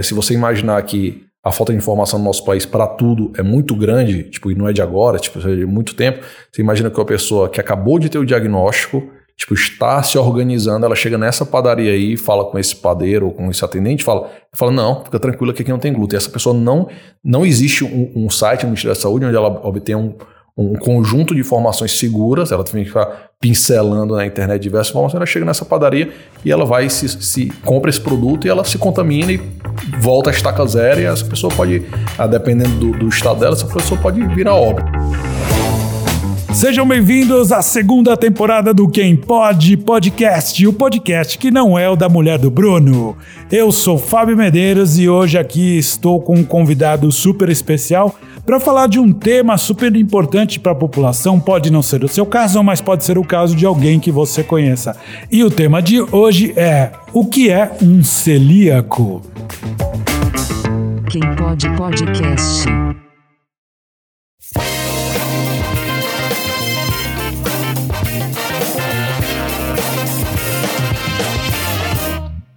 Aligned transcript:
Se 0.00 0.14
você 0.14 0.32
imaginar 0.32 0.80
que 0.82 1.26
a 1.44 1.50
falta 1.50 1.72
de 1.72 1.78
informação 1.78 2.18
no 2.18 2.24
nosso 2.24 2.44
país 2.44 2.64
para 2.64 2.86
tudo 2.86 3.32
é 3.36 3.42
muito 3.42 3.74
grande, 3.74 4.24
tipo, 4.24 4.50
e 4.50 4.54
não 4.54 4.68
é 4.68 4.72
de 4.72 4.80
agora, 4.80 5.18
tipo, 5.18 5.38
é 5.40 5.56
de 5.56 5.66
muito 5.66 5.94
tempo, 5.94 6.24
você 6.50 6.62
imagina 6.62 6.88
que 6.88 6.98
uma 6.98 7.04
pessoa 7.04 7.48
que 7.48 7.60
acabou 7.60 7.98
de 7.98 8.08
ter 8.08 8.18
o 8.18 8.24
diagnóstico, 8.24 9.02
tipo, 9.36 9.52
está 9.52 10.00
se 10.04 10.16
organizando, 10.16 10.86
ela 10.86 10.94
chega 10.94 11.18
nessa 11.18 11.44
padaria 11.44 11.90
aí, 11.90 12.16
fala 12.16 12.44
com 12.44 12.58
esse 12.58 12.76
padeiro 12.76 13.26
ou 13.26 13.32
com 13.32 13.50
esse 13.50 13.64
atendente, 13.64 14.04
fala, 14.04 14.30
fala 14.54 14.70
não, 14.70 15.04
fica 15.04 15.18
tranquila 15.18 15.52
que 15.52 15.62
aqui 15.62 15.70
não 15.70 15.80
tem 15.80 15.92
glúten. 15.92 16.16
Essa 16.16 16.30
pessoa 16.30 16.54
não, 16.54 16.88
não 17.24 17.44
existe 17.44 17.84
um, 17.84 18.12
um 18.14 18.30
site 18.30 18.62
no 18.62 18.68
Ministério 18.68 18.94
da 18.94 19.00
Saúde 19.00 19.26
onde 19.26 19.36
ela 19.36 19.60
obtém 19.66 19.96
um, 19.96 20.14
um 20.56 20.74
conjunto 20.74 21.34
de 21.34 21.40
informações 21.40 21.92
seguras, 21.92 22.52
ela 22.52 22.62
tem 22.62 22.82
que 22.82 22.88
ficar 22.88 23.30
pincelando 23.40 24.14
na 24.14 24.26
internet 24.26 24.60
diversas 24.60 24.90
informações, 24.90 25.16
ela 25.16 25.26
chega 25.26 25.46
nessa 25.46 25.64
padaria 25.64 26.12
e 26.44 26.52
ela 26.52 26.66
vai 26.66 26.90
se, 26.90 27.08
se 27.08 27.46
compra 27.64 27.88
esse 27.88 28.00
produto 28.00 28.46
e 28.46 28.50
ela 28.50 28.62
se 28.62 28.76
contamina 28.76 29.32
e 29.32 29.40
volta 29.98 30.28
a 30.28 30.32
estaca 30.32 30.64
zero 30.66 31.00
e 31.00 31.04
essa 31.04 31.24
pessoa 31.24 31.52
pode, 31.54 31.82
ah, 32.18 32.26
dependendo 32.26 32.76
do, 32.78 32.98
do 32.98 33.08
estado 33.08 33.40
dela, 33.40 33.54
essa 33.54 33.66
pessoa 33.66 33.98
pode 34.00 34.22
vir 34.34 34.46
a. 34.46 34.52
Sejam 36.52 36.86
bem-vindos 36.86 37.50
à 37.50 37.62
segunda 37.62 38.14
temporada 38.14 38.74
do 38.74 38.86
Quem 38.86 39.16
Pode 39.16 39.74
Podcast, 39.78 40.66
o 40.66 40.72
podcast 40.72 41.38
que 41.38 41.50
não 41.50 41.78
é 41.78 41.88
o 41.88 41.96
da 41.96 42.10
mulher 42.10 42.38
do 42.38 42.50
Bruno. 42.50 43.16
Eu 43.50 43.72
sou 43.72 43.96
Fábio 43.96 44.36
Medeiros 44.36 44.98
e 44.98 45.08
hoje 45.08 45.38
aqui 45.38 45.78
estou 45.78 46.20
com 46.20 46.36
um 46.36 46.44
convidado 46.44 47.10
super 47.10 47.48
especial 47.48 48.14
para 48.44 48.60
falar 48.60 48.88
de 48.88 48.98
um 48.98 49.12
tema 49.12 49.56
super 49.56 49.94
importante 49.96 50.58
para 50.58 50.72
a 50.72 50.74
população. 50.74 51.38
Pode 51.38 51.70
não 51.70 51.82
ser 51.82 52.04
o 52.04 52.08
seu 52.08 52.26
caso, 52.26 52.62
mas 52.62 52.80
pode 52.80 53.04
ser 53.04 53.18
o 53.18 53.24
caso 53.24 53.54
de 53.56 53.66
alguém 53.66 54.00
que 54.00 54.10
você 54.10 54.42
conheça. 54.42 54.96
E 55.30 55.42
o 55.44 55.50
tema 55.50 55.80
de 55.80 56.00
hoje 56.00 56.52
é: 56.56 56.92
o 57.12 57.26
que 57.26 57.50
é 57.50 57.70
um 57.82 58.02
celíaco? 58.02 59.22
Quem 61.10 61.22
Pode 61.36 61.68
Podcast. 61.76 62.66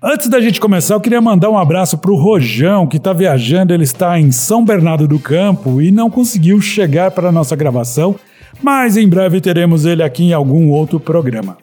Antes 0.07 0.29
da 0.29 0.39
gente 0.39 0.59
começar, 0.59 0.93
eu 0.93 1.01
queria 1.01 1.19
mandar 1.19 1.49
um 1.49 1.57
abraço 1.57 1.97
pro 1.97 2.13
Rojão, 2.13 2.85
que 2.85 2.97
está 2.97 3.11
viajando, 3.11 3.73
ele 3.73 3.85
está 3.85 4.19
em 4.19 4.31
São 4.31 4.63
Bernardo 4.63 5.07
do 5.07 5.17
Campo 5.17 5.81
e 5.81 5.89
não 5.89 6.11
conseguiu 6.11 6.61
chegar 6.61 7.09
para 7.09 7.29
a 7.29 7.31
nossa 7.31 7.55
gravação, 7.55 8.15
mas 8.61 8.97
em 8.97 9.09
breve 9.09 9.41
teremos 9.41 9.83
ele 9.83 10.03
aqui 10.03 10.25
em 10.25 10.33
algum 10.33 10.69
outro 10.69 10.99
programa. 10.99 11.57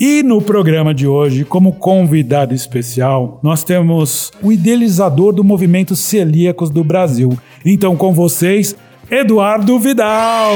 E 0.00 0.20
no 0.24 0.42
programa 0.42 0.92
de 0.92 1.06
hoje, 1.06 1.44
como 1.44 1.74
convidado 1.74 2.52
especial, 2.52 3.38
nós 3.40 3.62
temos 3.62 4.32
o 4.42 4.50
idealizador 4.50 5.32
do 5.32 5.44
movimento 5.44 5.94
Celíacos 5.94 6.70
do 6.70 6.82
Brasil. 6.82 7.38
Então, 7.64 7.94
com 7.94 8.12
vocês, 8.12 8.74
Eduardo 9.08 9.78
Vidal. 9.78 10.50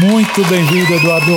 Muito 0.00 0.48
bem-vindo, 0.48 0.94
Eduardo. 0.94 1.32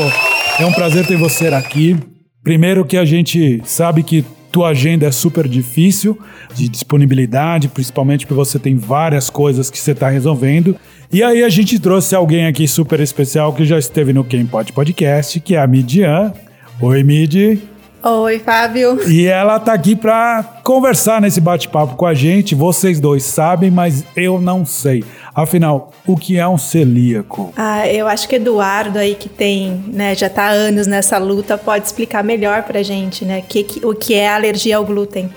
É 0.60 0.66
um 0.68 0.72
prazer 0.72 1.04
ter 1.08 1.18
você 1.18 1.48
aqui. 1.48 1.98
Primeiro 2.44 2.86
que 2.86 2.98
a 2.98 3.06
gente 3.06 3.60
sabe 3.66 4.04
que 4.04 4.24
tua 4.54 4.70
agenda 4.70 5.08
é 5.08 5.12
super 5.12 5.48
difícil 5.48 6.16
de 6.54 6.70
disponibilidade, 6.70 7.68
principalmente 7.68 8.28
porque 8.28 8.36
você 8.36 8.60
tem 8.60 8.78
várias 8.78 9.28
coisas 9.28 9.72
que 9.72 9.80
você 9.80 9.94
está 9.94 10.10
resolvendo. 10.10 10.76
E 11.12 11.24
aí 11.24 11.44
a 11.44 11.50
gente 11.50 11.80
trouxe 11.80 12.16
alguém 12.16 12.46
aqui 12.46 12.68
super 12.68 13.00
especial 13.00 13.52
que 13.52 13.66
já 13.66 13.80
esteve 13.80 14.14
no 14.14 14.24
Quem 14.24 14.46
Pode 14.46 14.72
Podcast, 14.72 15.40
que 15.40 15.56
é 15.56 15.60
a 15.60 15.66
Midian. 15.66 16.32
Oi, 16.80 17.04
Midi. 17.04 17.64
Oi, 18.04 18.38
Fábio. 18.38 19.00
E 19.10 19.26
ela 19.26 19.60
tá 19.60 19.74
aqui 19.74 19.96
para 19.96 20.44
conversar 20.64 21.20
nesse 21.20 21.42
bate-papo 21.42 21.96
com 21.96 22.06
a 22.06 22.14
gente. 22.14 22.54
Vocês 22.54 23.00
dois 23.00 23.24
sabem, 23.24 23.72
mas 23.72 24.06
eu 24.16 24.40
não 24.40 24.66
sei. 24.66 25.04
Afinal, 25.36 25.92
o 26.06 26.16
que 26.16 26.38
é 26.38 26.48
um 26.48 26.58
celíaco? 26.58 27.52
Ah, 27.58 27.88
eu 27.88 28.08
acho 28.08 28.28
que 28.28 28.36
Eduardo 28.36 29.00
aí 29.00 29.16
que 29.16 29.28
tem, 29.28 29.84
né, 29.88 30.14
já 30.14 30.30
tá 30.30 30.44
há 30.44 30.52
anos 30.52 30.86
nessa 30.86 31.18
luta, 31.18 31.58
pode 31.58 31.86
explicar 31.86 32.24
melhor 32.24 32.64
pra 32.64 32.84
gente, 32.84 33.26
né, 33.26 33.42
que, 33.42 33.64
que, 33.64 33.86
o 33.86 33.96
que 33.96 34.14
é 34.14 34.30
alergia 34.30 34.78
ao 34.78 34.86
glúten. 34.86 35.30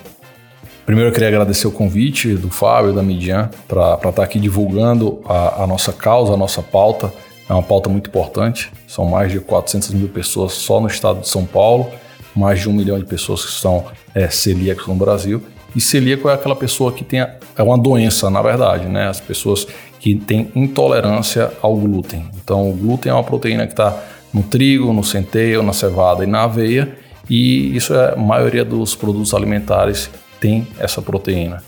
Primeiro 0.84 1.10
eu 1.10 1.12
queria 1.12 1.28
agradecer 1.28 1.66
o 1.66 1.72
convite 1.72 2.34
do 2.34 2.50
Fábio, 2.50 2.92
da 2.92 3.02
Midian, 3.02 3.50
para 3.66 3.94
estar 3.94 4.12
tá 4.12 4.22
aqui 4.22 4.38
divulgando 4.38 5.20
a, 5.24 5.64
a 5.64 5.66
nossa 5.66 5.92
causa, 5.92 6.34
a 6.34 6.36
nossa 6.36 6.62
pauta. 6.62 7.12
É 7.48 7.52
uma 7.52 7.62
pauta 7.62 7.88
muito 7.88 8.08
importante. 8.08 8.70
São 8.86 9.04
mais 9.04 9.32
de 9.32 9.40
400 9.40 9.90
mil 9.94 10.08
pessoas 10.08 10.52
só 10.52 10.80
no 10.80 10.86
estado 10.86 11.20
de 11.20 11.28
São 11.28 11.44
Paulo 11.44 11.90
mais 12.36 12.60
de 12.60 12.68
um 12.68 12.72
milhão 12.72 12.98
de 12.98 13.06
pessoas 13.06 13.44
que 13.44 13.52
são 13.52 13.86
é, 14.14 14.28
celíacos 14.28 14.86
no 14.86 14.94
Brasil. 14.94 15.42
E 15.74 15.80
celíaco 15.80 16.28
é 16.28 16.34
aquela 16.34 16.54
pessoa 16.54 16.92
que 16.92 17.02
tem 17.02 17.20
a, 17.20 17.34
é 17.56 17.62
uma 17.62 17.78
doença, 17.78 18.30
na 18.30 18.42
verdade, 18.42 18.86
né? 18.86 19.08
As 19.08 19.20
pessoas 19.20 19.66
que 20.06 20.14
têm 20.14 20.52
intolerância 20.54 21.50
ao 21.60 21.76
glúten. 21.76 22.28
Então, 22.36 22.70
o 22.70 22.72
glúten 22.72 23.10
é 23.10 23.12
uma 23.12 23.24
proteína 23.24 23.66
que 23.66 23.72
está 23.72 24.04
no 24.32 24.40
trigo, 24.40 24.92
no 24.92 25.02
centeio, 25.02 25.64
na 25.64 25.72
cevada 25.72 26.22
e 26.22 26.28
na 26.28 26.44
aveia. 26.44 26.96
E 27.28 27.74
isso 27.74 27.92
é 27.92 28.12
a 28.12 28.16
maioria 28.16 28.64
dos 28.64 28.94
produtos 28.94 29.34
alimentares 29.34 30.08
tem 30.38 30.64
essa 30.78 31.02
proteína. 31.02 31.60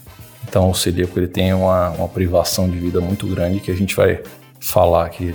Então, 0.49 0.71
o 0.71 0.75
celíaco 0.75 1.19
ele 1.19 1.27
tem 1.27 1.53
uma, 1.53 1.91
uma 1.91 2.07
privação 2.07 2.71
de 2.71 2.79
vida 2.79 3.01
muito 3.01 3.27
grande 3.27 3.59
que 3.59 3.73
a 3.73 3.75
gente 3.75 3.97
vai 3.97 4.21
falar 4.61 5.07
aqui 5.07 5.35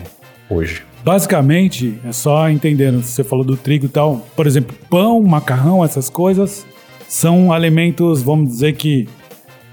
hoje. 0.49 0.83
Basicamente, 1.03 1.99
é 2.05 2.13
só 2.13 2.49
entendendo, 2.49 3.03
você 3.03 3.21
falou 3.21 3.43
do 3.43 3.57
trigo 3.57 3.87
e 3.87 3.89
tal, 3.89 4.25
por 4.33 4.47
exemplo, 4.47 4.73
pão, 4.89 5.21
macarrão, 5.21 5.83
essas 5.83 6.09
coisas 6.09 6.65
são 7.05 7.51
alimentos, 7.51 8.23
vamos 8.23 8.47
dizer 8.47 8.77
que 8.77 9.09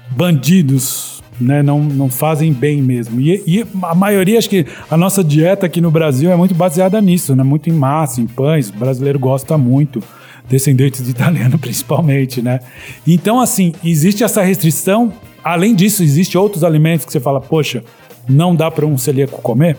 bandidos, 0.09 1.10
né? 1.39 1.63
Não, 1.63 1.79
não 1.79 2.09
fazem 2.09 2.51
bem 2.51 2.81
mesmo. 2.81 3.19
E, 3.19 3.43
e, 3.47 3.65
a 3.83 3.95
maioria, 3.95 4.37
acho 4.37 4.49
que 4.49 4.65
a 4.89 4.97
nossa 4.97 5.23
dieta 5.23 5.65
aqui 5.65 5.81
no 5.81 5.91
Brasil 5.91 6.31
é 6.31 6.35
muito 6.35 6.53
baseada 6.53 6.99
nisso, 7.01 7.35
né? 7.35 7.43
Muito 7.43 7.69
em 7.69 7.73
massa, 7.73 8.21
em 8.21 8.27
pães. 8.27 8.69
O 8.69 8.73
brasileiro 8.73 9.19
gosta 9.19 9.57
muito, 9.57 10.03
descendentes 10.49 11.03
de 11.03 11.11
italiano 11.11 11.57
principalmente, 11.59 12.41
né? 12.41 12.59
Então, 13.07 13.39
assim, 13.39 13.73
existe 13.83 14.23
essa 14.23 14.41
restrição. 14.41 15.11
Além 15.43 15.73
disso, 15.73 16.03
existe 16.03 16.37
outros 16.37 16.63
alimentos 16.63 17.05
que 17.05 17.11
você 17.11 17.19
fala, 17.19 17.41
poxa, 17.41 17.83
não 18.27 18.55
dá 18.55 18.69
para 18.69 18.85
um 18.85 18.97
celíaco 18.97 19.41
comer? 19.41 19.77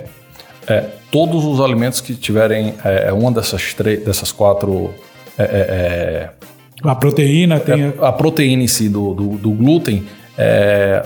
É, 0.66 0.86
todos 1.10 1.44
os 1.44 1.60
alimentos 1.60 2.00
que 2.00 2.14
tiverem 2.14 2.74
é, 2.84 3.08
é 3.08 3.12
uma 3.12 3.30
dessas 3.30 3.74
três, 3.74 4.04
dessas 4.04 4.32
quatro. 4.32 4.90
É, 5.38 5.42
é, 5.42 5.46
é 5.46 6.30
a 6.84 6.94
proteína 6.94 7.60
tem. 7.60 7.92
a 8.00 8.12
proteína 8.12 8.64
em 8.64 8.66
si 8.66 8.88
do, 8.88 9.14
do, 9.14 9.28
do 9.38 9.50
glúten, 9.52 10.04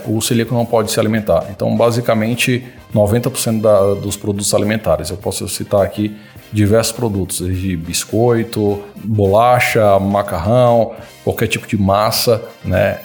o 0.05 0.21
celíaco 0.21 0.53
não 0.53 0.65
pode 0.65 0.91
se 0.91 0.99
alimentar. 0.99 1.47
Então, 1.49 1.75
basicamente, 1.75 2.63
90% 2.93 3.61
da, 3.61 3.93
dos 3.95 4.15
produtos 4.15 4.53
alimentares. 4.53 5.09
Eu 5.09 5.17
posso 5.17 5.47
citar 5.47 5.81
aqui 5.81 6.15
diversos 6.51 6.93
produtos, 6.93 7.41
desde 7.41 7.75
biscoito, 7.75 8.81
bolacha, 8.95 9.99
macarrão, 9.99 10.93
qualquer 11.23 11.47
tipo 11.47 11.67
de 11.67 11.77
massa, 11.77 12.41
né? 12.63 12.99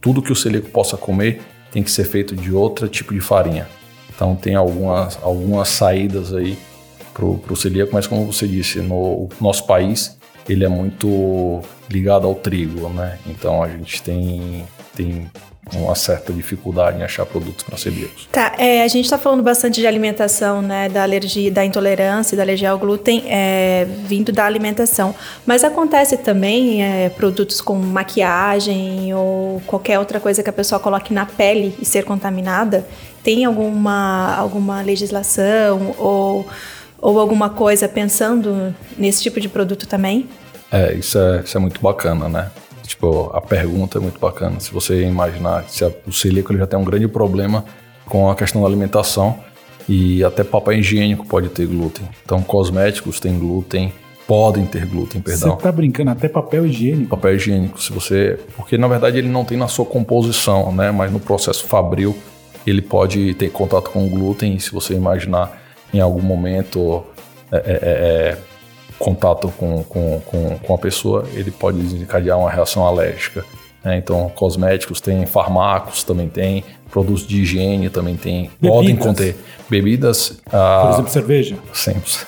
tudo 0.00 0.20
que 0.20 0.32
o 0.32 0.36
celíaco 0.36 0.68
possa 0.68 0.96
comer 0.96 1.40
tem 1.72 1.82
que 1.82 1.90
ser 1.90 2.04
feito 2.04 2.36
de 2.36 2.52
outro 2.52 2.88
tipo 2.88 3.12
de 3.12 3.20
farinha. 3.20 3.66
Então 4.14 4.36
tem 4.36 4.54
algumas, 4.54 5.18
algumas 5.22 5.68
saídas 5.70 6.32
aí 6.32 6.58
para 7.12 7.24
o 7.24 7.56
celíaco, 7.56 7.90
mas 7.92 8.06
como 8.06 8.30
você 8.30 8.46
disse, 8.46 8.80
no 8.80 9.28
nosso 9.40 9.66
país 9.66 10.18
ele 10.48 10.64
é 10.64 10.68
muito 10.68 11.62
ligado 11.90 12.26
ao 12.26 12.34
trigo, 12.34 12.88
né? 12.88 13.18
Então 13.26 13.62
a 13.62 13.68
gente 13.68 14.02
tem, 14.02 14.64
tem 14.94 15.30
uma 15.72 15.94
certa 15.94 16.32
dificuldade 16.32 16.98
em 16.98 17.02
achar 17.02 17.24
produtos 17.24 17.64
para 17.64 17.78
celíacos. 17.78 18.28
Tá, 18.30 18.54
é, 18.58 18.82
a 18.82 18.88
gente 18.88 19.06
está 19.06 19.16
falando 19.16 19.42
bastante 19.42 19.80
de 19.80 19.86
alimentação, 19.86 20.60
né, 20.60 20.88
da 20.88 21.02
alergia, 21.02 21.50
da 21.50 21.64
intolerância, 21.64 22.36
da 22.36 22.42
alergia 22.42 22.70
ao 22.70 22.78
glúten, 22.78 23.24
é, 23.26 23.86
vindo 24.06 24.30
da 24.30 24.44
alimentação. 24.44 25.14
Mas 25.46 25.64
acontece 25.64 26.18
também 26.18 26.84
é, 26.84 27.08
produtos 27.08 27.60
com 27.60 27.74
maquiagem 27.76 29.14
ou 29.14 29.62
qualquer 29.66 29.98
outra 29.98 30.20
coisa 30.20 30.42
que 30.42 30.50
a 30.50 30.52
pessoa 30.52 30.78
coloque 30.78 31.14
na 31.14 31.24
pele 31.24 31.74
e 31.80 31.84
ser 31.84 32.04
contaminada. 32.04 32.86
Tem 33.22 33.46
alguma, 33.46 34.36
alguma 34.36 34.82
legislação 34.82 35.94
ou, 35.98 36.46
ou 37.04 37.20
alguma 37.20 37.50
coisa 37.50 37.86
pensando 37.86 38.74
nesse 38.96 39.22
tipo 39.22 39.38
de 39.38 39.46
produto 39.46 39.86
também? 39.86 40.26
É, 40.72 40.94
isso 40.94 41.18
é, 41.18 41.42
isso 41.44 41.54
é 41.54 41.60
muito 41.60 41.78
bacana, 41.78 42.30
né? 42.30 42.50
Tipo, 42.86 43.30
a 43.34 43.42
pergunta 43.42 43.98
é 43.98 44.00
muito 44.00 44.18
bacana. 44.18 44.58
Se 44.58 44.72
você 44.72 45.02
imaginar, 45.02 45.68
se 45.68 45.84
a, 45.84 45.92
o 46.06 46.12
celíaco 46.12 46.50
ele 46.50 46.60
já 46.60 46.66
tem 46.66 46.78
um 46.78 46.84
grande 46.84 47.06
problema 47.06 47.62
com 48.06 48.30
a 48.30 48.34
questão 48.34 48.62
da 48.62 48.66
alimentação 48.66 49.38
e 49.86 50.24
até 50.24 50.42
papel 50.42 50.78
higiênico 50.78 51.26
pode 51.26 51.50
ter 51.50 51.66
glúten. 51.66 52.08
Então, 52.24 52.42
cosméticos 52.42 53.20
têm 53.20 53.38
glúten, 53.38 53.92
podem 54.26 54.64
ter 54.64 54.86
glúten, 54.86 55.20
perdão. 55.20 55.56
Você 55.56 55.62
tá 55.62 55.70
brincando, 55.70 56.10
até 56.10 56.26
papel 56.26 56.64
higiênico? 56.64 57.10
Papel 57.10 57.36
higiênico, 57.36 57.82
se 57.82 57.92
você... 57.92 58.38
Porque, 58.56 58.78
na 58.78 58.88
verdade, 58.88 59.18
ele 59.18 59.28
não 59.28 59.44
tem 59.44 59.58
na 59.58 59.68
sua 59.68 59.84
composição, 59.84 60.72
né? 60.72 60.90
Mas 60.90 61.12
no 61.12 61.20
processo 61.20 61.64
fabril, 61.64 62.16
ele 62.66 62.80
pode 62.80 63.34
ter 63.34 63.50
contato 63.50 63.90
com 63.90 64.06
o 64.06 64.08
glúten 64.08 64.54
e 64.54 64.60
se 64.60 64.72
você 64.72 64.94
imaginar 64.94 65.63
em 65.96 66.00
algum 66.00 66.22
momento... 66.22 67.04
É, 67.52 67.56
é, 67.56 67.60
é, 67.60 68.38
é 68.50 68.54
contato 68.98 69.52
com, 69.56 69.82
com, 69.84 70.20
com, 70.24 70.58
com 70.58 70.74
a 70.74 70.78
pessoa, 70.78 71.24
ele 71.34 71.50
pode 71.50 71.78
desencadear 71.78 72.38
uma 72.38 72.50
reação 72.50 72.86
alérgica. 72.86 73.44
né? 73.84 73.96
Então, 73.98 74.30
cosméticos 74.34 75.00
tem, 75.00 75.26
farmacos 75.26 76.02
também 76.04 76.28
tem, 76.28 76.64
produtos 76.90 77.26
de 77.26 77.42
higiene 77.42 77.90
também 77.90 78.16
tem, 78.16 78.50
Bebidas. 78.60 78.70
podem 78.70 78.96
conter 78.96 79.36
bebidas. 79.68 80.40
ah, 80.52 80.82
Por 80.84 80.92
exemplo, 80.94 81.10
cerveja. 81.10 81.56
100%. 81.72 82.26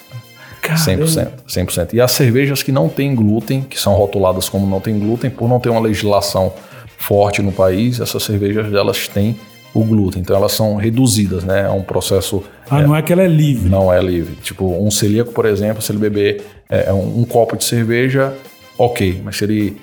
Caramba. 0.61 1.05
100%, 1.05 1.29
100%. 1.49 1.95
E 1.95 2.01
as 2.01 2.11
cervejas 2.13 2.63
que 2.63 2.73
não 2.73 2.89
têm 2.89 3.15
glúten, 3.15 3.63
que 3.63 3.81
são 3.81 3.95
rotuladas 3.95 4.49
como 4.49 4.67
não 4.67 4.81
tem 4.81 4.99
glúten, 4.99 5.31
por 5.31 5.49
não 5.49 5.61
ter 5.61 5.69
uma 5.71 5.81
legislação 5.81 6.53
forte 6.99 7.41
no 7.41 7.53
país, 7.53 8.01
essas 8.01 8.23
cervejas 8.25 8.73
elas 8.73 9.07
têm 9.07 9.39
o 9.81 9.85
glúten. 9.85 10.23
Então 10.23 10.37
elas 10.37 10.53
são 10.53 10.77
reduzidas, 10.77 11.45
né? 11.45 11.63
É 11.67 11.71
um 11.71 11.83
processo 11.83 12.43
Ah, 12.71 12.83
não 12.83 12.95
é 12.95 13.03
que 13.03 13.13
ela 13.13 13.23
é 13.23 13.29
livre. 13.29 13.69
não 13.69 13.93
é 13.93 14.01
livre. 14.01 14.35
Tipo, 14.43 14.65
um 14.85 14.91
celíaco, 14.91 15.33
por 15.33 15.45
exemplo, 15.47 15.83
se 15.83 15.93
ele 15.93 15.99
beber 15.99 16.43
é, 16.69 16.93
um, 16.93 17.21
um 17.21 17.25
copo 17.25 17.57
de 17.57 17.65
cerveja, 17.65 18.33
ok. 18.79 19.21
Mas 19.25 19.37
se 19.37 19.45
ele 19.45 19.77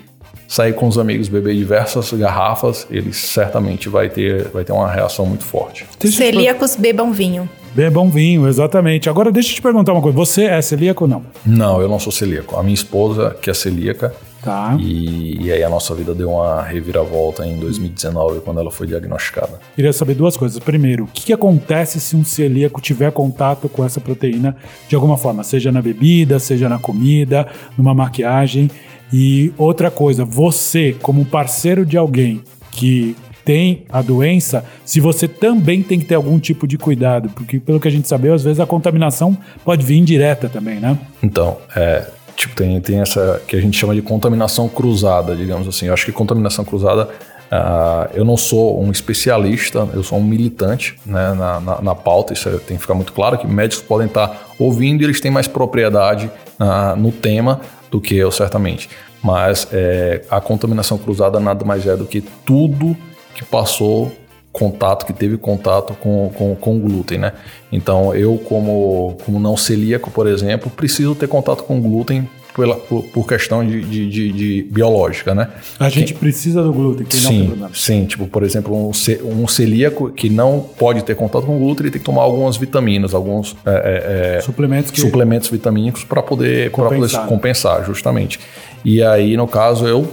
sair 0.48 0.74
com 0.74 0.88
os 0.88 0.98
amigos 0.98 1.30
beber 1.30 1.56
diversas 1.56 2.12
garrafas, 2.14 2.86
ele 2.92 3.12
certamente 3.14 3.90
vai 3.90 4.10
ter, 4.10 4.50
vai 4.50 4.64
ter 4.64 4.72
uma 4.72 4.92
reação 4.92 5.26
muito 5.26 5.44
forte. 5.44 5.86
Celíacos 6.06 6.76
bebam 6.76 7.12
vinho. 7.12 7.50
Bebam 7.74 8.10
vinho, 8.10 8.48
exatamente. 8.48 9.10
Agora 9.10 9.32
deixa 9.32 9.50
eu 9.52 9.56
te 9.56 9.62
perguntar 9.62 9.94
uma 9.94 10.02
coisa. 10.02 10.16
Você 10.16 10.44
é 10.44 10.62
celíaco 10.62 11.06
ou 11.06 11.10
não? 11.10 11.24
Não, 11.44 11.82
eu 11.82 11.90
não 11.90 12.00
sou 12.00 12.12
celíaco. 12.12 12.56
A 12.56 12.62
minha 12.62 12.76
esposa, 12.76 13.36
que 13.42 13.50
é 13.50 13.54
celíaca, 13.54 14.14
Tá. 14.44 14.76
e, 14.78 15.46
e 15.46 15.52
aí 15.52 15.64
a 15.64 15.70
nossa 15.70 15.96
vida 15.96 16.14
deu 16.14 16.32
uma 16.32 16.62
reviravolta 16.62 17.46
em 17.46 17.58
2019, 17.58 18.42
quando 18.42 18.60
ela 18.60 18.70
foi 18.70 18.86
diagnosticada. 18.86 19.60
Queria 19.74 19.94
saber 19.94 20.16
duas 20.16 20.36
coisas. 20.36 20.60
Primeiro, 20.60 21.06
o 21.06 21.08
que, 21.08 21.24
que 21.24 21.34
acontece 21.34 22.00
se 22.00 22.16
um 22.16 22.26
celíaco 22.26 22.82
tiver 22.82 23.12
contato 23.12 23.70
com 23.70 23.86
essa 23.86 24.02
proteína 24.02 24.56
de 24.90 24.96
alguma 24.96 25.18
forma, 25.18 25.44
seja 25.44 25.72
na 25.72 25.82
bebida, 25.82 26.40
seja 26.40 26.68
na 26.68 26.78
comida, 26.78 27.48
numa 27.78 27.94
maquiagem? 27.94 28.70
E 29.12 29.54
outra 29.58 29.90
coisa, 29.90 30.26
você, 30.26 30.96
como 31.02 31.24
parceiro 31.24 31.86
de 31.86 31.98
alguém 31.98 32.42
que 32.72 33.16
tem 33.46 33.86
a 33.90 34.02
doença, 34.02 34.66
se 34.86 35.00
você 35.00 35.28
também 35.28 35.84
tem 35.84 36.00
que 36.00 36.06
ter 36.06 36.16
algum 36.16 36.40
tipo 36.40 36.66
de 36.66 36.78
cuidado, 36.78 37.30
porque 37.30 37.60
pelo 37.60 37.80
que 37.80 37.88
a 37.88 37.92
gente 37.92 38.08
sabe, 38.08 38.30
às 38.30 38.44
vezes 38.44 38.60
a 38.60 38.66
contaminação 38.66 39.38
pode 39.64 39.86
vir 39.86 39.98
indireta 39.98 40.50
também, 40.50 40.80
né? 40.80 40.98
Então, 41.22 41.58
é, 41.76 42.08
tipo, 42.36 42.56
tem, 42.56 42.80
tem 42.82 43.00
essa 43.00 43.42
que 43.48 43.56
a 43.56 43.62
gente 43.62 43.78
chama 43.78 43.94
de 43.96 44.02
contaminação 44.02 44.68
cruzada, 44.68 45.36
digamos 45.36 45.68
assim. 45.68 45.88
Eu 45.88 45.94
acho 45.94 46.06
que 46.06 46.12
contaminação 46.12 46.64
cruzada, 46.66 47.10
ah, 47.52 48.10
eu 48.14 48.26
não 48.26 48.38
sou 48.38 48.82
um 48.82 48.92
especialista, 48.92 49.88
eu 49.94 50.04
sou 50.04 50.18
um 50.18 50.24
militante 50.24 50.96
né, 51.06 51.34
na, 51.34 51.60
na, 51.60 51.82
na 51.82 51.96
pauta, 51.96 52.34
isso 52.34 52.50
é- 52.50 52.54
tem 52.54 52.78
que 52.78 52.82
ficar 52.82 52.94
muito 52.96 53.14
claro, 53.14 53.38
que 53.38 53.48
médicos 53.48 53.84
podem 53.84 54.08
estar 54.08 54.50
ouvindo 54.58 55.02
e 55.02 55.06
eles 55.06 55.20
têm 55.22 55.32
mais 55.32 55.48
propriedade 55.48 56.30
ah, 56.60 56.96
no 56.98 57.12
tema 57.12 57.62
do 57.92 58.02
que 58.02 58.16
eu, 58.16 58.32
certamente. 58.32 58.90
Mas 59.24 59.68
é, 59.72 60.22
a 60.30 60.42
contaminação 60.42 60.98
cruzada 60.98 61.40
nada 61.40 61.64
mais 61.64 61.88
é 61.88 61.96
do 61.96 62.06
que 62.06 62.22
tudo 62.46 62.96
que 63.36 63.44
passou 63.46 64.12
contato, 64.54 65.06
que 65.06 65.12
teve 65.12 65.36
contato 65.36 65.94
com, 66.00 66.32
com, 66.36 66.56
com 66.56 66.80
glúten, 66.80 67.18
né? 67.18 67.34
Então, 67.72 68.14
eu 68.16 68.38
como, 68.38 69.18
como 69.26 69.40
não 69.40 69.58
celíaco, 69.58 70.10
por 70.12 70.28
exemplo, 70.28 70.70
preciso 70.70 71.16
ter 71.16 71.28
contato 71.28 71.64
com 71.64 71.82
glúten 71.82 72.30
pela, 72.56 72.76
por, 72.76 73.02
por 73.06 73.28
questão 73.28 73.66
de, 73.66 73.82
de, 73.82 74.08
de- 74.08 74.32
de 74.32 74.62
biológica, 74.72 75.34
né? 75.34 75.48
A 75.80 75.90
gente 75.90 76.14
precisa 76.14 76.62
do 76.62 76.72
glúten, 76.72 77.04
que 77.04 77.16
não 77.16 77.30
tem 77.32 77.40
Sim, 77.42 77.46
problema. 77.48 77.72
sim, 77.74 78.06
tipo, 78.06 78.28
por 78.28 78.44
exemplo, 78.44 78.76
um, 78.78 78.92
um 79.26 79.48
celíaco 79.48 80.12
que 80.12 80.30
não 80.30 80.60
pode 80.78 81.04
ter 81.04 81.16
contato 81.16 81.48
com 81.48 81.58
glúten, 81.58 81.86
ele 81.86 81.92
tem 81.94 82.00
que 82.00 82.06
tomar 82.06 82.22
algumas 82.22 82.56
vitaminas, 82.56 83.16
alguns 83.16 83.56
é, 83.66 83.72
é, 83.72 84.38
é, 84.38 84.42
Suplementos 84.42 84.92
que 84.92 85.02
suplementos 85.02 85.50
vitamínicos 85.50 86.04
para 86.04 86.22
poder 86.22 86.70
pra 86.70 86.84
poder 86.84 86.96
Compensar, 87.00 87.24
né? 87.24 87.28
compensar, 87.28 87.86
justamente. 87.88 88.40
E 88.86 89.02
aí, 89.02 89.36
no 89.36 89.48
caso, 89.48 89.88
eu 89.88 90.08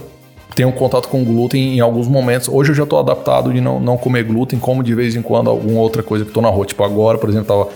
tenho 0.55 0.71
contato 0.71 1.07
com 1.07 1.23
glúten 1.23 1.75
em 1.75 1.79
alguns 1.79 2.07
momentos. 2.07 2.47
Hoje 2.47 2.71
eu 2.71 2.75
já 2.75 2.83
estou 2.83 2.99
adaptado 2.99 3.53
de 3.53 3.61
não, 3.61 3.79
não 3.79 3.97
comer 3.97 4.23
glúten, 4.23 4.59
como 4.59 4.83
de 4.83 4.93
vez 4.93 5.15
em 5.15 5.21
quando 5.21 5.49
alguma 5.49 5.79
outra 5.79 6.03
coisa 6.03 6.25
que 6.25 6.29
estou 6.29 6.43
na 6.43 6.49
rua. 6.49 6.65
Tipo, 6.65 6.83
agora, 6.83 7.17
por 7.17 7.29
exemplo, 7.29 7.47
tava 7.47 7.69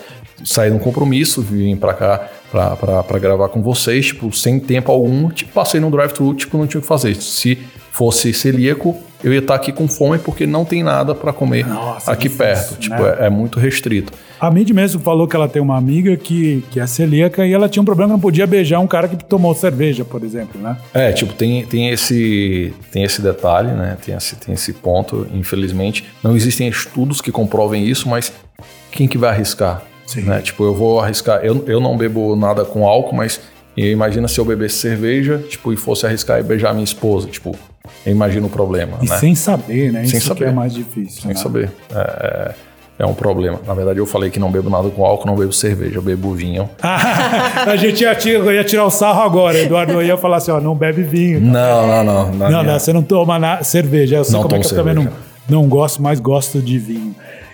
saindo 0.43 0.75
um 0.75 0.79
compromisso, 0.79 1.41
vim 1.41 1.75
para 1.75 1.93
cá 1.93 2.29
para 2.51 3.19
gravar 3.19 3.49
com 3.49 3.61
vocês, 3.61 4.07
tipo, 4.07 4.31
sem 4.31 4.59
tempo 4.59 4.91
algum, 4.91 5.29
tipo, 5.29 5.51
passei 5.51 5.79
no 5.79 5.91
drive-thru, 5.91 6.33
tipo, 6.33 6.57
não 6.57 6.67
tinha 6.67 6.79
o 6.79 6.81
que 6.81 6.87
fazer. 6.87 7.15
Se 7.15 7.57
fosse 7.91 8.33
celíaco, 8.33 8.95
eu 9.25 9.33
ia 9.33 9.39
estar 9.39 9.55
aqui 9.55 9.71
com 9.71 9.87
fome 9.87 10.19
porque 10.19 10.45
não 10.45 10.63
tem 10.63 10.83
nada 10.83 11.15
para 11.15 11.33
comer 11.33 11.65
Nossa, 11.65 12.11
aqui 12.11 12.29
difícil, 12.29 12.45
perto. 12.45 12.75
Tipo, 12.77 13.01
né? 13.01 13.17
é, 13.21 13.25
é 13.25 13.29
muito 13.29 13.59
restrito. 13.59 14.13
A 14.39 14.51
Mid 14.51 14.69
mesmo 14.69 15.01
falou 15.01 15.27
que 15.27 15.35
ela 15.35 15.47
tem 15.47 15.59
uma 15.59 15.75
amiga 15.75 16.15
que, 16.15 16.63
que 16.69 16.79
é 16.79 16.85
celíaca 16.85 17.43
e 17.43 17.51
ela 17.51 17.67
tinha 17.67 17.81
um 17.81 17.85
problema, 17.85 18.13
não 18.13 18.19
podia 18.19 18.45
beijar 18.45 18.79
um 18.79 18.85
cara 18.85 19.07
que 19.07 19.15
tomou 19.25 19.55
cerveja, 19.55 20.05
por 20.05 20.23
exemplo, 20.23 20.61
né? 20.61 20.77
É, 20.93 21.11
tipo, 21.11 21.33
tem, 21.33 21.65
tem, 21.65 21.89
esse, 21.89 22.71
tem 22.91 23.03
esse 23.03 23.19
detalhe, 23.19 23.71
né? 23.71 23.97
Tem 24.05 24.13
esse, 24.13 24.35
tem 24.35 24.53
esse 24.53 24.73
ponto, 24.73 25.27
infelizmente. 25.33 26.05
Não 26.21 26.35
existem 26.35 26.67
estudos 26.67 27.19
que 27.19 27.31
comprovem 27.31 27.83
isso, 27.83 28.07
mas 28.07 28.31
quem 28.91 29.07
que 29.07 29.17
vai 29.17 29.31
arriscar? 29.31 29.81
Sim. 30.05 30.21
Né? 30.21 30.39
Tipo, 30.41 30.65
eu 30.65 30.75
vou 30.75 30.99
arriscar. 30.99 31.43
Eu, 31.43 31.63
eu 31.65 31.79
não 31.79 31.97
bebo 31.97 32.35
nada 32.35 32.63
com 32.63 32.85
álcool, 32.85 33.15
mas 33.15 33.41
imagina 33.75 34.27
se 34.27 34.39
eu 34.39 34.45
bebesse 34.45 34.75
cerveja, 34.75 35.43
tipo, 35.49 35.73
e 35.73 35.77
fosse 35.77 36.05
arriscar 36.05 36.39
e 36.39 36.43
beijar 36.43 36.73
minha 36.73 36.83
esposa. 36.83 37.27
Tipo, 37.27 37.55
eu 38.05 38.11
imagino 38.11 38.47
o 38.47 38.49
problema, 38.49 38.97
E 39.01 39.09
né? 39.09 39.17
sem 39.17 39.35
saber, 39.35 39.91
né? 39.91 40.05
Sem 40.05 40.17
Isso 40.17 40.31
que 40.33 40.39
saber. 40.39 40.49
é 40.49 40.51
mais 40.51 40.73
difícil. 40.73 41.21
Sem 41.21 41.31
né? 41.31 41.35
saber. 41.35 41.71
É, 41.93 41.97
é, 41.97 43.03
é 43.03 43.05
um 43.05 43.13
problema. 43.13 43.59
Na 43.67 43.73
verdade, 43.73 43.99
eu 43.99 44.05
falei 44.05 44.29
que 44.29 44.39
não 44.39 44.49
bebo 44.51 44.69
nada 44.69 44.89
com 44.89 45.05
álcool, 45.05 45.27
não 45.27 45.35
bebo 45.35 45.51
cerveja, 45.51 45.95
eu 45.97 46.01
bebo 46.01 46.33
vinho. 46.33 46.69
a 46.81 47.75
gente 47.75 48.03
ia 48.03 48.15
tirar, 48.15 48.53
ia 48.53 48.63
tirar 48.63 48.85
o 48.85 48.89
sarro 48.89 49.21
agora. 49.21 49.57
Eduardo 49.59 50.01
ia 50.01 50.17
falar 50.17 50.37
assim: 50.37 50.51
ó, 50.51 50.59
não 50.61 50.75
bebe 50.75 51.03
vinho. 51.03 51.41
Não, 51.41 51.87
não, 51.87 52.03
não. 52.03 52.25
na 52.27 52.49
Não, 52.49 52.61
minha- 52.61 52.63
não, 52.73 52.79
você 52.79 52.93
não 52.93 53.03
toma 53.03 53.37
na- 53.39 53.63
cerveja. 53.63 54.17
Eu 54.17 54.23
sei 54.23 54.33
Não 54.33 54.41
como 54.43 54.55
é 54.55 54.59
que 54.59 54.65
eu 54.65 54.69
tomo 54.69 54.81
também 54.81 54.95
não, 54.95 55.03
cerveja. 55.03 55.23
não 55.49 55.67
gosto, 55.67 56.01
mas 56.01 56.19
gosto 56.19 56.59
de 56.61 56.77
vinho. 56.79 57.13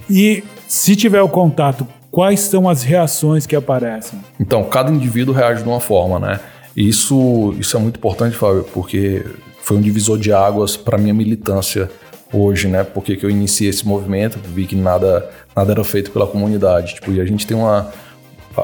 E 0.10 0.44
se 0.68 0.96
tiver 0.96 1.22
o 1.22 1.30
contato, 1.30 1.88
quais 2.12 2.40
são 2.42 2.70
as 2.70 2.84
reações 2.84 3.46
que 3.46 3.56
aparecem? 3.56 4.20
Então, 4.40 4.64
cada 4.66 4.92
indivíduo 4.92 5.34
reage 5.34 5.64
de 5.64 5.70
uma 5.70 5.80
forma, 5.80 6.20
né? 6.20 6.40
E 6.78 6.88
Isso, 6.88 7.54
isso 7.60 7.76
é 7.76 7.80
muito 7.80 7.98
importante, 7.98 8.36
Fábio, 8.38 8.64
porque 8.74 9.26
foi 9.64 9.78
um 9.78 9.82
divisor 9.82 10.18
de 10.18 10.32
águas 10.34 10.76
para 10.76 10.98
minha 10.98 11.14
militância 11.14 11.90
hoje, 12.34 12.68
né? 12.68 12.84
Porque 12.84 13.16
que 13.16 13.26
eu 13.26 13.30
iniciei 13.30 13.70
esse 13.70 13.88
movimento, 13.88 14.40
vi 14.44 14.66
que 14.66 14.76
nada, 14.76 15.30
nada 15.56 15.72
era 15.72 15.84
feito 15.84 16.12
pela 16.12 16.26
comunidade. 16.28 16.96
Tipo, 16.96 17.12
e 17.12 17.22
a 17.22 17.26
gente 17.26 17.46
tem 17.46 17.56
uma. 17.58 17.92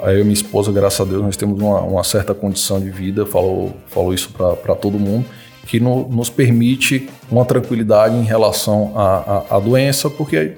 Eu 0.03 0.19
e 0.19 0.23
minha 0.23 0.33
esposa, 0.33 0.71
graças 0.71 0.99
a 0.99 1.05
Deus, 1.09 1.21
nós 1.21 1.37
temos 1.37 1.61
uma, 1.61 1.79
uma 1.81 2.03
certa 2.03 2.33
condição 2.33 2.79
de 2.79 2.89
vida, 2.89 3.25
falou, 3.25 3.73
falou 3.87 4.13
isso 4.13 4.31
para 4.33 4.75
todo 4.75 4.99
mundo, 4.99 5.25
que 5.65 5.79
no- 5.79 6.07
nos 6.09 6.29
permite 6.29 7.09
uma 7.31 7.45
tranquilidade 7.45 8.13
em 8.15 8.23
relação 8.23 8.91
à, 8.95 9.59
doença, 9.59 10.09
porque 10.09 10.53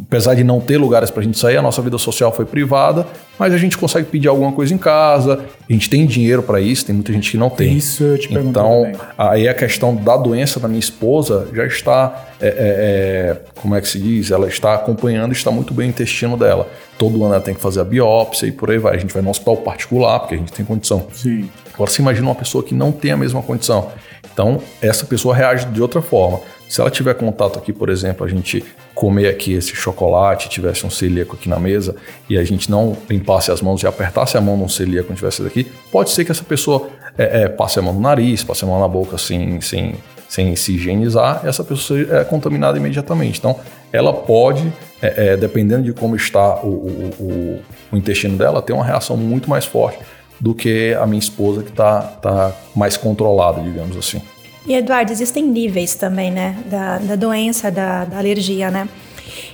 apesar 0.00 0.34
de 0.34 0.44
não 0.44 0.60
ter 0.60 0.76
lugares 0.78 1.10
pra 1.10 1.22
gente 1.22 1.38
sair, 1.38 1.56
a 1.56 1.62
nossa 1.62 1.80
vida 1.82 1.98
social 1.98 2.32
foi 2.32 2.44
privada, 2.44 3.06
mas 3.38 3.52
a 3.54 3.58
gente 3.58 3.76
consegue 3.76 4.06
pedir 4.08 4.28
alguma 4.28 4.52
coisa 4.52 4.72
em 4.74 4.78
casa, 4.78 5.40
a 5.68 5.72
gente 5.72 5.88
tem 5.88 6.06
dinheiro 6.06 6.42
pra 6.42 6.60
isso, 6.60 6.86
tem 6.86 6.94
muita 6.94 7.12
gente 7.12 7.30
que 7.30 7.36
não 7.36 7.50
tem. 7.50 7.76
Isso 7.76 8.04
eu 8.04 8.18
te 8.18 8.28
perguntei 8.28 8.50
Então, 8.50 8.82
também. 8.92 8.96
aí 9.16 9.48
a 9.48 9.54
questão 9.54 9.94
da 9.94 10.16
doença 10.16 10.60
da 10.60 10.68
minha 10.68 10.80
esposa 10.80 11.48
já 11.54 11.66
está, 11.66 12.28
é, 12.40 12.46
é, 12.48 12.52
é, 12.58 13.40
como 13.60 13.74
é 13.74 13.80
que 13.80 13.88
se 13.88 13.98
diz? 13.98 14.30
Ela 14.30 14.46
está 14.48 14.74
acompanhando, 14.74 15.32
está 15.32 15.50
muito 15.50 15.72
bem 15.74 15.86
o 15.86 15.90
intestino 15.90 16.36
dela. 16.36 16.68
Todo 16.98 17.24
ano 17.24 17.34
ela 17.34 17.42
tem 17.42 17.54
que 17.54 17.60
fazer 17.60 17.80
a 17.80 17.84
biópsia 17.84 18.46
e 18.46 18.52
por 18.52 18.70
aí 18.70 18.78
vai. 18.78 18.94
A 18.96 18.98
gente 18.98 19.12
vai 19.12 19.22
no 19.22 19.30
hospital 19.30 19.56
particular, 19.58 20.20
porque 20.20 20.34
a 20.34 20.38
gente 20.38 20.52
tem 20.52 20.64
condição. 20.64 21.06
Sim. 21.12 21.48
Agora 21.72 21.90
você 21.90 22.02
imagina 22.02 22.26
uma 22.26 22.34
pessoa 22.34 22.62
que 22.62 22.74
não 22.74 22.92
tem 22.92 23.10
a 23.10 23.16
mesma 23.16 23.42
condição. 23.42 23.88
Então, 24.32 24.60
essa 24.82 25.04
pessoa 25.06 25.34
reage 25.34 25.66
de 25.66 25.80
outra 25.80 26.00
forma. 26.02 26.40
Se 26.70 26.80
ela 26.80 26.88
tiver 26.88 27.14
contato 27.14 27.58
aqui, 27.58 27.72
por 27.72 27.88
exemplo, 27.88 28.24
a 28.24 28.28
gente 28.28 28.64
comer 28.94 29.26
aqui 29.28 29.54
esse 29.54 29.74
chocolate, 29.74 30.48
tivesse 30.48 30.86
um 30.86 30.90
celíaco 30.90 31.34
aqui 31.34 31.48
na 31.48 31.58
mesa 31.58 31.96
e 32.28 32.38
a 32.38 32.44
gente 32.44 32.70
não 32.70 32.96
limpasse 33.08 33.50
as 33.50 33.60
mãos 33.60 33.82
e 33.82 33.88
apertasse 33.88 34.36
a 34.36 34.40
mão 34.40 34.56
num 34.56 34.68
celíaco 34.68 35.08
quando 35.08 35.16
tivesse 35.16 35.42
daqui, 35.42 35.64
pode 35.90 36.10
ser 36.10 36.24
que 36.24 36.30
essa 36.30 36.44
pessoa 36.44 36.88
é, 37.18 37.42
é, 37.42 37.48
passe 37.48 37.80
a 37.80 37.82
mão 37.82 37.92
no 37.92 38.00
nariz, 38.00 38.44
passe 38.44 38.64
a 38.64 38.68
mão 38.68 38.78
na 38.78 38.86
boca 38.86 39.16
assim, 39.16 39.60
sem, 39.60 39.96
sem 40.28 40.54
se 40.54 40.74
higienizar, 40.76 41.40
essa 41.44 41.64
pessoa 41.64 41.98
é 42.08 42.22
contaminada 42.22 42.78
imediatamente. 42.78 43.40
Então, 43.40 43.58
ela 43.92 44.12
pode, 44.12 44.72
é, 45.02 45.32
é, 45.32 45.36
dependendo 45.36 45.82
de 45.82 45.92
como 45.92 46.14
está 46.14 46.60
o, 46.62 46.68
o- 46.68 47.14
o- 47.18 47.60
o 47.90 47.96
intestino 47.96 48.36
dela, 48.38 48.62
ter 48.62 48.74
uma 48.74 48.84
reação 48.84 49.16
muito 49.16 49.50
mais 49.50 49.64
forte 49.64 49.98
do 50.38 50.54
que 50.54 50.94
a 50.94 51.04
minha 51.04 51.18
esposa 51.18 51.64
que 51.64 51.70
está 51.70 52.00
tá 52.00 52.52
mais 52.76 52.96
controlada, 52.96 53.60
digamos 53.60 53.96
assim. 53.96 54.22
E 54.66 54.74
Eduardo, 54.74 55.10
existem 55.10 55.44
níveis 55.44 55.94
também, 55.94 56.30
né, 56.30 56.56
da, 56.66 56.98
da 56.98 57.16
doença, 57.16 57.70
da, 57.70 58.04
da 58.04 58.18
alergia, 58.18 58.70
né? 58.70 58.88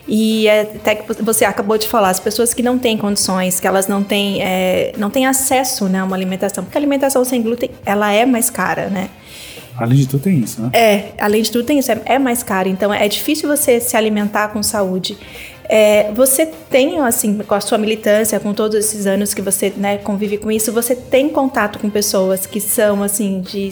E 0.09 0.47
é, 0.47 0.61
até 0.61 0.95
que 0.95 1.23
você 1.23 1.45
acabou 1.45 1.77
de 1.77 1.89
falar, 1.89 2.11
as 2.11 2.21
pessoas 2.21 2.55
que 2.55 2.63
não 2.63 2.79
têm 2.79 2.97
condições, 2.97 3.59
que 3.59 3.67
elas 3.67 3.87
não 3.87 4.03
têm, 4.03 4.43
é, 4.43 4.93
não 4.97 5.11
têm 5.11 5.27
acesso 5.27 5.87
né, 5.87 6.01
a 6.01 6.05
uma 6.05 6.17
alimentação, 6.17 6.65
porque 6.65 6.79
a 6.79 6.81
alimentação 6.81 7.25
sem 7.25 7.43
glúten, 7.43 7.71
ela 7.85 8.13
é 8.13 8.25
mais 8.25 8.49
cara, 8.49 8.89
né? 8.89 9.11
Além 9.77 9.99
de 9.99 10.09
tudo, 10.09 10.23
tem 10.23 10.39
isso, 10.39 10.63
né? 10.63 10.71
É, 10.73 11.13
além 11.19 11.43
de 11.43 11.51
tudo 11.51 11.65
tem 11.65 11.79
isso, 11.79 11.93
é, 11.93 12.01
é 12.07 12.19
mais 12.19 12.43
caro, 12.43 12.69
então 12.69 12.93
é 12.95 13.07
difícil 13.09 13.49
você 13.49 13.81
se 13.81 13.97
alimentar 13.97 14.49
com 14.49 14.63
saúde. 14.63 15.19
É, 15.69 16.13
você 16.13 16.47
tem, 16.47 17.01
assim, 17.01 17.39
com 17.39 17.55
a 17.55 17.61
sua 17.61 17.77
militância, 17.77 18.39
com 18.39 18.55
todos 18.55 18.77
esses 18.77 19.07
anos 19.07 19.35
que 19.35 19.43
você 19.43 19.73
né, 19.77 19.99
convive 19.99 20.39
com 20.39 20.51
isso, 20.51 20.73
você 20.73 20.95
tem 20.95 21.29
contato 21.29 21.79
com 21.81 21.91
pessoas 21.91 22.47
que 22.47 22.61
são, 22.61 23.03
assim, 23.03 23.41
de 23.41 23.69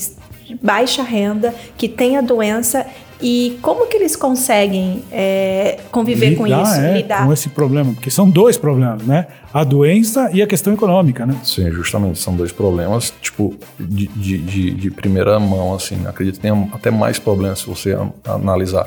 de 0.47 0.55
baixa 0.63 1.03
renda, 1.03 1.55
que 1.77 1.89
têm 1.89 2.17
a 2.17 2.21
doença 2.21 2.87
E 3.23 3.57
como 3.63 3.87
que 3.87 3.97
eles 3.97 4.17
conseguem 4.17 5.03
é, 5.11 5.79
conviver 5.91 6.35
com 6.37 6.47
isso, 6.47 6.75
é, 6.81 6.95
lidar? 6.99 7.25
com 7.25 7.33
esse 7.33 7.49
problema, 7.49 7.95
porque 7.95 8.11
são 8.11 8.29
dois 8.29 8.59
problemas, 8.59 9.03
né? 9.07 9.29
A 9.53 9.63
doença 9.65 10.29
e 10.33 10.43
a 10.43 10.47
questão 10.47 10.75
econômica, 10.75 11.25
né? 11.25 11.35
Sim, 11.45 11.71
justamente. 11.71 12.19
São 12.19 12.35
dois 12.37 12.51
problemas, 12.53 13.15
tipo, 13.23 13.55
de, 13.79 14.09
de, 14.09 14.39
de, 14.39 14.71
de 14.73 14.91
primeira 14.91 15.39
mão, 15.39 15.73
assim. 15.75 16.05
Acredito 16.07 16.35
que 16.35 16.41
tenha 16.41 16.69
até 16.73 16.91
mais 16.91 17.19
problemas 17.19 17.61
se 17.61 17.67
você 17.67 17.93
an- 17.93 18.11
analisar. 18.27 18.87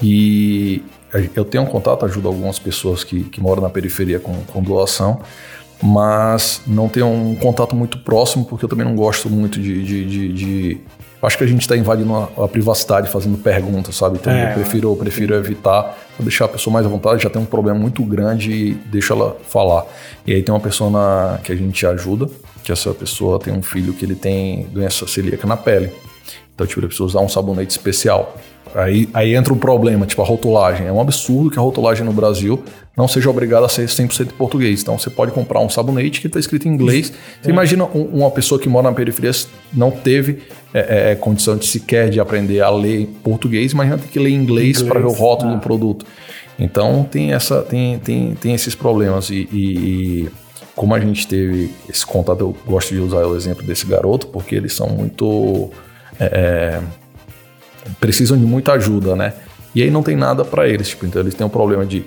E 0.00 0.82
eu 1.34 1.44
tenho 1.44 1.64
um 1.64 1.66
contato, 1.66 2.04
ajudo 2.06 2.28
algumas 2.28 2.58
pessoas 2.58 3.04
que, 3.04 3.24
que 3.24 3.40
moram 3.40 3.60
na 3.62 3.70
periferia 3.70 4.18
com, 4.20 4.34
com 4.52 4.62
doação, 4.62 5.20
mas 5.86 6.62
não 6.66 6.88
tenho 6.88 7.06
um 7.06 7.34
contato 7.36 7.76
muito 7.76 7.98
próximo, 7.98 8.46
porque 8.46 8.64
eu 8.64 8.68
também 8.70 8.86
não 8.86 8.96
gosto 8.96 9.28
muito 9.28 9.60
de. 9.60 9.82
de, 9.84 10.04
de- 10.06 10.32
de- 10.32 10.80
Acho 11.22 11.38
que 11.38 11.44
a 11.44 11.46
gente 11.46 11.62
está 11.62 11.74
invadindo 11.74 12.14
a, 12.14 12.44
a 12.44 12.48
privacidade 12.48 13.08
fazendo 13.08 13.38
perguntas, 13.38 13.96
sabe? 13.96 14.18
Então 14.20 14.30
É, 14.30 14.50
eu 14.50 14.54
prefiro, 14.54 14.90
eu 14.92 14.96
prefiro 14.96 15.34
evitar, 15.34 15.96
deixar 16.20 16.44
a 16.44 16.48
pessoa 16.48 16.72
mais 16.74 16.84
à 16.84 16.88
vontade, 16.88 17.22
já 17.22 17.30
tem 17.30 17.40
um 17.40 17.46
problema 17.46 17.78
muito 17.78 18.02
grande 18.04 18.52
e 18.52 18.74
deixa 18.74 19.14
ela 19.14 19.34
falar. 19.48 19.86
E 20.26 20.34
aí 20.34 20.42
tem 20.42 20.54
uma 20.54 20.60
pessoa 20.60 20.90
na- 20.90 21.38
que 21.42 21.50
a 21.50 21.56
gente 21.56 21.86
ajuda, 21.86 22.28
que 22.62 22.70
essa 22.70 22.92
pessoa 22.92 23.38
tem 23.38 23.54
um 23.54 23.62
filho 23.62 23.94
que 23.94 24.04
ele 24.04 24.14
tem 24.14 24.64
doença 24.70 25.06
celíaca 25.06 25.46
na 25.46 25.56
pele. 25.56 25.90
Então, 26.54 26.66
tipo, 26.66 26.80
ele 26.80 26.88
precisa 26.88 27.04
usar 27.04 27.20
um 27.20 27.28
sabonete 27.28 27.70
especial. 27.70 28.36
Aí, 28.74 29.08
aí 29.14 29.34
entra 29.34 29.52
o 29.52 29.56
problema, 29.56 30.04
tipo, 30.04 30.20
a 30.20 30.24
rotulagem. 30.24 30.86
É 30.86 30.92
um 30.92 31.00
absurdo 31.00 31.50
que 31.50 31.58
a 31.58 31.62
rotulagem 31.62 32.04
no 32.04 32.12
Brasil 32.12 32.62
não 32.96 33.06
seja 33.06 33.30
obrigada 33.30 33.66
a 33.66 33.68
ser 33.68 33.86
100% 33.86 34.32
português. 34.32 34.82
Então, 34.82 34.98
você 34.98 35.08
pode 35.10 35.30
comprar 35.32 35.60
um 35.60 35.68
sabonete 35.68 36.20
que 36.20 36.26
está 36.26 36.38
escrito 36.40 36.66
em 36.66 36.72
inglês. 36.72 37.12
Você 37.40 37.50
imagina 37.50 37.84
um- 37.84 38.04
uma 38.20 38.30
pessoa 38.30 38.60
que 38.60 38.68
mora 38.68 38.88
na 38.90 38.94
periferia 38.94 39.30
não 39.72 39.90
teve 39.90 40.42
é, 40.72 41.12
é, 41.12 41.14
condição 41.14 41.56
de 41.56 41.66
sequer 41.66 42.10
de 42.10 42.18
aprender 42.18 42.60
a 42.60 42.68
ler 42.68 43.06
português, 43.22 43.70
imagina 43.70 43.96
ter 43.96 44.08
que 44.08 44.18
ler 44.18 44.30
inglês, 44.30 44.82
para 44.82 44.98
ver 44.98 45.06
o 45.06 45.12
rótulo 45.12 45.52
ah. 45.52 45.54
do 45.54 45.60
produto. 45.60 46.04
Então, 46.58 47.06
tem, 47.08 47.32
essa, 47.32 47.62
tem, 47.62 47.98
tem, 48.00 48.34
tem 48.34 48.54
esses 48.54 48.74
problemas. 48.74 49.30
E, 49.30 49.48
e- 49.52 50.24
e 50.26 50.28
como 50.74 50.92
a 50.94 50.98
gente 50.98 51.28
teve 51.28 51.70
esse 51.88 52.04
contato, 52.04 52.40
eu 52.40 52.56
gosto 52.66 52.92
de 52.92 52.98
usar 53.00 53.24
o 53.24 53.36
exemplo 53.36 53.62
desse 53.64 53.86
garoto, 53.86 54.26
porque 54.26 54.56
eles 54.56 54.72
são 54.74 54.88
muito 54.88 55.70
é, 56.18 56.80
precisam 58.00 58.36
de 58.36 58.44
muita 58.44 58.72
ajuda, 58.72 59.14
né? 59.16 59.32
E 59.74 59.82
aí 59.82 59.90
não 59.90 60.02
tem 60.02 60.16
nada 60.16 60.44
para 60.44 60.68
eles, 60.68 60.88
tipo, 60.88 61.04
então 61.06 61.20
eles 61.20 61.34
têm 61.34 61.46
um 61.46 61.50
problema 61.50 61.84
de 61.84 62.04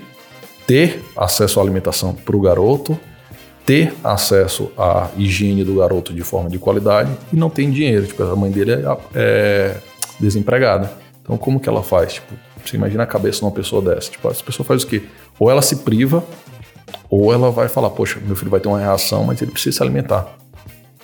ter 0.65 1.03
acesso 1.15 1.60
à 1.60 1.63
alimentação 1.63 2.13
para 2.13 2.36
o 2.36 2.39
garoto, 2.41 2.98
ter 3.65 3.93
acesso 4.03 4.72
à 4.77 5.10
higiene 5.17 5.63
do 5.63 5.75
garoto 5.75 6.13
de 6.13 6.22
forma 6.22 6.50
de 6.50 6.57
qualidade 6.57 7.12
e 7.34 7.36
não 7.36 7.50
tem 7.50 7.69
dinheiro, 7.69 8.05
tipo, 8.07 8.24
a 8.24 8.36
mãe 8.36 8.50
dele 8.51 8.72
é, 8.72 8.98
é 9.15 9.75
desempregada. 10.19 10.91
Então 11.22 11.38
como 11.38 11.60
que 11.60 11.67
ela 11.67 11.84
faz? 11.84 12.13
Tipo, 12.13 12.34
você 12.65 12.77
imagina 12.77 13.03
a 13.03 13.05
cabeça 13.05 13.39
de 13.39 13.46
uma 13.46 13.51
pessoa 13.51 13.81
dessa, 13.81 14.10
tipo, 14.12 14.29
essa 14.29 14.43
pessoa 14.43 14.65
faz 14.65 14.84
o 14.84 14.88
quê? 14.88 15.03
Ou 15.38 15.51
ela 15.51 15.62
se 15.62 15.77
priva, 15.77 16.24
ou 17.10 17.34
ela 17.34 17.51
vai 17.51 17.67
falar, 17.67 17.89
poxa, 17.89 18.19
meu 18.25 18.36
filho 18.36 18.51
vai 18.51 18.60
ter 18.60 18.67
uma 18.69 18.79
reação, 18.79 19.25
mas 19.25 19.41
ele 19.41 19.51
precisa 19.51 19.77
se 19.77 19.84
alimentar. 19.84 20.38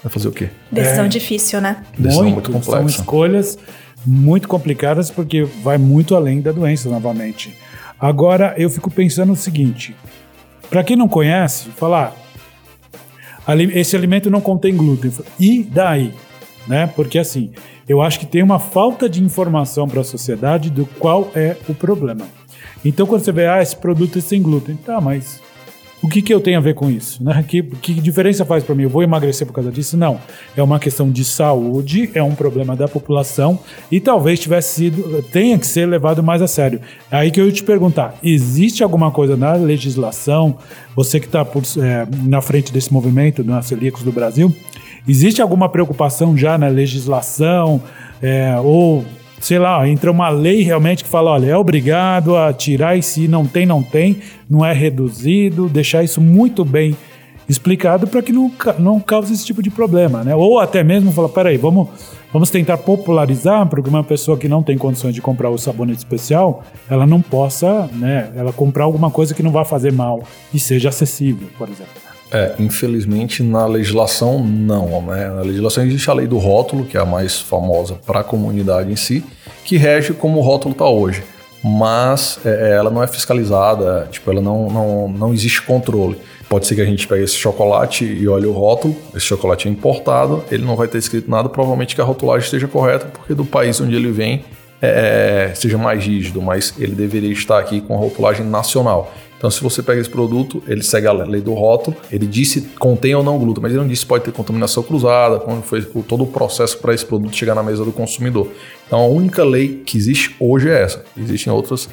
Vai 0.02 0.12
fazer 0.12 0.28
o 0.28 0.32
quê? 0.32 0.50
Decisão 0.72 1.06
É. 1.06 1.08
difícil, 1.08 1.62
né? 1.62 1.84
Decisão 1.98 2.26
muito 2.30 2.52
São 2.52 2.60
complexa. 2.62 3.00
escolhas 3.00 3.58
muito 4.06 4.48
complicadas 4.48 5.10
porque 5.10 5.44
vai 5.44 5.78
muito 5.78 6.16
além 6.16 6.42
da 6.42 6.52
doença 6.52 6.90
novamente. 6.90 7.56
Agora 8.00 8.54
eu 8.58 8.70
fico 8.70 8.92
pensando 8.92 9.32
o 9.34 9.36
seguinte: 9.36 9.96
para 10.70 10.84
quem 10.84 10.96
não 10.98 11.08
conhece, 11.08 11.70
falar 11.70 12.16
ali- 13.46 13.72
esse 13.78 13.96
alimento 13.96 14.30
não 14.30 14.42
contém 14.42 14.76
glúten. 14.76 15.12
E 15.40 15.64
daí? 15.64 16.14
Né? 16.68 16.88
Porque 16.88 17.20
assim, 17.20 17.52
eu 17.88 18.02
acho 18.02 18.20
que 18.20 18.26
tem 18.26 18.42
uma 18.42 18.60
falta 18.60 19.10
de 19.10 19.22
informação 19.22 19.88
para 19.88 20.02
a 20.02 20.06
sociedade 20.06 20.70
do 20.70 20.86
qual 20.86 21.30
é 21.36 21.56
o 21.68 21.74
problema. 21.74 22.26
Então 22.86 23.06
quando 23.06 23.24
você 23.24 23.32
vê, 23.32 23.48
ah, 23.48 23.62
esse 23.62 23.76
produto 23.76 24.18
é 24.18 24.22
sem 24.22 24.42
glúten, 24.42 24.76
tá, 24.76 25.00
mas 25.02 25.42
o 26.04 26.10
que, 26.10 26.22
que 26.22 26.34
eu 26.34 26.42
tenho 26.42 26.58
a 26.58 26.62
ver 26.62 26.76
com 26.76 26.92
isso? 26.92 27.24
Né? 27.24 27.44
Que, 27.48 27.64
que 27.64 27.94
diferença 27.94 28.44
faz 28.44 28.62
para 28.62 28.76
mim? 28.76 28.84
Eu 28.84 28.90
vou 28.90 29.02
emagrecer 29.02 29.48
por 29.48 29.54
causa 29.54 29.72
disso? 29.72 29.96
Não. 29.96 30.20
É 30.56 30.62
uma 30.62 30.78
questão 30.78 31.10
de 31.10 31.24
saúde, 31.24 32.12
é 32.14 32.22
um 32.22 32.36
problema 32.36 32.76
da 32.76 32.90
população 32.90 33.58
e 33.90 34.02
talvez 34.02 34.38
tivesse 34.38 34.76
sido, 34.76 35.24
tenha 35.32 35.58
que 35.58 35.66
ser 35.66 35.86
levado 35.86 36.22
mais 36.22 36.42
a 36.42 36.48
sério. 36.48 36.82
É 37.10 37.16
aí 37.16 37.32
que 37.32 37.40
eu 37.40 37.46
ia 37.46 37.54
te 37.54 37.64
perguntar: 37.64 38.16
existe 38.22 38.84
alguma 38.84 39.12
coisa 39.12 39.38
na 39.38 39.54
legislação, 39.54 40.58
você 40.94 41.22
que 41.22 41.26
está 41.26 41.48
na 42.26 42.42
frente 42.42 42.74
desse 42.74 42.92
movimento 42.92 43.42
dos 43.42 43.66
celíacos 43.66 44.04
do 44.04 44.12
Brasil, 44.12 44.54
existe 45.08 45.42
alguma 45.42 45.70
preocupação 45.70 46.36
já 46.36 46.58
na 46.58 46.68
legislação 46.68 47.82
é, 48.22 48.60
ou 48.60 49.06
sei 49.44 49.60
lá, 49.60 49.86
entra 49.86 50.10
uma 50.10 50.30
lei 50.30 50.64
realmente 50.64 51.04
que 51.04 51.10
fala, 51.10 51.32
olha, 51.32 51.48
é 51.48 51.58
obrigado 51.58 52.38
a 52.38 52.54
tirar 52.54 52.98
e 52.98 53.04
se 53.04 53.28
não 53.28 53.46
tem, 53.46 53.66
não 53.66 53.84
tem, 53.84 54.20
não 54.50 54.66
é 54.66 54.72
reduzido, 54.72 55.68
deixar 55.68 56.02
isso 56.02 56.22
muito 56.22 56.64
bem 56.64 56.96
explicado 57.48 58.08
para 58.08 58.22
que 58.22 58.32
não, 58.32 58.50
não 58.80 59.02
cause 59.02 59.34
esse 59.34 59.46
tipo 59.46 59.62
de 59.62 59.70
problema, 59.70 60.24
né? 60.24 60.34
Ou 60.34 60.62
até 60.62 60.82
mesmo 60.82 61.12
falar, 61.12 61.28
peraí, 61.28 61.58
vamos, 61.58 61.90
vamos 62.32 62.50
tentar 62.50 62.78
popularizar 62.78 63.68
para 63.68 63.82
que 63.82 63.90
uma 63.90 64.02
pessoa 64.02 64.38
que 64.38 64.48
não 64.48 64.64
tem 64.64 64.78
condições 64.78 65.14
de 65.14 65.22
comprar 65.22 65.50
o 65.50 65.58
sabonete 65.58 65.98
especial, 65.98 66.64
ela 66.90 67.06
não 67.06 67.22
possa, 67.22 67.90
né, 67.92 68.32
ela 68.38 68.54
comprar 68.54 68.86
alguma 68.86 69.12
coisa 69.12 69.36
que 69.36 69.44
não 69.44 69.52
vá 69.52 69.66
fazer 69.66 69.92
mal 69.92 70.24
e 70.54 70.60
seja 70.60 70.88
acessível, 70.88 71.50
por 71.58 71.68
exemplo. 71.68 72.03
É, 72.34 72.56
infelizmente 72.58 73.44
na 73.44 73.68
legislação 73.68 74.44
não, 74.44 75.04
né? 75.04 75.30
Na 75.30 75.42
legislação 75.42 75.86
existe 75.86 76.10
a 76.10 76.14
lei 76.14 76.26
do 76.26 76.40
rótulo, 76.40 76.84
que 76.84 76.98
é 76.98 77.00
a 77.00 77.06
mais 77.06 77.40
famosa 77.40 77.94
para 78.08 78.22
a 78.22 78.24
comunidade 78.24 78.92
em 78.92 78.96
si, 78.96 79.24
que 79.64 79.78
rege 79.78 80.14
como 80.14 80.40
o 80.40 80.42
rótulo 80.42 80.72
está 80.72 80.90
hoje. 80.90 81.24
Mas 81.64 82.40
é, 82.44 82.72
ela 82.72 82.90
não 82.90 83.04
é 83.04 83.08
fiscalizada, 83.08 84.08
tipo, 84.12 84.30
ela 84.32 84.42
não, 84.42 84.68
não, 84.70 85.08
não 85.08 85.34
existe 85.34 85.62
controle. 85.62 86.18
Pode 86.50 86.66
ser 86.66 86.76
que 86.76 86.82
a 86.82 86.86
gente 86.86 87.08
pegue 87.08 87.24
esse 87.24 87.36
chocolate 87.36 88.04
e 88.04 88.28
olhe 88.28 88.48
o 88.48 88.52
rótulo, 88.52 88.96
esse 89.16 89.26
chocolate 89.26 89.68
é 89.68 89.72
importado, 89.72 90.44
ele 90.52 90.66
não 90.66 90.76
vai 90.76 90.88
ter 90.88 90.98
escrito 90.98 91.30
nada, 91.30 91.48
provavelmente 91.48 91.96
que 91.96 92.02
a 92.02 92.04
rotulagem 92.04 92.46
esteja 92.46 92.68
correta, 92.68 93.06
porque 93.06 93.34
do 93.34 93.46
país 93.46 93.80
onde 93.80 93.96
ele 93.96 94.12
vem 94.12 94.44
é, 94.82 95.52
seja 95.56 95.78
mais 95.78 96.04
rígido, 96.04 96.42
mas 96.42 96.74
ele 96.78 96.94
deveria 96.94 97.32
estar 97.32 97.58
aqui 97.58 97.80
com 97.80 97.96
a 97.96 97.98
rotulagem 97.98 98.46
nacional. 98.46 99.14
Então, 99.44 99.52
se 99.52 99.62
você 99.62 99.84
pega 99.84 100.00
esse 100.00 100.10
produto, 100.10 100.64
ele 100.66 100.82
segue 100.82 101.06
a 101.06 101.12
lei 101.12 101.42
do 101.42 101.54
rótulo, 101.54 101.98
ele 102.10 102.26
disse 102.26 102.62
contém 102.80 103.14
ou 103.14 103.22
não 103.22 103.38
glúten, 103.38 103.62
mas 103.62 103.74
ele 103.74 103.82
não 103.82 103.88
disse 103.90 104.04
se 104.04 104.06
pode 104.06 104.24
ter 104.24 104.32
contaminação 104.32 104.82
cruzada, 104.82 105.38
como 105.38 105.62
foi 105.62 105.82
todo 105.82 106.24
o 106.24 106.28
processo 106.28 106.78
para 106.78 106.94
esse 106.94 107.06
produto 107.06 107.36
chegar 107.36 107.54
na 107.54 107.62
mesa 107.62 107.84
do 107.84 107.92
consumidor. 107.92 108.48
Então, 108.88 109.02
a 109.02 109.06
única 109.06 109.44
lei 109.44 109.84
que 109.86 109.98
existe 109.98 110.34
hoje 110.40 110.70
é 110.70 110.84
essa. 110.84 111.04
Existem 111.18 111.52
outras 111.52 111.90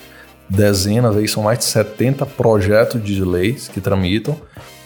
dezenas, 0.49 1.17
aí 1.17 1.27
são 1.27 1.43
mais 1.43 1.59
de 1.59 1.65
70 1.65 2.25
projetos 2.25 3.03
de 3.03 3.21
leis 3.25 3.67
que 3.67 3.81
tramitam, 3.81 4.37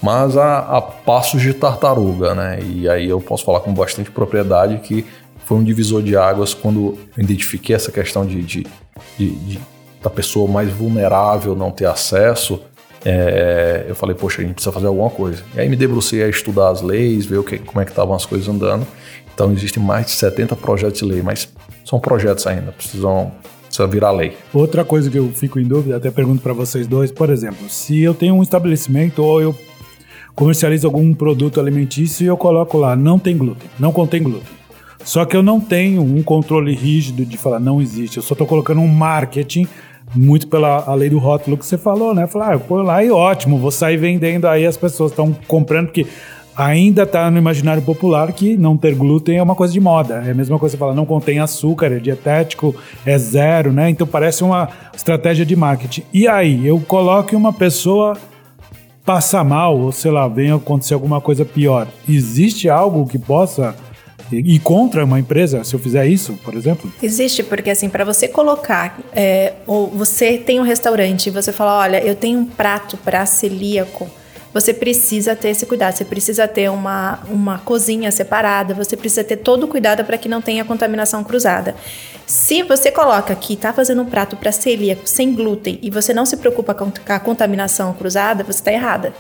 mas 0.02 0.34
a 0.38 0.80
passos 0.80 1.42
de 1.42 1.52
tartaruga, 1.52 2.34
né? 2.34 2.60
E 2.62 2.88
aí 2.88 3.10
eu 3.10 3.20
posso 3.20 3.44
falar 3.44 3.60
com 3.60 3.74
bastante 3.74 4.10
propriedade 4.10 4.78
que 4.78 5.04
foi 5.44 5.58
um 5.58 5.62
divisor 5.62 6.02
de 6.02 6.16
águas 6.16 6.54
quando 6.54 6.96
eu 7.16 7.22
identifiquei 7.24 7.76
essa 7.76 7.92
questão 7.92 8.24
de, 8.24 8.40
de, 8.42 8.66
de- 9.18 9.30
de- 9.36 9.73
da 10.04 10.10
pessoa 10.10 10.46
mais 10.46 10.70
vulnerável 10.70 11.56
não 11.56 11.70
ter 11.70 11.86
acesso. 11.86 12.60
é, 13.06 13.86
eu 13.88 13.94
falei, 13.94 14.14
poxa, 14.14 14.40
a 14.40 14.44
gente 14.44 14.54
precisa 14.54 14.72
fazer 14.72 14.86
alguma 14.86 15.10
coisa. 15.10 15.42
E 15.54 15.60
aí 15.60 15.68
me 15.68 15.76
debrucei 15.76 16.22
a 16.22 16.28
estudar 16.28 16.68
as 16.68 16.82
leis, 16.82 17.24
ver 17.26 17.38
o 17.38 17.44
que, 17.44 17.58
como 17.58 17.80
é 17.80 17.84
que 17.84 17.90
estavam 17.90 18.14
as 18.14 18.26
coisas 18.26 18.46
andando. 18.46 18.86
Então 19.34 19.50
existem 19.52 19.82
mais 19.82 20.06
de 20.06 20.12
70 20.12 20.54
projetos 20.56 21.00
de 21.00 21.06
lei, 21.06 21.22
mas 21.22 21.48
são 21.84 21.98
projetos 21.98 22.46
ainda, 22.46 22.70
precisam 22.70 23.32
precisa 23.66 23.88
virar 23.88 24.12
lei. 24.12 24.36
Outra 24.52 24.84
coisa 24.84 25.10
que 25.10 25.18
eu 25.18 25.28
fico 25.34 25.58
em 25.58 25.64
dúvida, 25.64 25.96
até 25.96 26.08
pergunto 26.08 26.40
para 26.40 26.52
vocês 26.52 26.86
dois, 26.86 27.10
por 27.10 27.28
exemplo, 27.28 27.68
se 27.68 28.00
eu 28.00 28.14
tenho 28.14 28.34
um 28.34 28.42
estabelecimento 28.42 29.20
ou 29.20 29.42
eu 29.42 29.58
comercializo 30.34 30.86
algum 30.86 31.12
produto 31.12 31.58
alimentício 31.58 32.24
e 32.24 32.28
eu 32.28 32.36
coloco 32.36 32.78
lá, 32.78 32.94
não 32.94 33.18
tem 33.18 33.36
glúten, 33.36 33.68
não 33.78 33.90
contém 33.90 34.22
glúten. 34.22 34.54
Só 35.04 35.24
que 35.24 35.36
eu 35.36 35.42
não 35.42 35.60
tenho 35.60 36.02
um 36.02 36.22
controle 36.22 36.74
rígido 36.74 37.26
de 37.26 37.36
falar 37.36 37.58
não 37.58 37.82
existe, 37.82 38.16
eu 38.16 38.22
só 38.22 38.34
estou 38.34 38.46
colocando 38.46 38.80
um 38.80 38.88
marketing 38.88 39.66
muito 40.14 40.46
pela 40.46 40.94
lei 40.94 41.10
do 41.10 41.18
rótulo 41.18 41.58
que 41.58 41.66
você 41.66 41.76
falou, 41.76 42.14
né? 42.14 42.26
Falar, 42.26 42.50
ah, 42.50 42.52
eu 42.54 42.60
ponho 42.60 42.82
lá 42.82 43.02
e 43.02 43.10
ótimo, 43.10 43.58
vou 43.58 43.70
sair 43.70 43.96
vendendo 43.96 44.46
aí, 44.46 44.66
as 44.66 44.76
pessoas 44.76 45.10
estão 45.10 45.34
comprando, 45.46 45.86
porque 45.86 46.06
ainda 46.56 47.02
está 47.02 47.30
no 47.30 47.38
imaginário 47.38 47.82
popular 47.82 48.32
que 48.32 48.56
não 48.56 48.76
ter 48.76 48.94
glúten 48.94 49.36
é 49.36 49.42
uma 49.42 49.54
coisa 49.54 49.72
de 49.72 49.80
moda. 49.80 50.22
É 50.26 50.30
a 50.30 50.34
mesma 50.34 50.58
coisa 50.58 50.76
que 50.76 50.78
você 50.78 50.80
fala, 50.80 50.94
não 50.94 51.04
contém 51.04 51.40
açúcar, 51.40 51.92
é 51.92 51.98
dietético, 51.98 52.74
é 53.04 53.18
zero, 53.18 53.72
né? 53.72 53.90
Então 53.90 54.06
parece 54.06 54.44
uma 54.44 54.68
estratégia 54.94 55.44
de 55.44 55.56
marketing. 55.56 56.04
E 56.12 56.28
aí, 56.28 56.66
eu 56.66 56.80
coloco 56.80 57.36
uma 57.36 57.52
pessoa 57.52 58.16
passa 59.04 59.44
mal, 59.44 59.78
ou 59.78 59.92
sei 59.92 60.10
lá, 60.10 60.26
venha 60.26 60.54
acontecer 60.54 60.94
alguma 60.94 61.20
coisa 61.20 61.44
pior. 61.44 61.86
Existe 62.08 62.70
algo 62.70 63.06
que 63.06 63.18
possa 63.18 63.74
ir 64.40 64.58
contra 64.60 65.04
uma 65.04 65.18
empresa 65.18 65.64
se 65.64 65.74
eu 65.74 65.80
fizer 65.80 66.06
isso, 66.06 66.34
por 66.44 66.54
exemplo? 66.54 66.92
Existe, 67.02 67.42
porque 67.42 67.70
assim, 67.70 67.88
para 67.88 68.04
você 68.04 68.28
colocar, 68.28 68.98
é, 69.12 69.54
ou 69.66 69.88
você 69.88 70.38
tem 70.38 70.60
um 70.60 70.64
restaurante 70.64 71.26
e 71.26 71.30
você 71.30 71.52
fala, 71.52 71.78
olha, 71.78 72.04
eu 72.04 72.14
tenho 72.14 72.38
um 72.38 72.46
prato 72.46 72.96
para 72.96 73.24
celíaco, 73.26 74.08
você 74.54 74.72
precisa 74.72 75.34
ter 75.34 75.48
esse 75.48 75.66
cuidado. 75.66 75.96
Você 75.96 76.04
precisa 76.04 76.46
ter 76.46 76.70
uma, 76.70 77.18
uma 77.28 77.58
cozinha 77.58 78.12
separada, 78.12 78.72
você 78.72 78.96
precisa 78.96 79.24
ter 79.24 79.38
todo 79.38 79.64
o 79.64 79.68
cuidado 79.68 80.04
para 80.04 80.16
que 80.16 80.28
não 80.28 80.40
tenha 80.40 80.64
contaminação 80.64 81.24
cruzada. 81.24 81.74
Se 82.24 82.62
você 82.62 82.92
coloca 82.92 83.34
que 83.34 83.54
está 83.54 83.72
fazendo 83.72 84.02
um 84.02 84.06
prato 84.06 84.36
para 84.36 84.52
celíaco 84.52 85.08
sem 85.08 85.34
glúten 85.34 85.80
e 85.82 85.90
você 85.90 86.14
não 86.14 86.24
se 86.24 86.36
preocupa 86.36 86.72
com 86.72 86.92
a 87.08 87.18
contaminação 87.18 87.92
cruzada, 87.94 88.44
você 88.44 88.60
está 88.60 88.72
errada. 88.72 89.12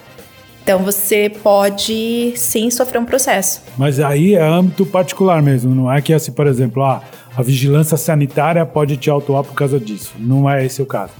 Então 0.64 0.78
você 0.78 1.30
pode 1.42 2.32
sim 2.36 2.70
sofrer 2.70 2.98
um 2.98 3.04
processo. 3.04 3.60
Mas 3.76 4.00
aí 4.00 4.34
é 4.34 4.42
âmbito 4.42 4.86
particular 4.86 5.42
mesmo, 5.42 5.74
não 5.74 5.92
é 5.92 6.00
que 6.00 6.12
assim, 6.12 6.32
por 6.32 6.46
exemplo, 6.46 6.82
ah, 6.82 7.02
a 7.36 7.42
vigilância 7.42 7.98
sanitária 7.98 8.64
pode 8.64 8.96
te 8.96 9.10
autuar 9.10 9.44
por 9.44 9.52
causa 9.54 9.78
disso. 9.78 10.14
Não 10.18 10.48
é 10.48 10.64
esse 10.64 10.80
o 10.80 10.86
caso. 10.86 11.12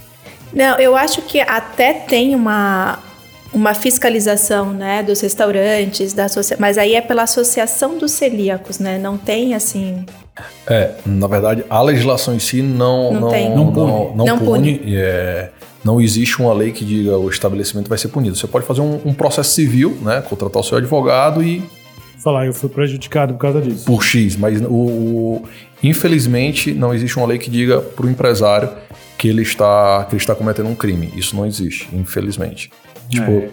Não, 0.53 0.79
eu 0.79 0.97
acho 0.97 1.21
que 1.23 1.41
até 1.41 1.93
tem 1.93 2.35
uma, 2.35 3.01
uma 3.53 3.75
fiscalização 3.75 4.73
né, 4.73 5.03
dos 5.03 5.21
restaurantes, 5.21 6.15
da 6.15 6.27
mas 6.59 6.79
aí 6.79 6.95
é 6.95 7.01
pela 7.03 7.25
associação 7.25 7.99
dos 7.99 8.13
celíacos, 8.13 8.79
né? 8.79 8.97
Não 8.99 9.19
tem 9.19 9.55
assim. 9.55 10.07
É, 10.67 10.93
na 11.05 11.27
verdade, 11.27 11.65
a 11.69 11.83
legislação 11.83 12.35
em 12.35 12.39
si 12.39 12.63
não, 12.63 13.13
Não 13.13 13.21
não, 13.21 13.29
tem. 13.29 13.51
não, 13.51 13.57
Não 13.57 13.73
pune. 13.73 13.87
não, 13.87 14.15
não 14.17 14.25
Não 14.25 14.39
pune. 14.39 14.81
é, 14.97 15.51
não 15.85 16.01
existe 16.01 16.41
uma 16.41 16.53
lei 16.55 16.73
que 16.73 16.85
diga 16.85 17.17
o 17.19 17.29
estabelecimento 17.29 17.89
vai 17.89 17.99
ser 17.99 18.09
punido. 18.09 18.35
Você 18.37 18.47
pode 18.47 18.65
fazer 18.67 18.81
um, 18.81 19.01
um 19.05 19.13
processo 19.15 19.51
civil, 19.51 19.97
né? 20.03 20.23
Contratar 20.23 20.61
o 20.61 20.65
seu 20.65 20.79
advogado 20.79 21.43
e 21.43 21.63
Falar, 22.19 22.47
eu 22.47 22.55
fui 22.55 22.71
prejudicado 22.71 23.35
por 23.35 23.41
causa 23.41 23.61
disso. 23.61 23.85
por 23.85 24.03
X, 24.03 24.35
mas 24.35 24.59
o, 24.63 24.67
o- 24.73 25.43
infelizmente 25.83 26.73
não 26.73 26.95
existe 26.95 27.17
uma 27.19 27.27
lei 27.27 27.39
que 27.39 27.51
diga 27.51 27.81
para 27.81 28.07
o 28.07 28.09
empresário 28.11 28.71
que 29.19 29.29
ele 29.29 29.43
está 29.43 30.05
que 30.09 30.15
ele 30.15 30.23
está 30.23 30.35
cometendo 30.35 30.69
um 30.69 30.75
crime. 30.75 31.13
Isso 31.15 31.37
não 31.37 31.45
existe, 31.47 31.89
infelizmente. 31.93 32.71
Tipo, 33.09 33.31
É, 33.31 33.49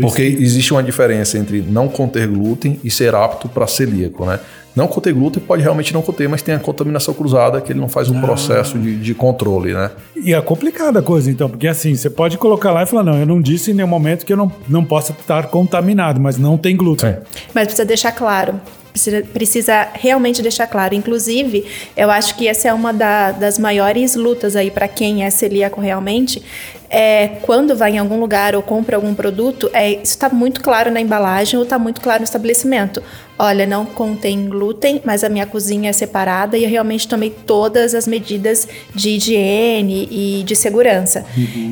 porque 0.00 0.22
existe 0.22 0.72
uma 0.72 0.82
diferença 0.82 1.38
entre 1.38 1.62
não 1.62 1.88
conter 1.88 2.26
glúten 2.26 2.78
e 2.84 2.90
ser 2.90 3.14
apto 3.14 3.48
para 3.48 3.66
celíaco, 3.66 4.26
né? 4.26 4.38
Não 4.74 4.86
conter 4.86 5.14
glúten 5.14 5.42
pode 5.42 5.62
realmente 5.62 5.94
não 5.94 6.02
conter, 6.02 6.28
mas 6.28 6.42
tem 6.42 6.54
a 6.54 6.58
contaminação 6.58 7.14
cruzada 7.14 7.62
que 7.62 7.72
ele 7.72 7.80
não 7.80 7.88
faz 7.88 8.10
um 8.10 8.20
processo 8.20 8.78
de, 8.78 8.94
de 8.96 9.14
controle, 9.14 9.72
né? 9.72 9.90
E 10.14 10.34
é 10.34 10.40
complicada 10.42 10.98
a 10.98 11.02
coisa, 11.02 11.30
então, 11.30 11.48
porque 11.48 11.66
assim, 11.66 11.94
você 11.94 12.10
pode 12.10 12.36
colocar 12.36 12.72
lá 12.72 12.82
e 12.82 12.86
falar, 12.86 13.02
não, 13.04 13.18
eu 13.18 13.24
não 13.24 13.40
disse 13.40 13.70
em 13.70 13.74
nenhum 13.74 13.88
momento 13.88 14.26
que 14.26 14.32
eu 14.34 14.36
não, 14.36 14.52
não 14.68 14.84
possa 14.84 15.12
estar 15.12 15.46
contaminado, 15.46 16.20
mas 16.20 16.36
não 16.36 16.58
tem 16.58 16.76
glúten. 16.76 17.10
Sim. 17.10 17.16
Mas 17.54 17.64
precisa 17.68 17.86
deixar 17.86 18.12
claro. 18.12 18.60
Precisa, 18.92 19.22
precisa 19.30 19.88
realmente 19.92 20.40
deixar 20.40 20.66
claro. 20.66 20.94
Inclusive, 20.94 21.66
eu 21.94 22.10
acho 22.10 22.34
que 22.34 22.48
essa 22.48 22.68
é 22.68 22.72
uma 22.72 22.92
da- 22.94 23.30
das 23.32 23.58
maiores 23.58 24.14
lutas 24.16 24.56
aí 24.56 24.70
para 24.70 24.88
quem 24.88 25.22
é 25.22 25.28
celíaco 25.28 25.82
realmente. 25.82 26.42
É 26.88 27.28
quando 27.42 27.76
vai 27.76 27.92
em 27.92 27.98
algum 27.98 28.18
lugar 28.18 28.54
ou 28.54 28.62
compra 28.62 28.96
algum 28.96 29.14
produto, 29.14 29.70
é, 29.72 29.92
isso 29.92 30.02
está 30.02 30.28
muito 30.28 30.60
claro 30.60 30.90
na 30.90 31.00
embalagem 31.00 31.56
ou 31.56 31.64
está 31.64 31.78
muito 31.78 32.00
claro 32.00 32.20
no 32.20 32.24
estabelecimento. 32.24 33.02
Olha, 33.38 33.66
não 33.66 33.84
contém 33.84 34.48
glúten, 34.48 35.02
mas 35.04 35.22
a 35.22 35.28
minha 35.28 35.46
cozinha 35.46 35.90
é 35.90 35.92
separada 35.92 36.56
e 36.56 36.64
eu 36.64 36.70
realmente 36.70 37.06
tomei 37.06 37.30
todas 37.30 37.94
as 37.94 38.06
medidas 38.06 38.66
de 38.94 39.10
higiene 39.10 40.08
e 40.10 40.42
de 40.44 40.56
segurança. 40.56 41.24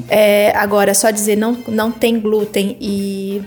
É, 0.09 0.53
agora, 0.57 0.93
só 0.95 1.11
dizer 1.11 1.37
não, 1.37 1.57
não 1.67 1.91
tem 1.91 2.21
glúten 2.21 2.77
e 2.81 3.43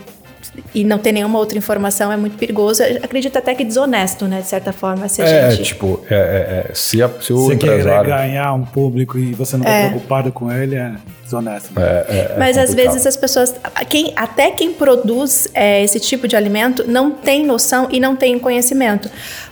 e 0.74 0.84
não 0.84 0.98
ter 0.98 1.12
nenhuma 1.12 1.38
outra 1.40 1.58
informação 1.58 2.12
é 2.12 2.18
muito 2.18 2.38
perigoso. 2.38 2.82
Eu 2.84 2.98
acredito 3.04 3.38
até 3.38 3.54
que 3.56 3.64
desonesto, 3.64 4.26
né? 4.26 4.42
De 4.42 4.48
certa 4.48 4.72
forma, 4.74 5.08
se 5.08 5.22
a 5.22 5.26
É, 5.26 5.52
gente. 5.52 5.64
tipo, 5.64 6.02
é, 6.10 6.16
é, 6.16 6.70
é, 6.72 6.74
se, 6.74 7.02
a, 7.02 7.10
se 7.22 7.32
o 7.34 7.46
Você 7.46 7.56
quer 7.58 7.68
empresário... 7.80 8.10
ganhar 8.10 8.54
um 8.54 8.64
público 8.66 9.18
e 9.18 9.34
você 9.34 9.58
não 9.58 9.64
está 9.66 9.76
É. 9.76 9.90
preocupado 9.90 10.32
com 10.32 10.52
ele, 10.52 10.76
é 10.76 10.94
desonesto. 11.24 11.74
né? 11.74 11.84
É, 11.86 12.34
é, 12.34 12.36
Mas 12.40 12.58
é 12.58 12.62
às 12.62 12.70
complicado. 12.70 12.94
vezes 12.94 13.08
as 13.08 13.16
pessoas, 13.18 13.56
quem, 13.90 14.14
até 14.16 14.52
quem 14.52 14.74
produz 14.74 15.48
é, 15.54 15.84
esse 15.84 16.00
tipo 16.00 16.28
de 16.28 16.36
alimento 16.36 16.86
não 16.88 17.12
tem 17.12 17.46
noção 17.46 17.88
e 17.92 18.00
não 18.00 18.16
tem 18.16 18.38
conhecimento. 18.40 19.10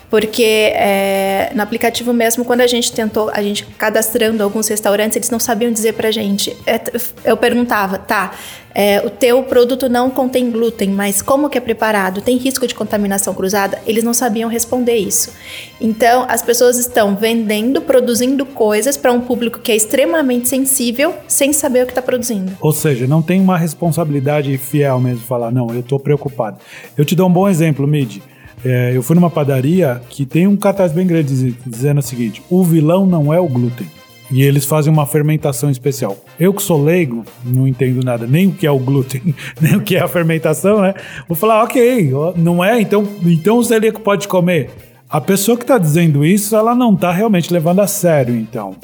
Porque 0.10 0.72
é, 0.74 1.52
no 1.54 1.62
aplicativo 1.62 2.14
mesmo, 2.14 2.46
quando 2.46 2.62
a 2.62 2.68
gente 2.68 2.92
tentou, 2.92 3.30
a 3.34 3.42
gente 3.42 3.66
cadastrando 3.78 4.44
alguns 4.44 4.68
restaurantes, 4.68 5.16
eles 5.16 5.30
não 5.30 5.40
sabiam 5.40 5.72
dizer 5.72 5.94
pra 5.94 6.12
gente. 6.12 6.56
É, 6.66 6.80
Eu 7.24 7.38
perguntava, 7.38 7.98
tá, 7.98 8.34
é, 8.78 9.02
o 9.06 9.10
teu 9.10 9.42
produto 9.44 9.88
não 9.88 10.10
contém 10.10 10.52
glúten, 10.52 10.90
mas 10.90 11.22
como 11.22 11.50
que 11.50 11.58
é 11.58 11.62
preparado? 11.62 12.22
Tem 12.22 12.36
risco 12.36 12.68
de 12.68 12.76
contaminação 12.76 13.34
cruzada? 13.34 13.80
Eles 13.88 14.04
não 14.04 14.14
sabiam 14.14 14.50
responder 14.50 14.98
isso. 14.98 15.32
Então, 15.80 16.26
as 16.28 16.42
pessoas 16.42 16.78
estão 16.78 17.16
vendendo, 17.16 17.82
produzindo 17.82 18.46
coisas 18.46 18.98
para 18.98 19.14
um 19.14 19.22
público 19.22 19.60
que 19.60 19.72
é 19.72 19.76
extremamente 19.78 20.50
sensível, 20.50 21.14
sem 21.26 21.54
saber 21.54 21.84
o 21.84 21.86
que 21.86 21.92
está 21.94 22.02
produzindo. 22.02 22.52
Ou 22.60 22.74
seja, 22.74 23.08
não 23.08 23.22
tem 23.22 23.40
uma 23.40 23.58
responsabilidade 23.58 24.58
fiel 24.58 25.00
mesmo 25.00 25.22
falar, 25.22 25.52
não, 25.52 25.74
eu 25.74 25.82
tô 25.82 25.98
preocupado. 25.98 26.58
Eu 26.98 27.06
te 27.06 27.16
dou 27.16 27.30
um 27.30 27.34
bom 27.34 27.48
exemplo, 27.48 27.88
Mid. 27.88 28.18
É, 28.64 28.92
eu 28.96 29.04
fui 29.04 29.16
numa 29.16 29.30
padaria 29.30 30.02
que 30.10 30.26
tem 30.26 30.48
um 30.48 30.56
cartaz 30.56 30.92
bem 30.92 31.06
grande 31.06 31.28
diz- 31.36 31.56
dizendo 31.66 32.00
o 32.00 32.04
seguinte: 32.04 32.42
o 32.50 32.64
vilão 32.64 33.06
não 33.06 33.34
é 33.34 33.40
o 33.40 33.48
glúten. 33.48 33.88
E 34.32 34.42
eles 34.42 34.66
fazem 34.66 34.92
uma 34.92 35.06
fermentação 35.06 35.70
especial. 35.70 36.18
Eu 36.40 36.52
que 36.52 36.62
sou 36.64 36.84
leigo, 36.84 37.24
não 37.44 37.68
entendo 37.68 38.04
nada, 38.04 38.26
nem 38.26 38.48
o 38.48 38.52
que 38.52 38.66
é 38.66 38.72
o 38.72 38.80
glúten, 38.80 39.22
nem 39.62 39.76
o 39.76 39.82
que 39.82 39.96
é 39.96 40.02
a 40.02 40.08
fermentação, 40.08 40.82
né? 40.82 40.96
Vou 41.28 41.36
falar, 41.38 41.64
ok, 41.64 42.12
não 42.36 42.64
é? 42.64 42.82
Então, 42.82 43.08
então 43.24 43.60
o 43.60 43.64
celíaco 43.64 44.02
pode 44.02 44.28
comer. 44.28 44.72
A 45.16 45.22
pessoa 45.22 45.56
que 45.56 45.64
está 45.64 45.78
dizendo 45.78 46.26
isso, 46.26 46.58
ela 46.58 46.76
não 46.76 46.94
está 46.94 47.10
realmente 47.10 47.54
levando 47.54 47.80
a 47.80 47.88
sério, 47.88 48.36
então. 48.36 48.76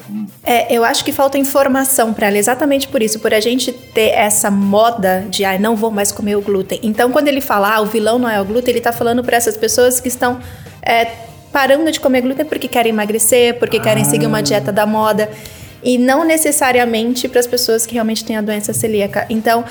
É, 0.45 0.73
eu 0.73 0.85
acho 0.85 1.03
que 1.03 1.11
falta 1.11 1.37
informação 1.37 2.13
para 2.13 2.27
ela, 2.27 2.37
exatamente 2.37 2.87
por 2.87 3.03
isso, 3.03 3.19
por 3.19 3.33
a 3.33 3.41
gente 3.41 3.73
ter 3.73 4.11
essa 4.11 4.49
moda 4.49 5.25
de, 5.29 5.43
ah, 5.43 5.59
não 5.59 5.75
vou 5.75 5.91
mais 5.91 6.09
comer 6.09 6.37
o 6.37 6.41
glúten. 6.41 6.79
Então, 6.83 7.11
quando 7.11 7.27
ele 7.27 7.41
fala, 7.41 7.75
ah, 7.75 7.81
o 7.81 7.85
vilão 7.85 8.17
não 8.17 8.29
é 8.29 8.39
o 8.39 8.45
glúten, 8.45 8.71
ele 8.71 8.77
está 8.77 8.93
falando 8.93 9.21
para 9.21 9.35
essas 9.35 9.57
pessoas 9.57 9.99
que 9.99 10.07
estão 10.07 10.39
é, 10.81 11.03
parando 11.51 11.91
de 11.91 11.99
comer 11.99 12.21
glúten 12.21 12.45
porque 12.45 12.69
querem 12.69 12.93
emagrecer, 12.93 13.59
porque 13.59 13.77
querem 13.77 14.05
seguir 14.05 14.25
uma 14.25 14.41
dieta 14.41 14.71
da 14.71 14.85
moda. 14.85 15.29
E 15.83 15.97
não 15.97 16.23
necessariamente 16.23 17.27
para 17.27 17.41
as 17.41 17.47
pessoas 17.47 17.85
que 17.85 17.95
realmente 17.95 18.23
têm 18.23 18.37
a 18.37 18.41
doença 18.41 18.71
celíaca. 18.71 19.25
Então, 19.29 19.65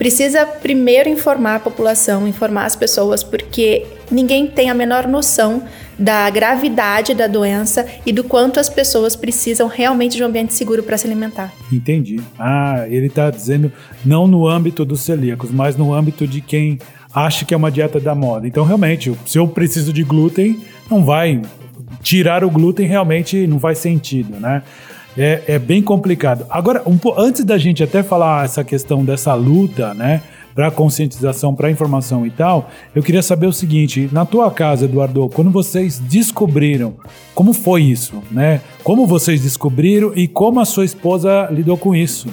precisa 0.00 0.46
primeiro 0.46 1.10
informar 1.10 1.56
a 1.56 1.60
população, 1.60 2.26
informar 2.26 2.64
as 2.64 2.74
pessoas, 2.74 3.22
porque 3.22 3.84
ninguém 4.10 4.46
tem 4.46 4.70
a 4.70 4.74
menor 4.74 5.06
noção 5.06 5.62
da 5.98 6.30
gravidade 6.30 7.12
da 7.12 7.26
doença 7.26 7.86
e 8.06 8.10
do 8.10 8.24
quanto 8.24 8.58
as 8.58 8.70
pessoas 8.70 9.14
precisam 9.14 9.68
realmente 9.68 10.16
de 10.16 10.22
um 10.22 10.26
ambiente 10.26 10.54
seguro 10.54 10.82
para 10.82 10.96
se 10.96 11.06
alimentar. 11.06 11.52
Entendi. 11.70 12.18
Ah, 12.38 12.86
ele 12.88 13.08
está 13.08 13.28
dizendo 13.28 13.70
não 14.02 14.26
no 14.26 14.48
âmbito 14.48 14.86
dos 14.86 15.02
celíacos, 15.02 15.50
mas 15.50 15.76
no 15.76 15.92
âmbito 15.92 16.26
de 16.26 16.40
quem 16.40 16.78
acha 17.14 17.44
que 17.44 17.52
é 17.52 17.56
uma 17.56 17.70
dieta 17.70 18.00
da 18.00 18.14
moda. 18.14 18.48
Então, 18.48 18.64
realmente, 18.64 19.14
se 19.26 19.36
eu 19.36 19.46
preciso 19.46 19.92
de 19.92 20.02
glúten, 20.02 20.60
não 20.90 21.04
vai. 21.04 21.42
Tirar 22.02 22.42
o 22.42 22.50
glúten 22.50 22.86
realmente 22.86 23.46
não 23.46 23.60
faz 23.60 23.76
sentido, 23.76 24.40
né? 24.40 24.62
É, 25.16 25.42
é 25.48 25.58
bem 25.58 25.82
complicado. 25.82 26.46
Agora, 26.48 26.82
um 26.86 26.98
antes 27.16 27.44
da 27.44 27.58
gente 27.58 27.82
até 27.82 28.02
falar 28.02 28.44
essa 28.44 28.62
questão 28.62 29.04
dessa 29.04 29.34
luta, 29.34 29.92
né? 29.94 30.22
Para 30.54 30.68
conscientização, 30.70 31.54
para 31.54 31.70
informação 31.70 32.26
e 32.26 32.30
tal, 32.30 32.68
eu 32.94 33.02
queria 33.02 33.22
saber 33.22 33.46
o 33.46 33.52
seguinte: 33.52 34.08
na 34.12 34.24
tua 34.24 34.50
casa, 34.50 34.84
Eduardo, 34.84 35.28
quando 35.28 35.50
vocês 35.50 35.98
descobriram, 36.00 36.94
como 37.34 37.52
foi 37.52 37.82
isso, 37.84 38.20
né? 38.30 38.60
Como 38.82 39.06
vocês 39.06 39.40
descobriram 39.40 40.12
e 40.14 40.26
como 40.26 40.60
a 40.60 40.64
sua 40.64 40.84
esposa 40.84 41.48
lidou 41.50 41.76
com 41.76 41.94
isso? 41.94 42.28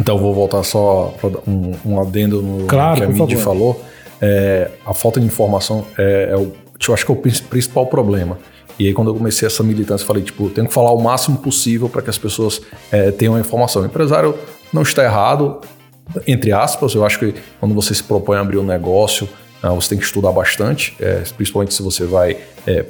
Então, 0.00 0.16
vou 0.18 0.32
voltar 0.32 0.62
só 0.62 1.12
para 1.20 1.30
um, 1.46 1.72
um 1.84 2.00
adendo 2.00 2.40
no 2.42 2.66
Claro, 2.66 2.96
que 2.98 3.02
a 3.04 3.08
Midi 3.08 3.36
falou. 3.36 3.80
É, 4.20 4.70
a 4.86 4.94
falta 4.94 5.20
de 5.20 5.26
informação 5.26 5.84
é, 5.98 6.30
é 6.32 6.36
o, 6.36 6.52
eu 6.86 6.94
acho 6.94 7.04
que 7.04 7.10
é 7.10 7.14
o 7.14 7.18
prin- 7.18 7.42
principal 7.50 7.86
problema. 7.86 8.38
E 8.78 8.86
aí, 8.86 8.92
quando 8.94 9.08
eu 9.08 9.14
comecei 9.14 9.46
essa 9.46 9.62
militância, 9.62 10.02
eu 10.04 10.06
falei, 10.06 10.22
tipo, 10.22 10.48
tenho 10.50 10.66
que 10.68 10.74
falar 10.74 10.92
o 10.92 11.00
máximo 11.02 11.38
possível 11.38 11.88
para 11.88 12.02
que 12.02 12.10
as 12.10 12.18
pessoas 12.18 12.60
é, 12.92 13.10
tenham 13.10 13.34
a 13.34 13.40
informação. 13.40 13.82
O 13.82 13.86
empresário 13.86 14.34
não 14.72 14.82
está 14.82 15.02
errado, 15.02 15.60
entre 16.26 16.52
aspas. 16.52 16.94
Eu 16.94 17.04
acho 17.04 17.18
que 17.18 17.34
quando 17.58 17.74
você 17.74 17.94
se 17.94 18.02
propõe 18.02 18.36
a 18.36 18.40
abrir 18.40 18.58
um 18.58 18.64
negócio, 18.64 19.28
ah, 19.62 19.70
você 19.70 19.90
tem 19.90 19.98
que 19.98 20.04
estudar 20.04 20.30
bastante, 20.32 20.94
é, 21.00 21.22
principalmente 21.36 21.72
se 21.72 21.82
você 21.82 22.04
vai 22.04 22.36
é, 22.66 22.84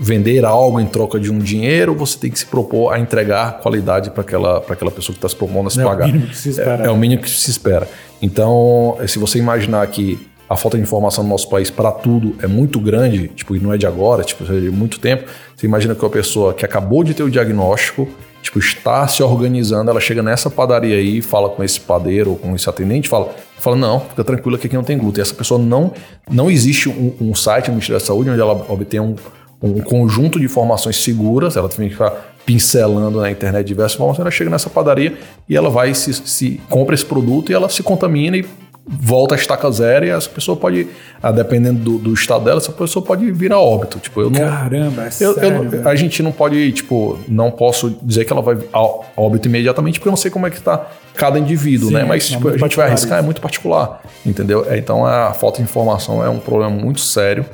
vender 0.00 0.44
algo 0.44 0.80
em 0.80 0.86
troca 0.86 1.20
de 1.20 1.30
um 1.30 1.38
dinheiro, 1.38 1.94
você 1.94 2.18
tem 2.18 2.30
que 2.30 2.38
se 2.38 2.46
propor 2.46 2.92
a 2.92 2.98
entregar 2.98 3.58
qualidade 3.58 4.10
para 4.10 4.22
aquela, 4.22 4.60
pra 4.60 4.74
aquela 4.74 4.90
pessoa 4.90 5.12
que 5.12 5.18
está 5.18 5.28
se 5.28 5.36
propondo 5.36 5.66
a 5.66 5.70
se 5.70 5.80
É 5.80 5.84
o 5.84 5.88
pagar. 5.88 6.06
mínimo 6.06 6.26
que 6.28 6.36
se 6.36 6.50
espera. 6.50 6.84
É, 6.84 6.86
é 6.86 6.90
o 6.90 6.96
mínimo 6.96 7.22
que 7.22 7.28
se 7.30 7.50
espera. 7.50 7.88
Então, 8.22 8.96
se 9.06 9.18
você 9.18 9.38
imaginar 9.38 9.86
que 9.88 10.18
a 10.48 10.56
falta 10.56 10.76
de 10.76 10.82
informação 10.82 11.22
no 11.22 11.30
nosso 11.30 11.48
país 11.48 11.70
para 11.70 11.92
tudo 11.92 12.34
é 12.42 12.46
muito 12.46 12.80
grande, 12.80 13.28
tipo, 13.28 13.54
e 13.54 13.60
não 13.60 13.72
é 13.72 13.76
de 13.76 13.86
agora, 13.86 14.24
tipo, 14.24 14.44
é 14.44 14.60
de 14.60 14.70
muito 14.70 14.98
tempo, 14.98 15.28
você 15.54 15.66
imagina 15.66 15.94
que 15.94 16.02
uma 16.02 16.10
pessoa 16.10 16.54
que 16.54 16.64
acabou 16.64 17.04
de 17.04 17.12
ter 17.12 17.22
o 17.22 17.30
diagnóstico, 17.30 18.08
tipo, 18.40 18.58
está 18.58 19.06
se 19.06 19.22
organizando, 19.22 19.90
ela 19.90 20.00
chega 20.00 20.22
nessa 20.22 20.48
padaria 20.48 20.96
aí, 20.96 21.20
fala 21.20 21.50
com 21.50 21.62
esse 21.62 21.80
padeiro 21.80 22.30
ou 22.30 22.36
com 22.36 22.54
esse 22.54 22.68
atendente, 22.68 23.08
fala, 23.08 23.34
fala 23.58 23.76
não, 23.76 24.00
fica 24.00 24.24
tranquilo 24.24 24.56
que 24.56 24.66
aqui 24.66 24.76
não 24.76 24.84
tem 24.84 24.96
glúten. 24.96 25.20
Essa 25.20 25.34
pessoa 25.34 25.60
não, 25.60 25.92
não 26.30 26.50
existe 26.50 26.88
um, 26.88 27.12
um 27.20 27.34
site 27.34 27.66
do 27.66 27.72
Ministério 27.72 28.00
da 28.00 28.06
Saúde 28.06 28.30
onde 28.30 28.40
ela 28.40 28.64
obtém 28.68 29.00
um, 29.00 29.16
um 29.60 29.80
conjunto 29.80 30.38
de 30.38 30.46
informações 30.46 30.96
seguras, 30.96 31.56
ela 31.56 31.68
tem 31.68 31.88
que 31.88 31.94
ficar 31.94 32.36
pincelando 32.46 33.20
na 33.20 33.30
internet 33.30 33.66
diversas 33.66 33.96
informações, 33.96 34.20
ela 34.22 34.30
chega 34.30 34.48
nessa 34.48 34.70
padaria 34.70 35.18
e 35.46 35.54
ela 35.54 35.68
vai 35.68 35.92
se, 35.92 36.14
se 36.14 36.60
compra 36.70 36.94
esse 36.94 37.04
produto 37.04 37.50
e 37.50 37.54
ela 37.54 37.68
se 37.68 37.82
contamina 37.82 38.38
e 38.38 38.46
volta 38.90 39.34
a 39.34 39.38
estaca 39.38 39.70
zero 39.70 40.06
e 40.06 40.08
essa 40.08 40.28
pessoa 40.30 40.56
pode, 40.56 40.86
ah, 41.22 41.30
dependendo 41.30 41.78
do, 41.78 41.98
do 41.98 42.14
estado 42.14 42.44
dela, 42.46 42.56
essa 42.58 42.72
pessoa 42.72 43.04
pode 43.04 43.30
virar 43.30 43.58
óbito. 43.60 43.98
Tipo, 43.98 44.22
eu 44.22 44.30
não, 44.30 44.40
Caramba, 44.40 45.02
é 45.02 45.08
eu, 45.20 45.30
eu 45.30 45.34
sério, 45.34 45.68
velho. 45.68 45.88
a 45.88 45.94
gente 45.94 46.22
não 46.22 46.32
pode, 46.32 46.72
tipo, 46.72 47.18
não 47.28 47.50
posso 47.50 47.90
dizer 48.02 48.24
que 48.24 48.32
ela 48.32 48.40
vai 48.40 48.56
ao 48.72 49.04
óbito 49.16 49.46
imediatamente, 49.46 49.98
porque 49.98 50.08
eu 50.08 50.12
não 50.12 50.16
sei 50.16 50.30
como 50.30 50.46
é 50.46 50.50
que 50.50 50.60
tá 50.60 50.86
cada 51.14 51.38
indivíduo, 51.38 51.88
Sim, 51.88 51.94
né? 51.94 52.04
Mas 52.04 52.24
é 52.24 52.36
tipo, 52.36 52.48
a 52.48 52.56
gente 52.56 52.76
vai 52.76 52.86
arriscar, 52.86 53.14
é 53.14 53.20
isso. 53.20 53.24
muito 53.26 53.40
particular, 53.40 54.00
entendeu? 54.24 54.64
É, 54.70 54.78
Então 54.78 55.04
a 55.04 55.34
falta 55.34 55.58
de 55.58 55.64
informação 55.64 56.24
é 56.24 56.28
um 56.30 56.38
problema 56.38 56.70
muito 56.70 57.00
sério 57.00 57.44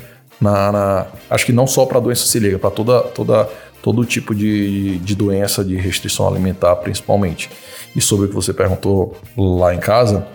na, 0.41 0.71
na- 0.71 1.07
acho 1.31 1.45
que 1.47 1.53
não 1.53 1.67
só 1.67 1.85
para 1.87 1.99
doença 1.99 2.27
celíaca, 2.27 2.59
para 2.59 2.71
toda, 2.71 3.01
toda, 3.01 3.49
todo 3.83 4.05
tipo 4.05 4.35
de, 4.35 4.99
de 4.99 5.15
doença 5.17 5.65
de 5.65 5.75
restrição 5.77 6.29
alimentar, 6.29 6.77
principalmente. 6.77 7.51
E 7.97 8.01
sobre 8.01 8.27
o 8.27 8.29
que 8.29 8.35
você 8.35 8.53
perguntou 8.53 9.17
lá 9.37 9.75
em 9.75 9.79
casa, 9.79 10.27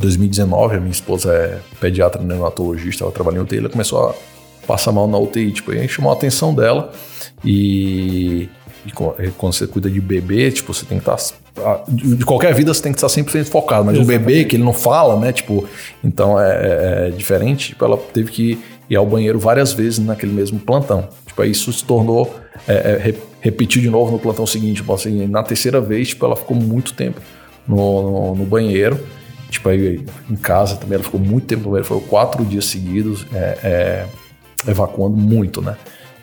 2019, 0.00 0.76
a 0.76 0.80
minha 0.80 0.92
esposa 0.92 1.32
é 1.32 1.58
pediatra 1.80 2.22
neonatologista, 2.22 3.04
ela 3.04 3.12
trabalha 3.12 3.36
em 3.38 3.40
UTI, 3.40 3.58
ela 3.58 3.68
começou 3.68 4.08
a 4.10 4.14
passar 4.66 4.92
mal 4.92 5.06
na 5.08 5.18
UTI, 5.18 5.52
tipo, 5.52 5.70
aí 5.72 5.88
chamou 5.88 6.10
a 6.10 6.14
atenção 6.14 6.54
dela. 6.54 6.92
E, 7.44 8.48
e 8.86 8.90
quando 9.36 9.52
você 9.52 9.66
cuida 9.66 9.88
de 9.90 10.00
bebê, 10.00 10.50
tipo, 10.50 10.72
você 10.74 10.84
tem 10.84 10.98
que 10.98 11.08
estar, 11.08 11.18
de 11.88 12.24
qualquer 12.24 12.54
vida 12.54 12.72
você 12.74 12.82
tem 12.82 12.92
que 12.92 12.98
estar 12.98 13.08
100% 13.08 13.46
focado, 13.46 13.84
mas 13.84 13.96
o 14.02 14.04
bebê 14.04 14.44
que 14.44 14.56
ele 14.56 14.62
não 14.64 14.72
fala, 14.72 15.18
né, 15.18 15.32
tipo, 15.32 15.66
então 16.04 16.38
é, 16.40 16.50
é- 16.50 17.08
é 17.08 17.10
diferente, 17.10 17.68
tipo, 17.68 17.84
ela 17.84 17.96
teve 17.96 18.30
que 18.30 18.58
ir 18.90 18.96
ao 18.96 19.06
banheiro 19.06 19.38
várias 19.38 19.72
vezes 19.72 19.98
naquele 19.98 20.32
mesmo 20.32 20.58
plantão, 20.58 21.08
tipo, 21.26 21.40
aí 21.42 21.50
isso 21.50 21.72
se 21.72 21.84
tornou, 21.84 22.34
é, 22.68 22.74
é, 22.74 22.96
re- 22.98 23.14
repetiu 23.40 23.80
de 23.80 23.88
novo 23.90 24.12
no 24.12 24.18
plantão 24.18 24.46
seguinte, 24.46 24.76
tipo, 24.76 24.92
assim, 24.92 25.26
na 25.26 25.42
terceira 25.42 25.80
vez, 25.80 26.08
tipo, 26.08 26.24
ela 26.26 26.36
ficou 26.36 26.56
muito 26.56 26.92
tempo 26.94 27.20
no, 27.66 28.02
no, 28.02 28.34
no 28.36 28.44
banheiro, 28.44 28.98
Tipo, 29.50 29.68
aí 29.68 30.04
em 30.28 30.36
casa 30.36 30.76
também 30.76 30.96
ela 30.96 31.04
ficou 31.04 31.20
muito 31.20 31.46
tempo 31.46 31.62
no 31.62 31.70
banheiro, 31.70 31.86
foi 31.86 32.00
quatro 32.00 32.44
dias 32.44 32.64
seguidos 32.66 33.26
é, 33.32 33.58
é, 33.62 34.06
evacuando 34.68 35.16
muito, 35.16 35.62
né? 35.62 35.76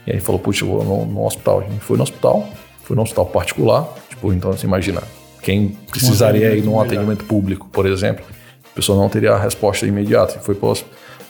E 0.06 0.12
aí 0.12 0.20
falou, 0.20 0.40
puxa, 0.40 0.66
eu 0.66 0.70
vou 0.70 0.84
no, 0.84 1.06
no 1.06 1.26
hospital. 1.26 1.62
A 1.62 1.64
gente 1.64 1.80
foi 1.80 1.98
no 1.98 2.04
hospital, 2.04 2.48
foi 2.84 2.96
no 2.96 3.02
hospital 3.02 3.26
particular, 3.28 3.88
tipo, 4.10 4.34
então 4.34 4.52
você 4.52 4.68
imagina, 4.68 5.02
quem 5.42 5.78
precisaria 5.90 6.56
ir 6.56 6.64
num 6.64 6.80
atendimento 6.80 7.26
público, 7.26 7.68
por 7.72 7.86
exemplo, 7.86 8.26
a 8.72 8.76
pessoa 8.76 8.98
não 8.98 9.10
teria 9.10 9.32
a 9.34 9.40
resposta 9.40 9.86
imediata. 9.86 10.40
Foi 10.40 10.56
para 10.56 10.70
o 10.70 10.72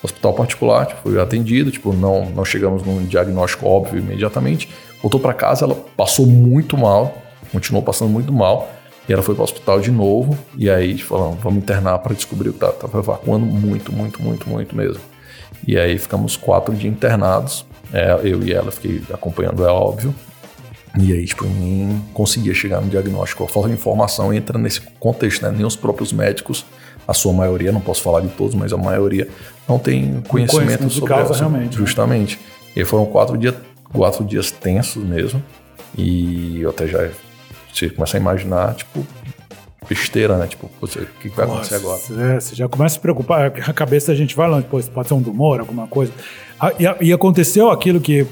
hospital 0.04 0.34
particular, 0.34 0.86
tipo, 0.86 1.02
foi 1.02 1.22
atendido, 1.22 1.72
tipo, 1.72 1.94
não, 1.94 2.26
não 2.30 2.46
chegamos 2.46 2.84
num 2.84 3.06
diagnóstico 3.06 3.68
óbvio 3.68 4.00
imediatamente. 4.00 4.70
Voltou 5.02 5.20
para 5.20 5.34
casa, 5.34 5.66
ela 5.66 5.76
passou 5.98 6.26
muito 6.26 6.78
mal, 6.78 7.18
continuou 7.52 7.84
passando 7.84 8.10
muito 8.10 8.32
mal. 8.32 8.72
E 9.08 9.13
ela 9.13 9.22
foi 9.22 9.36
para 9.36 9.42
o 9.42 9.44
hospital 9.44 9.82
de 9.82 9.92
novo, 9.92 10.38
e 10.58 10.70
aí 10.70 10.98
falaram, 10.98 11.34
vamos 11.34 11.62
internar 11.62 12.00
para 12.00 12.13
descobrir 12.13 12.50
o 12.50 12.54
que 12.54 12.58
estava 12.58 12.74
tava 12.74 13.00
evacuando 13.00 13.46
muito, 13.46 13.92
muito, 13.92 14.22
muito, 14.22 14.48
muito 14.50 14.76
mesmo. 14.76 15.02
E 15.68 15.78
aí 15.78 15.98
ficamos 15.98 16.38
quatro 16.38 16.74
dias 16.74 16.94
internados, 16.94 17.66
é, 17.92 18.13
eu 18.24 18.42
e 18.44 18.54
ela, 18.54 18.72
fiquei 18.72 19.02
acompanhando 19.13 19.63
ela, 19.63 19.74
óbvio. 19.80 20.13
E 21.00 21.12
aí, 21.12 21.26
tipo, 21.26 21.44
ninguém 21.46 22.02
conseguia 22.13 22.54
chegar 22.54 22.80
no 22.80 22.88
diagnóstico. 22.88 23.44
A 23.44 23.48
falta 23.48 23.68
de 23.68 23.74
informação 23.76 24.32
entra 24.34 24.60
nesse 24.60 24.80
contexto, 25.00 25.42
né? 25.42 25.52
Nem 25.52 25.66
os 25.66 25.76
próprios 25.76 26.13
médicos, 26.13 26.66
a 27.08 27.13
sua 27.13 27.34
maioria, 27.34 27.72
não 27.72 27.82
posso 27.82 28.02
falar 28.04 28.22
de 28.22 28.28
todos, 28.30 28.54
mas 28.56 28.72
a 28.72 28.78
maioria 28.78 29.28
não 29.68 29.80
tem 29.80 30.22
conhecimento 30.28 30.52
conhecimento 30.52 30.89
sobre 30.94 31.10
causa, 31.10 31.32
essa- 31.34 31.39
realmente, 31.39 31.72
né? 31.72 31.78
Justamente. 31.78 32.39
E 32.76 32.80
aí 32.80 32.86
foram 32.86 33.06
quatro 33.08 33.38
dias, 33.38 33.56
quatro 33.92 34.24
dias 34.24 34.52
tensos 34.52 35.04
mesmo. 35.04 35.42
E 35.98 36.62
eu 36.62 36.70
até 36.70 36.86
já 36.88 37.10
você 37.74 37.90
começa 37.90 38.18
a 38.18 38.20
imaginar, 38.20 38.76
tipo, 38.76 39.06
besteira, 39.88 40.38
né? 40.38 40.48
Tipo, 40.48 40.70
o 40.82 40.88
que 40.88 41.30
vai 41.30 41.46
acontecer 41.46 41.76
agora? 41.76 41.94
Nossa, 41.98 42.22
é, 42.22 42.40
você 42.40 42.56
já 42.56 42.68
começa 42.70 42.94
a 42.94 42.98
se 42.98 43.00
preocupar, 43.02 43.46
a 43.68 43.74
cabeça 43.74 44.12
da 44.12 44.16
gente 44.18 44.36
vai 44.36 44.48
longe, 44.50 44.66
pô, 44.70 44.80
isso 44.80 44.90
pode 44.92 45.08
ser 45.08 45.14
um 45.14 45.22
tumor, 45.24 45.60
alguma 45.60 45.88
coisa. 45.88 46.12
Ah, 46.60 46.72
E, 46.80 46.88
a- 46.88 46.96
e 47.02 47.12
aconteceu 47.12 47.70
aquilo 47.70 48.00
que 48.00 48.26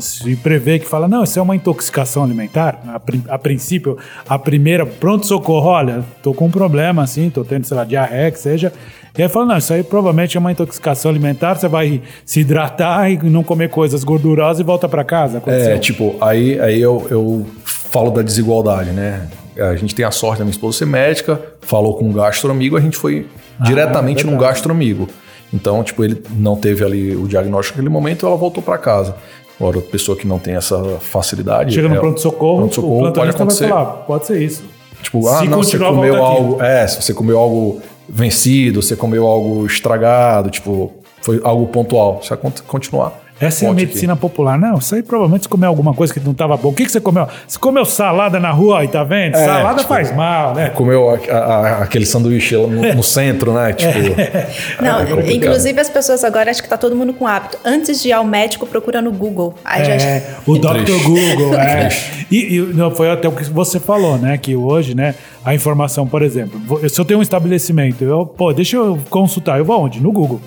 se 0.00 0.34
prevê, 0.36 0.78
que 0.78 0.86
fala, 0.86 1.06
não, 1.06 1.22
isso 1.22 1.38
é 1.38 1.42
uma 1.42 1.54
intoxicação 1.54 2.24
alimentar. 2.24 2.80
A, 2.88 2.98
prin- 2.98 3.22
a 3.28 3.38
princípio, 3.38 3.96
a 4.28 4.38
primeira, 4.38 4.84
pronto-socorro, 4.86 5.68
olha, 5.68 6.02
tô 6.22 6.32
com 6.34 6.46
um 6.46 6.50
problema, 6.50 7.02
assim, 7.02 7.28
tô 7.30 7.44
tendo, 7.44 7.64
sei 7.66 7.76
lá, 7.76 7.84
diarreia, 7.84 8.30
que 8.30 8.38
seja. 8.38 8.72
E 9.16 9.22
aí 9.22 9.28
fala, 9.28 9.46
não, 9.46 9.56
isso 9.58 9.72
aí 9.72 9.82
provavelmente 9.82 10.36
é 10.36 10.40
uma 10.40 10.50
intoxicação 10.52 11.10
alimentar, 11.10 11.54
você 11.54 11.68
vai 11.68 12.02
se 12.24 12.40
hidratar 12.40 13.10
e 13.10 13.16
não 13.30 13.42
comer 13.42 13.70
coisas 13.70 14.02
gordurosas 14.04 14.60
e 14.60 14.62
volta 14.64 14.88
pra 14.88 15.04
casa. 15.04 15.38
Aconteceu. 15.38 15.72
É, 15.72 15.78
tipo, 15.78 16.16
aí, 16.20 16.58
aí 16.60 16.80
eu, 16.80 17.06
eu 17.10 17.46
falo 17.90 18.10
da 18.10 18.22
desigualdade, 18.22 18.90
né? 18.90 19.26
A 19.58 19.74
gente 19.76 19.94
tem 19.94 20.04
a 20.04 20.10
sorte 20.10 20.38
da 20.38 20.44
minha 20.44 20.52
esposa 20.52 20.78
ser 20.78 20.86
médica, 20.86 21.40
falou 21.62 21.96
com 21.96 22.04
um 22.04 22.12
gastroamigo, 22.12 22.76
a 22.76 22.80
gente 22.80 22.96
foi 22.96 23.26
diretamente 23.60 24.24
num 24.24 24.32
verdade. 24.32 24.52
gastroamigo. 24.54 25.08
Então, 25.52 25.82
tipo, 25.82 26.04
ele 26.04 26.22
não 26.30 26.56
teve 26.56 26.84
ali 26.84 27.16
o 27.16 27.26
diagnóstico 27.26 27.78
naquele 27.78 27.92
momento, 27.92 28.26
ela 28.26 28.36
voltou 28.36 28.62
para 28.62 28.76
casa. 28.76 29.14
Agora, 29.58 29.80
pessoa 29.80 30.16
que 30.16 30.26
não 30.26 30.38
tem 30.38 30.54
essa 30.54 30.78
facilidade. 31.00 31.74
Chega 31.74 31.88
no 31.88 31.94
é- 31.96 31.98
pronto-socorro, 31.98 32.58
pronto-socorro 32.58 33.08
o 33.08 33.12
pode 33.12 33.30
acontecer. 33.30 33.68
falar, 33.68 33.84
pode 34.02 34.26
ser 34.26 34.42
isso. 34.42 34.62
Tipo, 35.02 35.26
ah, 35.28 35.38
Se 35.38 35.48
não, 35.48 35.58
você 35.62 35.78
comeu 35.78 36.14
volta 36.16 36.32
aqui. 36.32 36.42
algo. 36.42 36.62
É, 36.62 36.86
se 36.86 37.00
você 37.02 37.14
comeu 37.14 37.38
algo 37.38 37.80
vencido, 38.08 38.82
você 38.82 38.94
comeu 38.96 39.26
algo 39.26 39.64
estragado, 39.64 40.50
tipo, 40.50 40.92
foi 41.22 41.40
algo 41.42 41.66
pontual. 41.68 42.20
Se 42.22 42.36
continuar. 42.66 43.25
Essa 43.38 43.64
é 43.64 43.66
a 43.66 43.68
volte 43.70 43.78
aqui. 43.82 43.86
medicina 43.88 44.16
popular. 44.16 44.58
Não, 44.58 44.78
isso 44.78 44.94
aí 44.94 45.02
provavelmente 45.02 45.42
você 45.44 45.48
comeu 45.48 45.68
alguma 45.68 45.92
coisa 45.92 46.12
que 46.12 46.20
não 46.20 46.32
estava 46.32 46.56
bom. 46.56 46.70
O 46.70 46.72
que, 46.72 46.84
que 46.86 46.90
você 46.92 47.00
comeu? 47.00 47.28
Você 47.46 47.58
comeu 47.58 47.84
salada 47.84 48.40
na 48.40 48.50
rua 48.50 48.80
aí, 48.80 48.88
tá 48.88 49.04
vendo? 49.04 49.34
É, 49.36 49.44
salada 49.44 49.76
tipo, 49.78 49.88
faz 49.88 50.14
mal, 50.16 50.54
né? 50.54 50.70
Comeu 50.70 51.10
a- 51.10 51.36
a- 51.36 51.82
aquele 51.82 52.06
sanduíche 52.06 52.56
lá 52.56 52.66
no, 52.66 52.94
no 52.94 53.02
centro, 53.02 53.52
né? 53.52 53.72
Tipo. 53.74 53.92
Não, 54.82 55.00
é 55.00 55.32
inclusive 55.32 55.78
as 55.80 55.90
pessoas 55.90 56.24
agora, 56.24 56.50
acho 56.50 56.62
que 56.62 56.68
tá 56.68 56.78
todo 56.78 56.96
mundo 56.96 57.12
com 57.12 57.26
hábito. 57.26 57.58
Antes 57.64 58.00
de 58.02 58.08
ir 58.08 58.12
ao 58.12 58.24
médico, 58.24 58.66
procura 58.66 59.02
no 59.02 59.12
Google. 59.12 59.54
Aí 59.64 59.84
já... 59.84 59.92
É, 59.92 60.34
o 60.46 60.56
Dr. 60.58 60.84
Triste. 60.84 61.04
Google, 61.04 61.54
é. 61.54 61.86
Triste. 61.88 62.26
E, 62.30 62.56
e 62.56 62.60
não, 62.74 62.90
foi 62.90 63.10
até 63.10 63.28
o 63.28 63.32
que 63.32 63.44
você 63.50 63.78
falou, 63.78 64.16
né? 64.18 64.36
Que 64.38 64.56
hoje, 64.56 64.94
né, 64.94 65.14
a 65.44 65.54
informação, 65.54 66.06
por 66.06 66.22
exemplo, 66.22 66.58
se 66.88 66.98
eu 67.00 67.04
tenho 67.04 67.20
um 67.20 67.22
estabelecimento, 67.22 68.02
eu, 68.02 68.24
pô, 68.26 68.52
deixa 68.52 68.76
eu 68.76 68.98
consultar, 69.10 69.58
eu 69.58 69.64
vou 69.64 69.80
onde? 69.82 70.00
No 70.00 70.10
Google. 70.10 70.40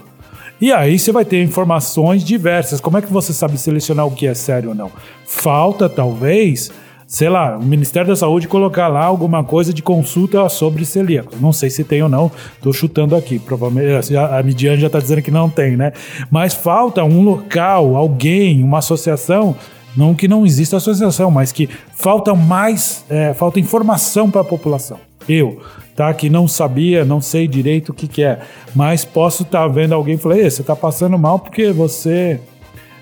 E 0.62 0.74
aí 0.74 1.00
você 1.00 1.12
vai 1.12 1.24
ter 1.24 1.42
informações 1.42 2.24
diversas. 2.24 2.82
Como 2.82 2.98
é 2.98 3.02
que 3.02 3.12
você 3.12 3.32
sabe 3.32 3.58
selecionar 3.58 4.06
o 4.06 4.12
que 4.12 4.28
é 4.28 4.34
sério 4.34 4.70
ou 4.70 4.76
não? 4.76 4.92
Falta, 5.26 5.88
talvez, 5.88 6.70
sei 7.08 7.30
lá, 7.30 7.58
o 7.58 7.64
Ministério 7.64 8.10
da 8.10 8.16
Saúde 8.16 8.48
colocar 8.48 8.88
lá 8.90 9.06
alguma 9.06 9.44
coisa 9.44 9.74
de 9.74 9.82
consulta 9.82 10.48
sobre 10.50 10.84
celíacos. 10.86 11.40
Não 11.40 11.54
sei 11.54 11.70
se 11.70 11.84
tem 11.84 12.04
ou 12.04 12.10
não, 12.10 12.30
tô 12.62 12.74
chutando 12.74 13.16
aqui. 13.16 13.40
Provavelmente 13.40 14.16
a 14.16 14.38
a 14.38 14.44
Midiane 14.44 14.82
já 14.82 14.90
tá 14.90 15.00
dizendo 15.00 15.22
que 15.22 15.32
não 15.32 15.50
tem, 15.50 15.78
né? 15.78 15.94
Mas 16.30 16.54
falta 16.54 17.04
um 17.04 17.22
local, 17.22 17.96
alguém, 17.96 18.62
uma 18.62 18.80
associação 18.80 19.56
não 19.96 20.14
que 20.14 20.28
não 20.28 20.46
exista 20.46 20.78
associação, 20.78 21.32
mas 21.32 21.52
que 21.52 21.70
falta 21.94 22.36
mais, 22.36 23.04
é, 23.10 23.34
falta 23.34 23.60
informação 23.60 24.30
para 24.30 24.42
a 24.42 24.46
população. 24.46 25.00
Eu, 25.28 25.62
tá? 26.00 26.14
Que 26.14 26.30
não 26.30 26.48
sabia, 26.48 27.04
não 27.04 27.20
sei 27.20 27.46
direito 27.46 27.90
o 27.90 27.94
que, 27.94 28.08
que 28.08 28.24
é, 28.24 28.40
mas 28.74 29.04
posso 29.04 29.44
estar 29.44 29.68
vendo 29.68 29.94
alguém 29.94 30.16
e 30.16 30.18
falar, 30.18 30.38
"Ei, 30.38 30.50
você 30.50 30.62
está 30.62 30.74
passando 30.74 31.20
mal 31.20 31.38
porque 31.38 31.74
você 31.74 32.40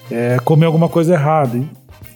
é, 0.10 0.38
comeu 0.44 0.68
alguma 0.68 0.90
coisa 0.90 1.14
errada. 1.14 1.58
E 1.58 1.68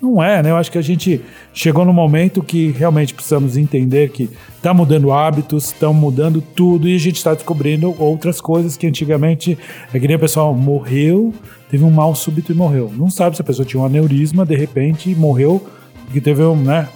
não 0.02 0.24
é, 0.24 0.42
né? 0.42 0.50
Eu 0.50 0.58
acho 0.58 0.72
que 0.72 0.80
a 0.80 0.82
gente 0.82 1.22
chegou 1.54 1.86
no 1.86 1.94
momento 1.94 2.42
que 2.42 2.72
realmente 2.72 3.14
precisamos 3.14 3.58
entender 3.58 4.10
que 4.10 4.28
está 4.58 4.74
mudando 4.74 5.12
hábitos, 5.12 5.66
estão 5.66 5.94
mudando 5.94 6.42
tudo 6.42 6.90
e 6.90 6.96
a 6.96 7.00
gente 7.00 7.18
está 7.18 7.36
descobrindo 7.36 7.94
outras 8.00 8.42
coisas 8.42 8.76
que 8.76 8.88
antigamente 8.88 9.60
é 9.94 10.00
que 10.00 10.08
nem 10.08 10.16
o 10.16 10.20
pessoal 10.20 10.52
morreu, 10.56 11.32
teve 11.70 11.84
um 11.84 11.92
mal 11.92 12.16
súbito 12.16 12.52
e 12.52 12.56
morreu. 12.56 12.92
Não 12.98 13.12
sabe 13.12 13.36
se 13.36 13.42
a 13.44 13.46
pessoa 13.46 13.68
tinha 13.68 13.80
um 13.84 13.86
aneurisma, 13.86 14.48
de 14.48 14.56
repente 14.56 15.14
morreu, 15.14 15.64
que 16.12 16.20
teve 16.20 16.42
um, 16.42 16.56
né? 16.56 16.90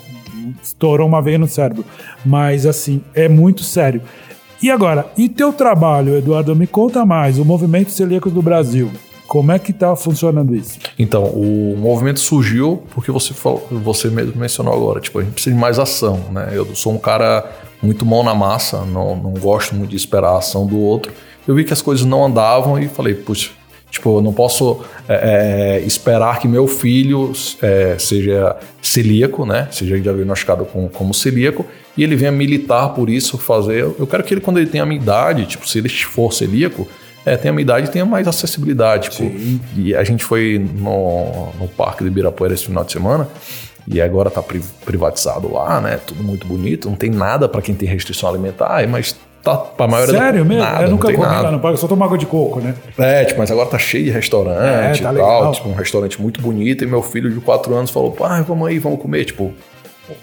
Estourou 0.61 1.07
uma 1.07 1.21
veia 1.21 1.37
no 1.37 1.47
cérebro. 1.47 1.85
Mas 2.25 2.65
assim, 2.65 3.01
é 3.13 3.27
muito 3.27 3.63
sério. 3.63 4.01
E 4.61 4.71
agora, 4.71 5.05
e 5.17 5.29
teu 5.29 5.53
trabalho, 5.53 6.17
Eduardo? 6.17 6.55
Me 6.55 6.65
conta 6.65 7.05
mais, 7.05 7.37
o 7.37 7.45
Movimento 7.45 7.91
Celíaco 7.91 8.29
do 8.29 8.41
Brasil. 8.41 8.91
Como 9.27 9.51
é 9.51 9.59
que 9.59 9.73
tá 9.73 9.95
funcionando 9.95 10.55
isso? 10.55 10.77
Então, 10.97 11.23
o 11.23 11.75
movimento 11.77 12.19
surgiu 12.19 12.83
porque 12.93 13.11
você 13.11 13.33
falou, 13.33 13.67
você 13.71 14.07
mesmo 14.07 14.39
mencionou 14.39 14.73
agora, 14.73 14.99
tipo, 14.99 15.19
a 15.19 15.23
gente 15.23 15.33
precisa 15.33 15.55
de 15.55 15.59
mais 15.59 15.79
ação, 15.79 16.19
né? 16.31 16.49
Eu 16.53 16.75
sou 16.75 16.93
um 16.93 16.97
cara 16.97 17.43
muito 17.81 18.05
mão 18.05 18.23
na 18.23 18.35
massa, 18.35 18.85
não, 18.85 19.15
não 19.15 19.33
gosto 19.33 19.75
muito 19.75 19.89
de 19.89 19.95
esperar 19.95 20.29
a 20.29 20.37
ação 20.37 20.65
do 20.65 20.79
outro. 20.79 21.11
Eu 21.47 21.55
vi 21.55 21.63
que 21.63 21.73
as 21.73 21.81
coisas 21.81 22.05
não 22.05 22.25
andavam 22.25 22.79
e 22.79 22.87
falei, 22.87 23.13
puxa, 23.13 23.51
tipo, 23.95 24.17
eu 24.17 24.21
não 24.21 24.33
posso 24.33 24.81
é, 25.07 25.79
é, 25.79 25.85
esperar 25.85 26.39
que 26.39 26.47
meu 26.47 26.67
filho 26.67 27.31
é, 27.61 27.95
seja 27.97 28.55
celíaco, 28.81 29.45
né? 29.45 29.67
Seja 29.71 29.99
diagnosticado 29.99 30.65
com, 30.65 30.87
como 30.87 31.13
celíaco 31.13 31.65
e 31.97 32.03
ele 32.03 32.15
venha 32.15 32.31
militar 32.31 32.89
por 32.89 33.09
isso, 33.09 33.37
fazer. 33.37 33.79
Eu 33.79 34.05
quero 34.05 34.23
que 34.23 34.33
ele, 34.33 34.41
quando 34.41 34.57
ele 34.59 34.69
tenha 34.69 34.83
a 34.83 34.85
minha 34.85 34.99
idade, 35.01 35.45
tipo, 35.45 35.67
se 35.67 35.79
ele 35.79 35.89
for 35.89 36.33
celíaco, 36.33 36.87
é, 37.25 37.37
tenha 37.37 37.51
a 37.51 37.55
minha 37.55 37.63
idade 37.63 37.87
e 37.87 37.89
tenha 37.91 38.05
mais 38.05 38.27
acessibilidade. 38.27 39.09
Tipo, 39.09 39.23
e 39.77 39.95
a 39.95 40.03
gente 40.03 40.23
foi 40.23 40.59
no, 40.59 41.49
no 41.59 41.67
Parque 41.69 42.03
de 42.03 42.09
Ibirapuera 42.09 42.53
esse 42.53 42.65
final 42.65 42.83
de 42.83 42.91
semana 42.91 43.27
e 43.87 44.01
agora 44.01 44.29
tá 44.29 44.41
pri- 44.41 44.61
privatizado 44.83 45.51
lá, 45.51 45.79
né? 45.79 45.99
Tudo 46.05 46.23
muito 46.23 46.45
bonito, 46.45 46.89
não 46.89 46.97
tem 46.97 47.09
nada 47.09 47.47
para 47.47 47.61
quem 47.61 47.73
tem 47.73 47.87
restrição 47.87 48.27
alimentar, 48.27 48.85
mas 48.87 49.15
tá 49.51 49.57
pra 49.57 49.87
maioria 49.87 50.17
Sério 50.19 50.43
da, 50.43 50.49
mesmo? 50.49 50.63
Nada, 50.63 50.83
eu 50.83 50.89
nunca 50.91 51.07
comi 51.11 51.17
nada. 51.25 51.41
lá 51.43 51.51
no 51.51 51.59
parque, 51.59 51.75
eu 51.77 51.81
só 51.81 51.87
tomo 51.87 52.03
água 52.03 52.17
de 52.17 52.25
coco, 52.25 52.59
né? 52.59 52.75
É, 52.97 53.23
tipo, 53.25 53.39
mas 53.39 53.49
agora 53.51 53.67
tá 53.69 53.77
cheio 53.77 54.03
de 54.05 54.11
restaurante 54.11 54.59
É, 54.59 54.87
tá 54.89 54.95
e 54.97 55.01
tal. 55.01 55.13
legal. 55.13 55.51
Tipo, 55.53 55.69
um 55.69 55.73
restaurante 55.73 56.21
muito 56.21 56.41
bonito. 56.41 56.83
E 56.83 56.87
meu 56.87 57.01
filho 57.01 57.29
de 57.31 57.39
4 57.39 57.73
anos 57.75 57.91
falou: 57.91 58.11
pai, 58.11 58.41
vamos 58.43 58.67
aí, 58.67 58.79
vamos 58.79 58.99
comer. 59.01 59.25
Tipo, 59.25 59.53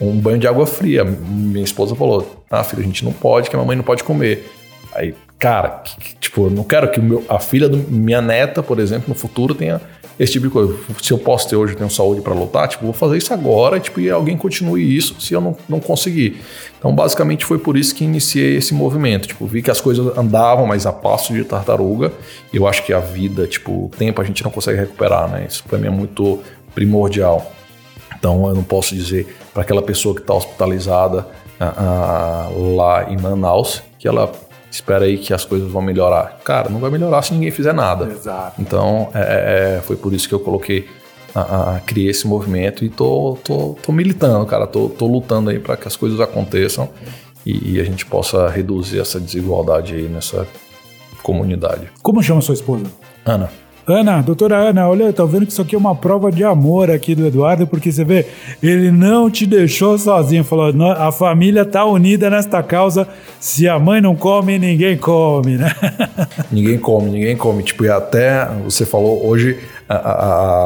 um 0.00 0.12
banho 0.12 0.38
de 0.38 0.46
água 0.46 0.66
fria. 0.66 1.04
Minha 1.04 1.64
esposa 1.64 1.94
falou: 1.94 2.44
ah, 2.50 2.62
filho, 2.64 2.82
a 2.82 2.84
gente 2.84 3.04
não 3.04 3.12
pode, 3.12 3.48
que 3.48 3.56
a 3.56 3.58
mamãe 3.58 3.76
não 3.76 3.84
pode 3.84 4.04
comer. 4.04 4.46
Aí, 4.94 5.14
cara, 5.38 5.80
que- 5.84 5.96
que- 5.96 6.14
tipo, 6.16 6.46
eu 6.46 6.50
não 6.50 6.64
quero 6.64 6.90
que 6.90 7.00
meu, 7.00 7.24
a 7.28 7.38
filha 7.38 7.68
da 7.68 7.76
minha 7.76 8.20
neta, 8.20 8.62
por 8.62 8.78
exemplo, 8.78 9.06
no 9.08 9.14
futuro 9.14 9.54
tenha 9.54 9.80
esse 10.18 10.32
tipo 10.32 10.46
de 10.46 10.52
coisa. 10.52 10.76
Se 11.02 11.12
eu 11.12 11.18
posso 11.18 11.48
ter 11.48 11.56
hoje, 11.56 11.72
eu 11.72 11.78
tenho 11.78 11.90
saúde 11.90 12.20
pra 12.20 12.34
lutar, 12.34 12.68
tipo, 12.68 12.84
vou 12.84 12.92
fazer 12.92 13.16
isso 13.16 13.32
agora, 13.32 13.80
tipo, 13.80 14.00
e 14.00 14.10
alguém 14.10 14.36
continue 14.36 14.96
isso 14.96 15.20
se 15.20 15.34
eu 15.34 15.40
não, 15.40 15.56
não 15.68 15.80
conseguir. 15.80 16.40
Então, 16.78 16.94
basicamente, 16.94 17.44
foi 17.44 17.58
por 17.58 17.76
isso 17.76 17.94
que 17.94 18.04
iniciei 18.04 18.56
esse 18.56 18.74
movimento. 18.74 19.28
Tipo, 19.28 19.46
vi 19.46 19.62
que 19.62 19.70
as 19.70 19.80
coisas 19.80 20.16
andavam, 20.16 20.66
mas 20.66 20.86
a 20.86 20.92
passo 20.92 21.32
de 21.32 21.44
tartaruga. 21.44 22.12
Eu 22.52 22.66
acho 22.66 22.84
que 22.84 22.92
a 22.92 23.00
vida, 23.00 23.46
tipo, 23.46 23.86
o 23.86 23.88
tempo 23.88 24.20
a 24.20 24.24
gente 24.24 24.42
não 24.42 24.50
consegue 24.50 24.78
recuperar, 24.78 25.28
né? 25.30 25.46
Isso 25.48 25.62
pra 25.64 25.78
mim 25.78 25.86
é 25.86 25.90
muito 25.90 26.40
primordial. 26.74 27.52
Então 28.18 28.46
eu 28.48 28.54
não 28.54 28.62
posso 28.62 28.94
dizer 28.94 29.36
para 29.52 29.62
aquela 29.62 29.82
pessoa 29.82 30.14
que 30.14 30.20
está 30.20 30.34
hospitalizada 30.34 31.26
lá 32.74 33.10
em 33.10 33.16
Manaus 33.16 33.82
que 33.98 34.08
ela 34.08 34.32
espera 34.72 35.04
aí 35.04 35.18
que 35.18 35.34
as 35.34 35.44
coisas 35.44 35.70
vão 35.70 35.82
melhorar. 35.82 36.40
Cara, 36.44 36.68
não 36.70 36.80
vai 36.80 36.90
melhorar 36.90 37.22
se 37.22 37.34
ninguém 37.34 37.50
fizer 37.50 37.74
nada. 37.74 38.06
Exato. 38.06 38.60
Então 38.60 39.10
é, 39.14 39.76
é, 39.78 39.82
foi 39.82 39.96
por 39.96 40.12
isso 40.12 40.26
que 40.26 40.34
eu 40.34 40.40
coloquei, 40.40 40.88
ah, 41.34 41.76
ah, 41.76 41.80
criei 41.86 42.08
esse 42.08 42.26
movimento 42.26 42.84
e 42.84 42.88
tô, 42.88 43.38
tô, 43.44 43.76
tô 43.82 43.92
militando, 43.92 44.44
cara. 44.46 44.66
Tô, 44.66 44.88
tô 44.88 45.06
lutando 45.06 45.50
aí 45.50 45.58
para 45.58 45.76
que 45.76 45.86
as 45.86 45.94
coisas 45.94 46.18
aconteçam 46.20 46.88
e, 47.44 47.74
e 47.74 47.80
a 47.80 47.84
gente 47.84 48.06
possa 48.06 48.48
reduzir 48.48 48.98
essa 48.98 49.20
desigualdade 49.20 49.94
aí 49.94 50.08
nessa 50.08 50.46
comunidade. 51.22 51.90
Como 52.02 52.22
chama 52.22 52.40
sua 52.40 52.54
esposa? 52.54 52.84
Ana, 53.24 53.50
Ana, 53.86 54.22
doutora 54.22 54.56
Ana, 54.56 54.88
olha, 54.88 55.04
eu 55.04 55.12
tô 55.12 55.26
vendo 55.26 55.44
que 55.44 55.50
isso 55.52 55.60
aqui 55.60 55.74
é 55.74 55.78
uma 55.78 55.94
prova 55.94 56.30
de 56.30 56.44
amor 56.44 56.88
aqui 56.88 57.16
do 57.16 57.26
Eduardo, 57.26 57.66
porque 57.66 57.90
você 57.90 58.04
vê, 58.04 58.26
ele 58.62 58.92
não 58.92 59.28
te 59.28 59.44
deixou 59.44 59.98
sozinho, 59.98 60.44
falou, 60.44 60.72
"Nó- 60.72 60.92
a 60.92 61.10
família 61.10 61.64
tá 61.64 61.84
unida 61.84 62.30
nesta 62.30 62.62
causa, 62.62 63.08
se 63.40 63.68
a 63.68 63.80
mãe 63.80 64.00
não 64.00 64.14
come, 64.14 64.56
ninguém 64.56 64.96
come, 64.96 65.56
né? 65.56 65.74
Ninguém 66.52 66.78
come, 66.78 67.10
ninguém 67.10 67.36
come. 67.36 67.62
Tipo, 67.64 67.84
e 67.84 67.90
até 67.90 68.46
você 68.64 68.86
falou 68.86 69.26
hoje, 69.26 69.58
a- 69.88 69.94
a- 69.96 70.12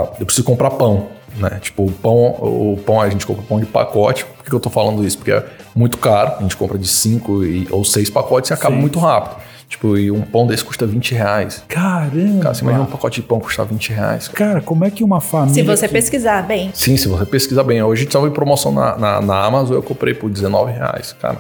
a- 0.03 0.09
eu 0.21 0.27
preciso 0.27 0.45
comprar 0.45 0.71
pão, 0.73 1.07
né? 1.39 1.59
Tipo, 1.63 1.85
o 1.87 1.91
pão, 1.93 2.13
o 2.41 2.79
pão 2.85 3.01
a 3.01 3.09
gente 3.09 3.25
compra 3.27 3.43
pão 3.49 3.59
de 3.59 3.65
pacote. 3.67 4.27
Por 4.27 4.45
que 4.45 4.53
eu 4.53 4.61
tô 4.61 4.69
falando 4.69 5.03
isso? 5.07 5.17
Porque 5.17 5.33
é 5.33 5.43
muito 5.75 5.97
caro. 5.97 6.33
A 6.39 6.43
gente 6.43 6.57
compra 6.57 6.77
de 6.77 6.87
cinco 6.87 7.43
e- 7.43 7.67
ou 7.71 7.83
seis 7.83 8.11
pacotes 8.11 8.51
e 8.51 8.53
acaba 8.53 8.75
Sim. 8.75 8.81
muito 8.83 8.99
rápido. 8.99 9.37
Tipo, 9.69 9.97
e 9.99 10.11
um 10.13 10.21
pão 10.23 10.47
desse 10.47 10.65
custa 10.65 10.87
20 10.87 11.13
reais. 11.15 11.65
Caramba! 11.67 12.43
Cara, 12.43 12.55
você 12.55 12.63
imagina 12.63 12.85
um 12.85 12.87
pacote 12.87 13.21
de 13.21 13.27
pão 13.27 13.41
custar 13.41 13.67
20 13.67 13.91
reais. 13.93 14.29
cara. 14.29 14.51
Cara, 14.51 14.61
como 14.63 14.85
é 14.85 14.91
que 14.91 15.03
uma 15.03 15.21
família... 15.21 15.55
Se 15.55 15.63
você 15.63 15.89
que- 15.89 15.95
pesquisar 15.95 16.43
bem. 16.47 16.71
Sim, 16.73 16.97
se 16.97 17.09
você 17.09 17.27
pesquisar 17.27 17.65
bem. 17.65 17.83
Hoje 17.83 18.05
estava 18.05 18.29
em 18.29 18.31
promoção 18.31 18.71
na, 18.71 18.97
na, 18.97 19.21
na 19.21 19.45
Amazon, 19.45 19.75
eu 19.77 19.83
comprei 19.83 20.15
por 20.15 20.31
19 20.31 20.71
reais, 20.73 21.15
cara. 21.21 21.39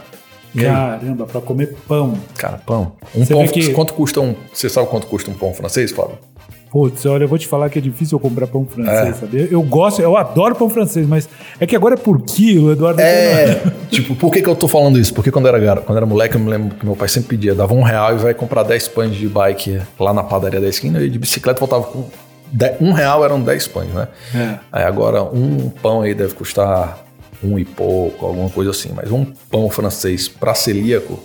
E 0.55 0.61
aí? 0.61 0.67
Caramba, 0.67 1.25
pra 1.27 1.41
comer 1.41 1.77
pão. 1.87 2.19
Cara, 2.37 2.59
pão. 2.67 2.93
Um 3.15 3.25
Você 3.25 3.33
pão, 3.33 3.47
que- 3.47 3.73
quanto 3.73 3.95
custa 3.95 4.21
um... 4.21 4.35
Você 4.53 4.69
sabe 4.69 4.89
quanto 4.89 5.07
custa 5.07 5.31
um 5.31 5.35
pão 5.35 5.55
francês, 5.55 5.93
Fábio? 5.93 6.19
Putz, 6.77 7.07
olha, 7.07 7.25
eu 7.25 7.29
vou 7.29 7.39
te 7.39 7.47
falar 7.47 7.71
que 7.71 7.79
é 7.79 7.81
difícil 7.83 8.17
eu 8.17 8.21
comprar 8.21 8.47
pão 8.47 8.67
francês, 8.67 9.09
É. 9.09 9.13
sabia? 9.15 9.49
Eu 9.51 9.63
gosto, 9.63 10.03
eu 10.03 10.15
adoro 10.15 10.55
pão 10.55 10.69
francês, 10.69 11.07
mas 11.07 11.27
é 11.59 11.67
que 11.67 11.75
agora 11.75 11.95
é 11.95 11.97
por 11.97 12.21
quilo, 12.21 12.71
Eduardo. 12.73 13.01
É, 13.01 13.63
tipo, 13.91 14.15
por 14.15 14.31
que, 14.31 14.43
que 14.43 14.49
eu 14.49 14.55
tô 14.55 14.69
falando 14.69 14.99
isso? 14.99 15.15
Porque 15.15 15.31
quando 15.31 15.47
eu 15.49 15.57
era, 15.57 15.77
quando 15.81 15.93
eu 15.93 15.97
era 15.97 16.05
moleque, 16.07 16.35
eu 16.35 16.41
me 16.41 16.51
lembro 16.51 16.77
que 16.77 16.85
meu 16.85 16.95
pai 16.95 17.09
sempre 17.09 17.31
pedia, 17.31 17.55
dava 17.55 17.73
um 17.73 17.83
real 17.83 18.15
e 18.15 18.19
vai 18.19 18.35
comprar 18.35 18.63
10 18.63 18.89
pães 18.89 19.15
de 19.15 19.27
bike 19.27 19.81
lá 19.99 20.13
na 20.13 20.23
padaria 20.23 20.61
da 20.61 20.69
esquina 20.69 21.01
e 21.01 21.09
de 21.09 21.19
bicicleta 21.19 21.59
voltava 21.59 21.85
com. 21.85 22.05
de- 22.53 22.75
um 22.79 22.93
real 22.93 23.25
eram 23.25 23.41
10 23.41 23.67
pães, 23.69 23.89
né? 23.95 24.09
É. 24.35 24.59
Aí 24.71 24.85
agora 24.85 25.23
um 25.23 25.71
pão 25.71 26.03
aí 26.03 26.13
deve 26.15 26.35
custar 26.35 27.03
um 27.43 27.59
e 27.59 27.65
pouco, 27.65 28.27
alguma 28.27 28.51
coisa 28.51 28.71
assim. 28.73 28.91
Mas 28.95 29.11
um 29.11 29.25
pão 29.51 29.71
francês 29.71 30.29
pra 30.29 30.53
celíaco, 30.55 31.19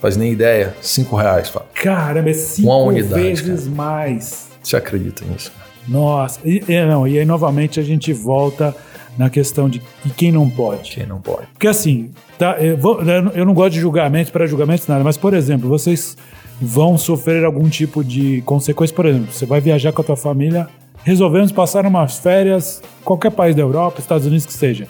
faz 0.00 0.16
nem 0.16 0.32
ideia, 0.32 0.74
5 0.80 1.14
reais. 1.14 1.48
Fábio. 1.48 1.68
Caramba, 1.74 2.30
é 2.30 2.34
cinco 2.34 2.68
Uma 2.68 2.78
unidade, 2.78 3.42
vezes 3.42 3.68
mais. 3.68 4.45
Você 4.66 4.76
acredita 4.76 5.24
nisso? 5.24 5.52
Nossa, 5.86 6.40
e, 6.44 6.60
não, 6.86 7.06
e 7.06 7.18
aí 7.20 7.24
novamente 7.24 7.78
a 7.78 7.82
gente 7.84 8.12
volta 8.12 8.74
na 9.16 9.30
questão 9.30 9.68
de 9.68 9.80
e 10.04 10.10
quem 10.10 10.32
não 10.32 10.50
pode. 10.50 10.90
Quem 10.90 11.06
não 11.06 11.20
pode? 11.20 11.46
Porque 11.52 11.68
assim, 11.68 12.10
tá, 12.36 12.56
eu, 12.58 12.76
vou- 12.76 13.00
eu 13.00 13.22
não- 13.22 13.30
eu 13.32 13.44
não 13.46 13.54
gosto 13.54 13.74
de 13.74 13.80
julgamentos 13.80 14.30
para 14.32 14.44
julgamentos 14.44 14.84
nada, 14.88 15.04
mas 15.04 15.16
por 15.16 15.34
exemplo, 15.34 15.68
vocês 15.68 16.16
vão 16.60 16.98
sofrer 16.98 17.44
algum 17.44 17.68
tipo 17.68 18.02
de 18.02 18.42
consequência, 18.44 18.94
por 18.96 19.06
exemplo, 19.06 19.32
você 19.32 19.46
vai 19.46 19.60
viajar 19.60 19.92
com 19.92 20.02
a 20.02 20.04
tua 20.04 20.16
família, 20.16 20.66
resolvemos 21.04 21.52
passar 21.52 21.86
umas 21.86 22.18
férias, 22.18 22.82
qualquer 23.04 23.30
país 23.30 23.54
da 23.54 23.62
Europa, 23.62 24.00
Estados 24.00 24.26
Unidos 24.26 24.46
que 24.46 24.52
seja. 24.52 24.88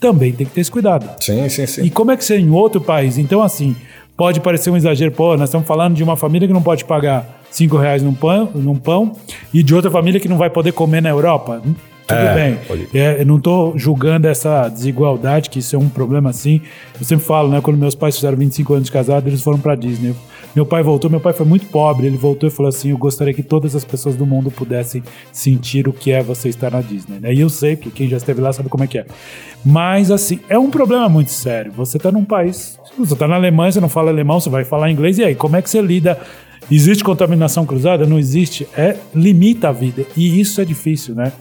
Também 0.00 0.32
tem 0.32 0.46
que 0.46 0.52
ter 0.54 0.62
esse 0.62 0.70
cuidado. 0.70 1.06
Sim, 1.20 1.46
sim, 1.50 1.66
sim. 1.66 1.82
E 1.84 1.90
como 1.90 2.10
é 2.12 2.16
que 2.16 2.24
você 2.24 2.36
é 2.36 2.38
em 2.38 2.48
outro 2.50 2.80
país? 2.80 3.18
Então, 3.18 3.42
assim, 3.42 3.76
pode 4.16 4.40
parecer 4.40 4.70
um 4.70 4.76
exagero. 4.76 5.12
Pô, 5.12 5.36
nós 5.36 5.50
estamos 5.50 5.68
falando 5.68 5.94
de 5.94 6.02
uma 6.02 6.16
família 6.16 6.48
que 6.48 6.54
não 6.54 6.62
pode 6.62 6.84
pagar 6.86 7.41
5 7.52 7.76
reais 7.76 8.02
num 8.02 8.14
pão, 8.14 8.50
num 8.54 8.76
pão 8.76 9.12
e 9.54 9.62
de 9.62 9.74
outra 9.74 9.90
família 9.90 10.18
que 10.18 10.28
não 10.28 10.36
vai 10.38 10.50
poder 10.50 10.72
comer 10.72 11.00
na 11.00 11.10
Europa. 11.10 11.62
Hum, 11.64 11.74
Tudo 12.06 12.18
É, 12.18 12.34
bem. 12.34 12.58
É, 12.94 13.20
eu 13.20 13.26
não 13.26 13.36
estou 13.36 13.78
julgando 13.78 14.26
essa 14.26 14.68
desigualdade, 14.68 15.48
que 15.50 15.60
isso 15.60 15.76
é 15.76 15.78
um 15.78 15.88
problema 15.88 16.30
assim. 16.30 16.60
Eu 16.98 17.06
sempre 17.06 17.24
falo, 17.24 17.48
né? 17.48 17.60
Quando 17.60 17.76
meus 17.78 17.94
pais 17.94 18.16
fizeram 18.16 18.36
25 18.36 18.74
anos 18.74 18.86
de 18.86 18.92
casado, 18.92 19.28
eles 19.28 19.40
foram 19.42 19.58
para 19.58 19.74
Disney. 19.76 20.14
Meu 20.54 20.66
pai 20.66 20.82
voltou, 20.82 21.08
meu 21.10 21.20
pai 21.20 21.32
foi 21.32 21.46
muito 21.46 21.64
pobre. 21.66 22.06
Ele 22.06 22.16
voltou 22.16 22.46
e 22.48 22.52
falou 22.52 22.68
assim: 22.68 22.90
Eu 22.90 22.98
gostaria 22.98 23.32
que 23.32 23.42
todas 23.42 23.74
as 23.76 23.84
pessoas 23.84 24.16
do 24.16 24.26
mundo 24.26 24.50
pudessem 24.50 25.02
sentir 25.32 25.88
o 25.88 25.92
que 25.92 26.10
é 26.10 26.22
você 26.22 26.48
estar 26.50 26.70
na 26.70 26.80
Disney. 26.82 27.18
né? 27.20 27.32
E 27.32 27.40
eu 27.40 27.48
sei, 27.48 27.76
porque 27.76 27.90
quem 27.90 28.08
já 28.08 28.16
esteve 28.18 28.40
lá 28.40 28.52
sabe 28.52 28.68
como 28.68 28.84
é 28.84 28.86
que 28.86 28.98
é. 28.98 29.06
Mas, 29.64 30.10
assim, 30.10 30.40
é 30.48 30.58
um 30.58 30.70
problema 30.70 31.08
muito 31.08 31.30
sério. 31.30 31.72
Você 31.72 31.96
está 31.96 32.10
num 32.12 32.24
país, 32.24 32.78
você 32.98 33.12
está 33.14 33.26
na 33.28 33.36
Alemanha, 33.36 33.72
você 33.72 33.80
não 33.80 33.88
fala 33.88 34.10
alemão, 34.10 34.40
você 34.40 34.50
vai 34.50 34.64
falar 34.64 34.90
inglês, 34.90 35.16
e 35.18 35.24
aí? 35.24 35.34
Como 35.34 35.56
é 35.56 35.62
que 35.62 35.70
você 35.70 35.80
lida? 35.80 36.18
Existe 36.74 37.04
contaminação 37.04 37.66
cruzada? 37.66 38.06
Não 38.06 38.18
existe. 38.18 38.66
É, 38.76 38.96
limita 39.14 39.68
a 39.68 39.72
vida. 39.72 40.06
E 40.16 40.40
isso 40.40 40.60
é 40.60 40.64
difícil, 40.64 41.14
né? 41.14 41.32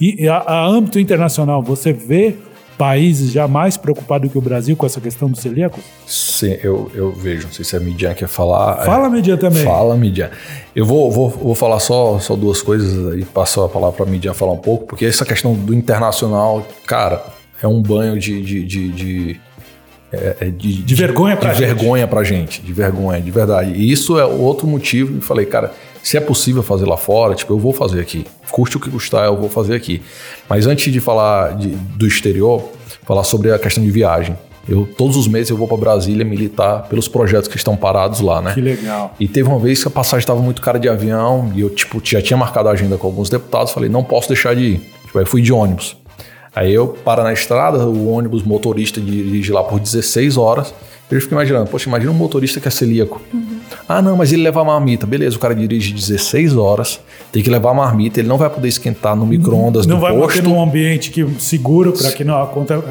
E 0.00 0.26
a, 0.26 0.36
a 0.38 0.66
âmbito 0.66 0.98
internacional, 0.98 1.62
você 1.62 1.92
vê 1.92 2.34
países 2.78 3.30
já 3.30 3.46
mais 3.46 3.76
preocupados 3.76 4.32
que 4.32 4.38
o 4.38 4.40
Brasil 4.40 4.74
com 4.74 4.86
essa 4.86 5.02
questão 5.02 5.28
do 5.28 5.36
celíaco? 5.36 5.78
Sim, 6.06 6.56
eu, 6.62 6.90
eu 6.94 7.12
vejo. 7.12 7.48
Não 7.48 7.52
sei 7.52 7.62
se 7.62 7.76
a 7.76 7.80
Midian 7.80 8.14
quer 8.14 8.26
falar. 8.26 8.82
Fala, 8.86 9.10
Midian, 9.10 9.36
também. 9.36 9.62
Fala, 9.62 9.94
Midian. 9.98 10.30
Eu 10.74 10.86
vou, 10.86 11.10
vou, 11.10 11.28
vou 11.28 11.54
falar 11.54 11.78
só, 11.78 12.18
só 12.18 12.34
duas 12.34 12.62
coisas 12.62 13.18
e 13.18 13.24
passo 13.26 13.62
a 13.62 13.68
palavra 13.68 13.98
para 13.98 14.06
a 14.06 14.08
Midian 14.08 14.32
falar 14.32 14.52
um 14.52 14.58
pouco, 14.58 14.86
porque 14.86 15.04
essa 15.04 15.26
questão 15.26 15.52
do 15.52 15.74
internacional, 15.74 16.66
cara, 16.86 17.22
é 17.62 17.66
um 17.66 17.82
banho 17.82 18.18
de. 18.18 18.40
de, 18.40 18.64
de, 18.64 18.88
de 18.88 19.40
é, 20.12 20.36
é 20.40 20.44
de, 20.46 20.82
De 20.82 20.94
vergonha 20.94 21.36
pra 21.36 21.52
de 21.52 21.58
gente. 21.58 21.66
vergonha 21.66 22.06
pra 22.06 22.24
gente, 22.24 22.60
de 22.62 22.72
vergonha, 22.72 23.20
de 23.20 23.30
verdade. 23.30 23.72
E 23.72 23.90
isso 23.90 24.18
é 24.18 24.24
outro 24.24 24.66
motivo. 24.66 25.16
Eu 25.18 25.22
falei, 25.22 25.46
cara, 25.46 25.72
se 26.02 26.16
é 26.16 26.20
possível 26.20 26.62
fazer 26.62 26.86
lá 26.86 26.96
fora, 26.96 27.34
tipo, 27.34 27.52
eu 27.52 27.58
vou 27.58 27.72
fazer 27.72 28.00
aqui. 28.00 28.26
Custe 28.50 28.76
o 28.76 28.80
que 28.80 28.90
custar, 28.90 29.26
eu 29.26 29.36
vou 29.36 29.48
fazer 29.48 29.74
aqui. 29.74 30.02
Mas 30.48 30.66
antes 30.66 30.92
de 30.92 31.00
falar 31.00 31.56
de- 31.56 31.68
do 31.68 32.06
exterior, 32.06 32.62
falar 33.06 33.22
sobre 33.24 33.52
a 33.52 33.58
questão 33.58 33.82
de 33.84 33.90
viagem. 33.90 34.36
Eu, 34.68 34.86
todos 34.96 35.16
os 35.16 35.26
meses 35.26 35.50
eu 35.50 35.56
vou 35.56 35.66
para 35.66 35.76
Brasília 35.78 36.24
militar 36.24 36.82
pelos 36.88 37.08
projetos 37.08 37.48
que 37.48 37.56
estão 37.56 37.76
parados 37.76 38.20
lá, 38.20 38.40
né? 38.42 38.52
Que 38.54 38.60
legal. 38.60 39.14
E 39.18 39.26
teve 39.26 39.48
uma 39.48 39.58
vez 39.58 39.82
que 39.82 39.88
a 39.88 39.90
passagem 39.90 40.20
estava 40.20 40.40
muito 40.40 40.60
cara 40.62 40.78
de 40.78 40.88
avião 40.88 41.50
e 41.54 41.62
eu, 41.62 41.70
tipo, 41.70 42.00
já 42.04 42.20
tinha 42.20 42.36
marcado 42.36 42.68
a 42.68 42.72
agenda 42.72 42.96
com 42.96 43.06
alguns 43.06 43.28
deputados. 43.30 43.72
Falei, 43.72 43.88
não 43.88 44.04
posso 44.04 44.28
deixar 44.28 44.54
de 44.54 44.62
ir. 44.62 44.80
Tipo, 45.06 45.18
aí 45.18 45.24
fui 45.24 45.40
de 45.42 45.52
ônibus. 45.52 45.96
Aí 46.54 46.72
eu 46.74 46.88
paro 46.88 47.22
na 47.22 47.32
estrada, 47.32 47.86
o 47.86 48.08
ônibus 48.10 48.42
motorista 48.42 49.00
dirige 49.00 49.52
lá 49.52 49.62
por 49.62 49.78
16 49.78 50.36
horas. 50.36 50.74
Eu 51.10 51.20
fico 51.20 51.34
imaginando, 51.34 51.66
poxa, 51.68 51.88
imagina 51.88 52.12
um 52.12 52.14
motorista 52.14 52.60
que 52.60 52.68
é 52.68 52.70
celíaco. 52.70 53.20
Ah, 53.88 54.00
não, 54.00 54.16
mas 54.16 54.32
ele 54.32 54.42
leva 54.44 54.60
a 54.60 54.64
marmita. 54.64 55.04
Beleza, 55.06 55.34
o 55.36 55.40
cara 55.40 55.56
dirige 55.56 55.92
16 55.92 56.54
horas, 56.56 57.00
tem 57.32 57.42
que 57.42 57.50
levar 57.50 57.70
a 57.70 57.74
marmita, 57.74 58.20
ele 58.20 58.28
não 58.28 58.38
vai 58.38 58.48
poder 58.48 58.68
esquentar 58.68 59.16
no 59.16 59.26
micro-ondas 59.26 59.86
Não 59.86 59.96
do 59.96 60.02
vai 60.02 60.12
posto. 60.16 60.36
manter 60.36 60.48
num 60.48 60.62
ambiente 60.62 61.10
que, 61.10 61.26
seguro 61.40 61.92
para 61.92 62.12
que 62.12 62.22
não, 62.22 62.36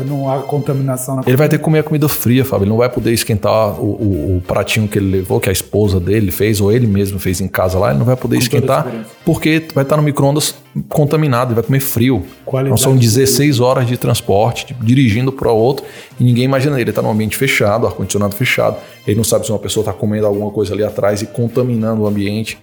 não 0.06 0.30
há 0.30 0.39
contaminação 0.39 1.15
na 1.15 1.22
Ele 1.26 1.38
vai 1.38 1.48
ter 1.48 1.58
que 1.60 1.63
comer 1.63 1.80
a 1.80 1.84
comida 1.84 2.10
fria, 2.10 2.43
Fábio. 2.43 2.63
Ele 2.65 2.72
não 2.72 2.78
vai 2.78 2.89
poder 2.89 3.13
esquentar 3.13 3.80
o, 3.80 3.86
o- 3.86 4.38
o 4.38 4.41
pratinho 4.45 4.86
que 4.89 5.00
ele 5.00 5.10
levou, 5.12 5.39
que 5.39 5.48
a 5.48 5.54
esposa 5.54 5.98
dele 5.98 6.30
fez, 6.30 6.60
ou 6.60 6.74
ele 6.74 6.88
mesmo 6.88 7.19
fez 7.19 7.39
em 7.39 7.48
casa 7.48 7.80
lá. 7.80 7.91
Ele 7.91 8.00
não 8.00 8.06
vai 8.06 8.17
poder 8.17 8.36
Com 8.36 8.41
esquentar, 8.41 8.86
porque 9.24 9.63
vai 9.74 9.86
estar 9.86 9.95
no 9.95 10.04
micro-ondas 10.04 10.54
contaminado, 10.88 11.49
ele 11.49 11.55
vai 11.55 11.63
comer 11.63 11.79
frio. 11.79 12.23
Qualidade 12.45 12.79
Então 12.79 12.91
são 12.91 12.97
de 12.97 13.05
16 13.05 13.60
horas 13.60 13.88
de 13.88 13.97
transporte, 13.97 14.67
tipo, 14.67 14.84
dirigindo 14.86 15.32
para 15.32 15.51
outro, 15.51 15.86
e 16.19 16.23
ninguém 16.23 16.43
imagina 16.45 16.75
ele. 16.75 16.84
Ele 16.84 16.89
está 16.91 17.01
num 17.01 17.10
ambiente 17.12 17.36
fechado, 17.38 17.88
ar-condicionado 17.88 18.36
fechado. 18.36 18.77
Ele 19.08 19.17
não 19.17 19.23
sabe 19.23 19.45
se 19.45 19.51
uma 19.51 19.60
pessoa 19.60 19.82
está 19.82 19.93
comendo 19.93 20.27
alguma 20.27 20.51
coisa 20.51 20.73
ali 20.73 20.84
atrás 20.84 21.21
e 21.21 21.25
contaminando 21.27 22.01
o 22.03 22.08
ambiente. 22.08 22.58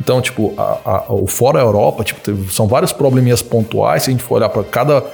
Então, 0.00 0.20
tipo, 0.22 0.54
a- 0.56 0.78
a- 1.08 1.12
o 1.12 1.26
fora 1.26 1.60
Europa, 1.60 2.02
tipo, 2.02 2.20
teve- 2.20 2.50
são 2.52 2.66
vários 2.66 2.92
probleminhas 2.92 3.42
pontuais. 3.42 4.04
Se 4.04 4.10
a 4.10 4.12
gente 4.12 4.22
for 4.22 4.36
olhar 4.36 4.48
para 4.48 4.64
cada 4.64 5.04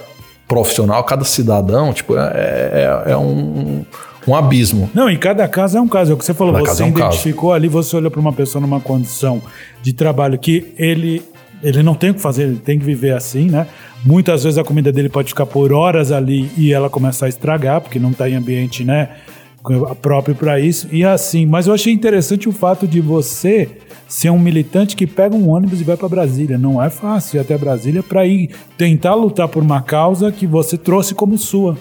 profissional, 0.47 1.03
cada 1.03 1.25
cidadão, 1.25 1.93
tipo, 1.93 2.17
é, 2.17 3.03
é- 3.07 3.11
é 3.13 3.17
um, 3.17 3.85
um 4.29 4.35
abismo. 4.37 4.89
Não, 4.95 5.11
e 5.11 5.17
cada 5.19 5.47
caso 5.49 5.77
é 5.77 5.81
um 5.81 5.89
caso. 5.89 6.13
É 6.13 6.15
o 6.15 6.17
que 6.17 6.25
você 6.25 6.33
falou, 6.33 6.53
Cada 6.53 6.65
você 6.65 6.71
caso 6.71 6.83
é 6.83 6.87
um 6.87 6.89
identificou 6.91 7.53
ali, 7.53 7.67
você 7.67 7.97
olhou 7.97 8.11
para 8.13 8.21
uma 8.21 8.33
pessoa 8.33 8.61
numa 8.63 8.81
condição 8.81 9.43
de 9.83 9.93
trabalho 9.93 10.39
que 10.39 10.73
ele, 10.79 11.21
ele 11.63 11.83
não 11.83 11.95
tem 11.95 12.11
o 12.11 12.15
que 12.15 12.21
fazer, 12.21 12.45
ele 12.45 12.57
tem 12.57 12.79
que 12.79 12.85
viver 12.85 13.13
assim, 13.15 13.51
né? 13.51 13.67
Muitas 14.05 14.45
vezes 14.45 14.59
a 14.59 14.65
comida 14.65 14.93
dele 14.93 15.09
pode 15.09 15.29
ficar 15.29 15.47
por 15.47 15.73
horas 15.73 16.13
ali 16.13 16.51
e 16.57 16.73
ela 16.73 16.89
começa 16.89 17.27
a 17.27 17.29
estragar, 17.29 17.81
porque 17.81 17.99
não 17.99 18.11
está 18.11 18.29
em 18.29 18.35
ambiente, 18.35 18.85
né? 18.85 19.09
próprio 20.01 20.35
para 20.35 20.61
isso 20.61 20.89
e 20.93 21.05
assim, 21.05 21.45
mas 21.45 21.67
eu 21.67 21.75
achei 21.75 21.93
interessante 21.93 22.49
o 22.49 22.53
fato 22.53 22.87
de 22.87 23.01
você 23.01 23.69
ser 24.07 24.31
um 24.31 24.39
militante 24.39 24.95
que 24.95 25.07
pega 25.07 25.35
um 25.35 25.49
ônibus 25.49 25.81
e 25.81 25.85
vai 25.85 25.97
para 25.97 26.09
Brasília. 26.09 26.57
Não 26.57 26.81
é 26.81 26.89
fácil 26.89 27.39
ir 27.39 27.41
até 27.41 27.59
Brasília 27.59 28.03
para 28.03 28.25
ir 28.25 28.51
tentar 28.79 29.15
lutar 29.15 29.49
por 29.49 29.63
uma 29.63 29.83
causa 29.83 30.31
que 30.31 30.47
você 30.47 30.79
trouxe 30.79 31.15
como 31.15 31.37
sua, 31.37 31.77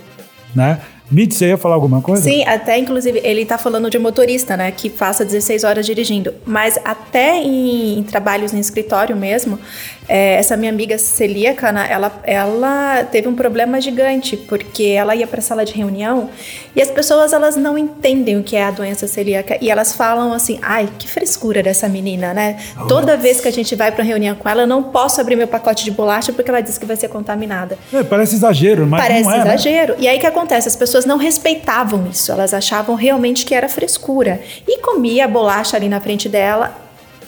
né? 0.56 0.80
Mitz, 1.10 1.38
você 1.38 1.50
ia 1.50 1.58
falar 1.58 1.76
alguma 1.76 2.02
coisa? 2.02 2.24
Sim, 2.24 2.44
até 2.46 2.78
inclusive 2.78 3.22
ele 3.24 3.46
tá 3.46 3.58
falando 3.58 3.90
de 3.90 4.00
motorista, 4.00 4.58
né, 4.58 4.72
que 4.72 4.90
passa 4.90 5.24
16 5.24 5.64
horas 5.64 5.86
dirigindo. 5.86 6.34
Mas 6.46 6.80
até 6.84 7.38
em, 7.38 8.00
em 8.00 8.04
trabalhos 8.04 8.54
em 8.54 8.60
escritório 8.60 9.16
mesmo, 9.16 9.60
é, 10.08 10.36
essa 10.36 10.58
minha 10.58 10.72
amiga 10.72 10.98
celíaca, 10.98 11.72
né, 11.72 11.88
ela, 11.90 12.20
ela 12.24 13.04
teve 13.04 13.28
um 13.28 13.36
problema 13.36 13.80
gigante, 13.80 14.36
porque 14.36 14.84
ela 14.84 15.16
ia 15.16 15.28
para 15.28 15.42
sala 15.42 15.64
de 15.64 15.74
reunião 15.74 16.30
e 16.76 16.82
as 16.82 16.90
pessoas 16.90 17.32
elas 17.32 17.56
não 17.56 17.78
entendem 17.78 18.38
o 18.38 18.44
que 18.44 18.56
é 18.56 18.64
a 18.64 18.72
doença 18.72 19.08
celíaca 19.08 19.58
e 19.62 19.70
elas 19.70 19.94
falam 19.94 20.34
assim: 20.34 20.60
ai, 20.62 20.90
que 20.98 21.08
frescura 21.08 21.62
dessa 21.62 21.88
menina, 21.88 22.34
né? 22.34 22.58
Oh. 22.80 22.88
Toda 22.88 23.16
vez 23.16 23.40
que 23.40 23.48
a 23.48 23.52
gente 23.52 23.76
vai 23.76 23.92
para 23.92 24.04
reunião 24.04 24.36
com 24.36 24.50
ela, 24.50 24.64
eu 24.64 24.68
não 24.68 24.84
posso 24.84 25.22
abrir 25.22 25.36
meu 25.36 25.48
pacote 25.48 25.84
de 25.84 25.92
bolacha 25.92 26.34
porque 26.34 26.50
ela 26.50 26.62
disse 26.62 26.80
que 26.80 26.86
vai 26.86 26.96
ser 26.96 27.10
contaminada. 27.10 27.78
É, 27.94 28.04
parece 28.04 28.36
exagero, 28.36 28.88
mas 28.88 29.02
parece 29.02 29.24
não 29.24 29.32
é, 29.32 29.38
né? 29.38 29.44
exagero. 29.56 29.94
Né? 29.94 30.00
E 30.02 30.08
aí 30.08 30.18
o 30.18 30.20
que 30.20 30.28
acontece? 30.28 30.68
As 30.68 30.76
pessoas 30.76 30.96
pessoas 30.96 31.06
não 31.06 31.18
respeitavam 31.18 32.08
isso, 32.08 32.32
elas 32.32 32.54
achavam 32.54 32.96
realmente 32.96 33.46
que 33.46 33.54
era 33.54 33.68
frescura. 33.68 34.42
E 34.68 34.80
comia 34.80 35.26
a 35.26 35.28
bolacha 35.28 35.76
ali 35.76 35.90
na 35.90 36.00
frente 36.00 36.30
dela. 36.30 36.76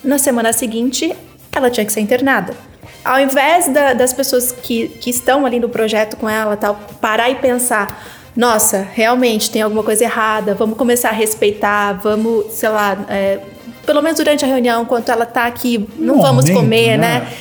Na 0.04 0.18
semana 0.18 0.54
seguinte, 0.54 1.13
ela 1.58 1.70
tinha 1.70 1.86
que 1.86 1.91
ser 1.91 2.02
internada. 2.02 2.54
Ao 3.04 3.20
invés 3.20 3.67
da, 3.70 3.93
das 3.93 4.13
pessoas 4.13 4.52
que, 4.52 4.89
que 4.89 5.10
estão 5.10 5.46
ali 5.46 5.60
no 5.60 5.70
projeto 5.70 6.17
com 6.17 6.30
ela, 6.30 6.58
tal, 6.58 6.76
parar 7.00 7.30
e 7.30 7.36
pensar: 7.36 8.04
nossa, 8.36 8.88
realmente 8.93 9.50
tem 9.50 9.62
alguma 9.62 9.84
coisa 9.84 10.04
errada, 10.04 10.54
vamos 10.54 10.78
começar 10.78 11.10
a 11.10 11.13
respeitar, 11.13 11.93
vamos, 11.93 12.54
sei 12.54 12.70
lá, 12.70 12.98
é, 13.10 13.39
pelo 13.86 14.02
menos 14.02 14.17
durante 14.17 14.43
a 14.43 14.48
reunião, 14.48 14.84
enquanto 14.84 15.10
ela 15.10 15.24
está 15.24 15.46
aqui, 15.46 15.88
não 15.98 16.22
vamos 16.22 16.50
comer, 16.50 16.98
né? 16.98 17.20
né? 17.20 17.34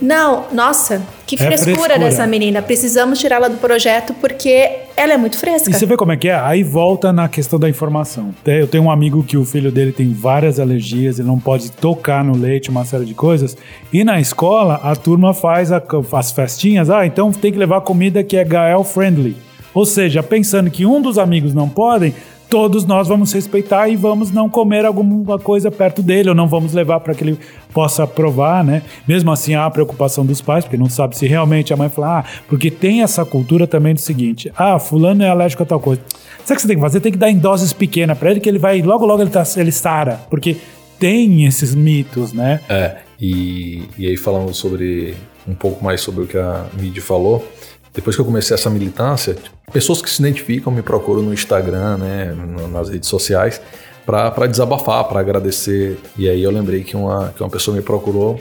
Não, 0.00 0.46
nossa, 0.52 1.02
que 1.26 1.36
frescura, 1.36 1.54
é 1.54 1.58
frescura, 1.58 1.98
dessa 1.98 2.26
menina. 2.26 2.62
Precisamos 2.62 3.18
tirá-la 3.18 3.48
do 3.48 3.56
projeto 3.56 4.14
porque 4.14 4.70
ela 4.96 5.12
é 5.12 5.16
muito 5.16 5.38
fresca. 5.38 5.70
E 5.70 5.74
você 5.74 5.86
vê 5.86 5.96
como 5.96 6.12
é 6.12 6.16
que 6.16 6.28
é? 6.28 6.34
Aí 6.34 6.62
volta 6.62 7.12
na 7.12 7.28
questão 7.28 7.58
da 7.58 7.68
informação. 7.68 8.34
Eu 8.44 8.66
tenho 8.66 8.84
um 8.84 8.90
amigo 8.90 9.22
que 9.22 9.36
o 9.36 9.44
filho 9.44 9.72
dele 9.72 9.92
tem 9.92 10.12
várias 10.12 10.60
alergias, 10.60 11.18
ele 11.18 11.28
não 11.28 11.38
pode 11.38 11.70
tocar 11.72 12.24
no 12.24 12.36
leite, 12.36 12.70
uma 12.70 12.84
série 12.84 13.04
de 13.04 13.14
coisas. 13.14 13.56
E 13.92 14.04
na 14.04 14.20
escola, 14.20 14.80
a 14.82 14.94
turma 14.94 15.34
faz 15.34 15.72
a, 15.72 15.82
as 16.12 16.32
festinhas. 16.32 16.90
Ah, 16.90 17.06
então 17.06 17.32
tem 17.32 17.52
que 17.52 17.58
levar 17.58 17.80
comida 17.80 18.22
que 18.22 18.36
é 18.36 18.44
Gael 18.44 18.84
friendly. 18.84 19.36
Ou 19.74 19.86
seja, 19.86 20.22
pensando 20.22 20.70
que 20.70 20.84
um 20.84 21.00
dos 21.00 21.16
amigos 21.16 21.54
não 21.54 21.68
podem, 21.68 22.14
todos 22.52 22.84
nós 22.84 23.08
vamos 23.08 23.32
respeitar 23.32 23.88
e 23.88 23.96
vamos 23.96 24.30
não 24.30 24.46
comer 24.46 24.84
alguma 24.84 25.38
coisa 25.38 25.70
perto 25.70 26.02
dele, 26.02 26.28
ou 26.28 26.34
não 26.34 26.46
vamos 26.46 26.74
levar 26.74 27.00
para 27.00 27.14
que 27.14 27.24
ele 27.24 27.38
possa 27.72 28.06
provar, 28.06 28.62
né? 28.62 28.82
Mesmo 29.08 29.32
assim, 29.32 29.54
há 29.54 29.64
a 29.64 29.70
preocupação 29.70 30.26
dos 30.26 30.42
pais, 30.42 30.62
porque 30.62 30.76
não 30.76 30.90
sabe 30.90 31.16
se 31.16 31.26
realmente 31.26 31.72
a 31.72 31.78
mãe 31.78 31.88
fala, 31.88 32.18
ah, 32.18 32.24
porque 32.46 32.70
tem 32.70 33.02
essa 33.02 33.24
cultura 33.24 33.66
também 33.66 33.94
do 33.94 34.00
seguinte: 34.00 34.52
ah, 34.54 34.78
fulano 34.78 35.22
é 35.22 35.30
alérgico 35.30 35.62
a 35.62 35.66
tal 35.66 35.80
coisa. 35.80 36.02
Sabe 36.44 36.52
o 36.52 36.56
que 36.56 36.60
você 36.60 36.68
tem 36.68 36.76
que 36.76 36.82
fazer? 36.82 37.00
Tem 37.00 37.12
que 37.12 37.18
dar 37.18 37.30
em 37.30 37.38
doses 37.38 37.72
pequenas 37.72 38.18
para 38.18 38.30
ele, 38.30 38.38
que 38.38 38.50
ele 38.50 38.58
vai, 38.58 38.82
logo, 38.82 39.06
logo 39.06 39.22
ele, 39.22 39.30
tá, 39.30 39.44
ele 39.56 39.72
sara, 39.72 40.20
porque 40.28 40.58
tem 40.98 41.46
esses 41.46 41.74
mitos, 41.74 42.34
né? 42.34 42.60
É, 42.68 42.96
e, 43.18 43.84
e 43.96 44.06
aí 44.06 44.16
falando 44.18 44.52
sobre 44.52 45.14
um 45.48 45.54
pouco 45.54 45.82
mais 45.82 46.02
sobre 46.02 46.24
o 46.24 46.26
que 46.26 46.36
a 46.36 46.66
Midi 46.78 47.00
falou, 47.00 47.48
depois 47.94 48.16
que 48.16 48.22
eu 48.22 48.26
comecei 48.26 48.54
essa 48.54 48.70
militância, 48.70 49.36
pessoas 49.72 50.00
que 50.00 50.08
se 50.08 50.22
identificam 50.22 50.72
me 50.72 50.82
procuram 50.82 51.22
no 51.22 51.32
Instagram, 51.32 51.98
né, 51.98 52.34
nas 52.70 52.88
redes 52.88 53.08
sociais, 53.08 53.60
para 54.06 54.46
desabafar, 54.46 55.04
para 55.04 55.20
agradecer. 55.20 55.98
E 56.16 56.28
aí 56.28 56.42
eu 56.42 56.50
lembrei 56.50 56.82
que 56.82 56.96
uma, 56.96 57.32
que 57.36 57.42
uma 57.42 57.50
pessoa 57.50 57.76
me 57.76 57.82
procurou 57.82 58.40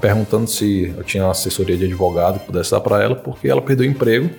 perguntando 0.00 0.48
se 0.48 0.92
eu 0.96 1.02
tinha 1.04 1.24
uma 1.24 1.30
assessoria 1.30 1.76
de 1.76 1.86
advogado 1.86 2.38
que 2.38 2.46
pudesse 2.46 2.70
dar 2.70 2.80
para 2.80 3.02
ela, 3.02 3.16
porque 3.16 3.48
ela 3.48 3.62
perdeu 3.62 3.86
o 3.86 3.90
emprego, 3.90 4.30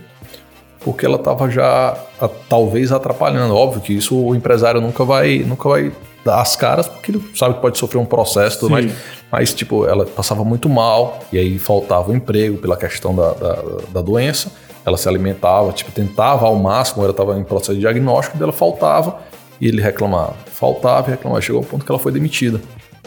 porque 0.82 1.06
ela 1.06 1.18
estava 1.18 1.50
já 1.50 1.98
a, 2.20 2.28
talvez 2.28 2.92
atrapalhando. 2.92 3.56
Óbvio 3.56 3.82
que 3.82 3.94
isso 3.94 4.16
o 4.16 4.36
empresário 4.36 4.80
nunca 4.80 5.04
vai, 5.04 5.40
nunca 5.40 5.68
vai 5.68 5.92
dar 6.24 6.42
as 6.42 6.56
caras, 6.56 6.88
porque 6.88 7.12
ele 7.12 7.24
sabe 7.36 7.56
que 7.56 7.62
pode 7.62 7.78
sofrer 7.78 8.00
um 8.00 8.06
processo 8.06 8.58
e 8.58 8.60
tudo 8.60 8.72
mais. 8.72 8.92
Mas, 9.32 9.54
tipo, 9.54 9.86
ela 9.86 10.06
passava 10.06 10.44
muito 10.44 10.70
mal, 10.70 11.20
e 11.32 11.38
aí 11.38 11.60
faltava 11.60 12.12
o 12.12 12.16
emprego 12.16 12.58
pela 12.58 12.78
questão 12.78 13.14
da, 13.14 13.34
da, 13.34 13.54
da 13.92 14.02
doença. 14.02 14.52
Ela 14.86 14.98
se 14.98 15.08
alimentava, 15.10 15.72
tipo, 15.74 15.92
tentava 15.92 16.46
ao 16.46 16.56
máximo, 16.56 17.04
ela 17.04 17.12
estava 17.12 17.38
em 17.38 17.44
processo 17.44 17.74
de 17.74 17.82
diagnóstico, 17.82 18.38
dela 18.38 18.54
faltava, 18.54 19.20
e 19.60 19.68
ele 19.68 19.82
reclamava. 19.82 20.34
Faltava 20.46 21.10
e 21.10 21.12
reclamava. 21.12 21.42
Chegou 21.42 21.60
ao 21.60 21.68
ponto 21.68 21.86
que 21.86 21.92
ela 21.92 22.00
foi 22.00 22.12
demitida. 22.12 22.62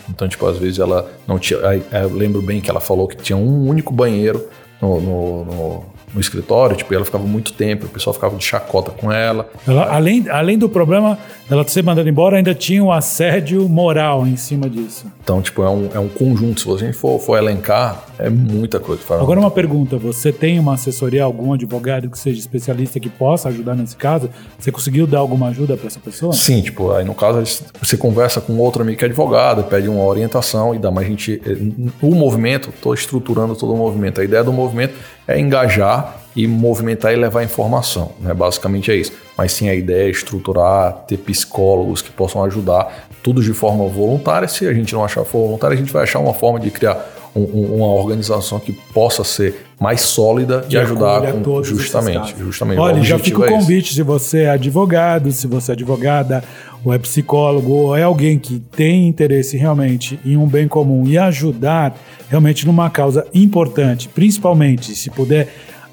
Então, 0.08 0.28
tipo, 0.28 0.46
às 0.46 0.58
vezes 0.58 0.78
ela 0.78 1.10
não 1.26 1.38
tinha. 1.38 1.58
Eu 1.58 2.12
lembro 2.12 2.42
bem 2.42 2.60
que 2.60 2.68
ela 2.68 2.80
falou 2.80 3.08
que 3.08 3.16
tinha 3.16 3.36
um 3.36 3.66
único 3.66 3.92
banheiro 3.92 4.46
no, 4.80 5.00
no, 5.00 5.44
no 5.44 5.84
no 6.12 6.20
escritório, 6.20 6.76
tipo, 6.76 6.92
ela 6.92 7.04
ficava 7.04 7.24
muito 7.24 7.52
tempo, 7.52 7.86
o 7.86 7.88
pessoal 7.88 8.14
ficava 8.14 8.36
de 8.36 8.44
chacota 8.44 8.90
com 8.90 9.12
ela. 9.12 9.48
ela 9.66 9.94
além, 9.94 10.28
além 10.28 10.58
do 10.58 10.68
problema 10.68 11.18
dela 11.48 11.66
ser 11.66 11.82
mandada 11.82 12.08
embora, 12.08 12.36
ainda 12.36 12.54
tinha 12.54 12.82
um 12.82 12.92
assédio 12.92 13.68
moral 13.68 14.26
em 14.26 14.36
cima 14.36 14.68
disso. 14.68 15.06
Então, 15.22 15.42
tipo, 15.42 15.62
é 15.62 15.68
um, 15.68 15.88
é 15.94 15.98
um 15.98 16.08
conjunto. 16.08 16.60
Se 16.60 16.84
gente 16.84 16.96
for, 16.96 17.18
for 17.20 17.36
elencar, 17.36 18.04
é 18.18 18.28
muita 18.28 18.80
coisa. 18.80 19.02
Agora, 19.10 19.38
uma 19.38 19.50
pergunta: 19.50 19.96
você 19.96 20.32
tem 20.32 20.58
uma 20.58 20.74
assessoria, 20.74 21.24
algum 21.24 21.52
advogado 21.52 22.08
que 22.08 22.18
seja 22.18 22.38
especialista 22.38 22.98
que 22.98 23.08
possa 23.08 23.48
ajudar 23.48 23.74
nesse 23.74 23.96
caso? 23.96 24.30
Você 24.58 24.72
conseguiu 24.72 25.06
dar 25.06 25.18
alguma 25.18 25.48
ajuda 25.48 25.76
para 25.76 25.86
essa 25.86 26.00
pessoa? 26.00 26.32
Sim, 26.32 26.62
tipo, 26.62 26.92
aí 26.92 27.04
no 27.04 27.14
caso, 27.14 27.42
você 27.80 27.96
conversa 27.96 28.40
com 28.40 28.56
outro 28.58 28.82
amigo 28.82 28.98
que 28.98 29.04
é 29.04 29.08
advogado, 29.08 29.64
pede 29.64 29.88
uma 29.88 30.04
orientação 30.04 30.74
e 30.74 30.78
dá, 30.78 30.90
mas 30.90 31.06
a 31.06 31.08
gente. 31.08 31.40
Eh, 31.44 31.56
o 32.02 32.14
movimento, 32.14 32.70
estou 32.70 32.94
estruturando 32.94 33.54
todo 33.56 33.72
o 33.72 33.76
movimento. 33.76 34.20
A 34.20 34.24
ideia 34.24 34.42
do 34.42 34.52
movimento 34.52 34.94
é 35.26 35.38
engajar 35.38 35.99
e 36.34 36.46
movimentar 36.46 37.12
e 37.12 37.16
levar 37.16 37.42
informação, 37.42 38.12
né? 38.20 38.32
Basicamente 38.32 38.90
é 38.90 38.96
isso. 38.96 39.12
Mas 39.36 39.52
sim, 39.52 39.68
a 39.68 39.74
ideia 39.74 40.06
é 40.06 40.10
estruturar, 40.10 41.04
ter 41.06 41.16
psicólogos 41.18 42.02
que 42.02 42.10
possam 42.10 42.44
ajudar, 42.44 43.08
tudo 43.22 43.42
de 43.42 43.52
forma 43.52 43.86
voluntária. 43.88 44.46
Se 44.46 44.66
a 44.66 44.72
gente 44.72 44.92
não 44.92 45.04
achar 45.04 45.22
voluntária, 45.22 45.74
a 45.74 45.78
gente 45.78 45.92
vai 45.92 46.02
achar 46.02 46.18
uma 46.18 46.34
forma 46.34 46.60
de 46.60 46.70
criar 46.70 47.04
um, 47.34 47.42
um, 47.42 47.76
uma 47.76 47.86
organização 47.86 48.58
que 48.58 48.72
possa 48.72 49.24
ser 49.24 49.66
mais 49.80 50.00
sólida 50.02 50.64
e 50.68 50.76
ajudar 50.76 51.32
com, 51.32 51.62
justamente, 51.62 52.34
justamente. 52.38 52.78
Olha, 52.78 53.02
já 53.02 53.18
fica 53.18 53.40
o 53.40 53.44
é 53.44 53.48
convite 53.48 53.94
se 53.94 54.02
você 54.02 54.42
é 54.42 54.50
advogado, 54.50 55.30
se 55.32 55.46
você 55.46 55.72
é 55.72 55.74
advogada, 55.74 56.44
ou 56.84 56.92
é 56.92 56.98
psicólogo, 56.98 57.72
ou 57.72 57.96
é 57.96 58.02
alguém 58.02 58.38
que 58.38 58.58
tem 58.58 59.08
interesse 59.08 59.56
realmente 59.56 60.18
em 60.24 60.36
um 60.36 60.46
bem 60.46 60.66
comum 60.66 61.06
e 61.06 61.16
ajudar 61.16 61.96
realmente 62.28 62.66
numa 62.66 62.90
causa 62.90 63.26
importante, 63.32 64.08
principalmente 64.08 64.94
se 64.94 65.10
puder 65.10 65.48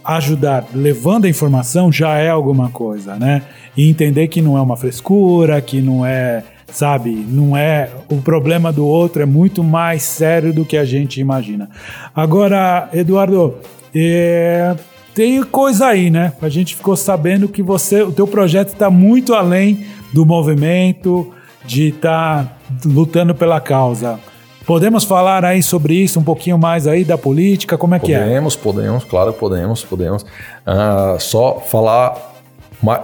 ajudar 0.08 0.65
levando 0.74 1.26
a 1.26 1.30
informação 1.30 1.91
já 1.91 2.15
é 2.17 2.30
alguma 2.30 2.70
coisa, 2.70 3.15
né? 3.15 3.43
E 3.76 3.89
entender 3.89 4.30
que 4.30 4.41
não 4.41 4.58
é 4.58 4.62
uma 4.62 4.78
frescura, 4.78 5.62
que 5.62 5.82
não 5.82 6.06
é 6.06 6.43
sabe? 6.72 7.10
Não 7.12 7.56
é 7.56 7.89
o 8.10 8.17
problema 8.17 8.72
do 8.72 8.86
outro 8.86 9.22
é 9.22 9.26
muito 9.26 9.63
mais 9.63 10.04
sério 10.04 10.54
do 10.54 10.65
que 10.65 10.78
a 10.78 10.86
gente 10.86 11.20
imagina. 11.20 11.70
Agora, 12.15 12.89
Eduardo, 12.93 13.56
é, 13.96 14.76
tem 15.13 15.41
coisa 15.43 15.88
aí, 15.88 16.10
né? 16.10 16.34
A 16.41 16.50
gente 16.50 16.76
ficou 16.76 16.96
sabendo 16.96 17.48
que 17.48 17.63
você, 17.63 18.02
o 18.02 18.12
teu 18.12 18.28
projeto 18.28 18.70
está 18.70 18.89
muito 18.89 19.34
além 19.34 19.86
do 20.13 20.26
movimento, 20.26 21.34
de 21.65 21.89
estar 21.89 22.46
tá 22.46 22.58
lutando 22.86 23.34
pela 23.34 23.60
causa. 23.60 24.20
Podemos 24.67 25.06
falar 25.06 25.45
aí 25.45 25.63
sobre 25.63 25.93
isso 25.93 26.19
um 26.19 26.23
pouquinho 26.23 26.58
mais 26.58 26.88
aí 26.88 27.06
da 27.06 27.17
política? 27.17 27.77
Como 27.77 27.95
é 27.95 27.99
podemos, 27.99 28.19
que 28.19 28.21
é? 28.21 28.27
Podemos, 28.27 28.56
podemos, 28.58 29.03
claro, 29.06 29.32
podemos, 29.32 29.84
podemos. 29.86 30.24
Uh, 30.24 31.18
só 31.20 31.61
falar 31.65 32.36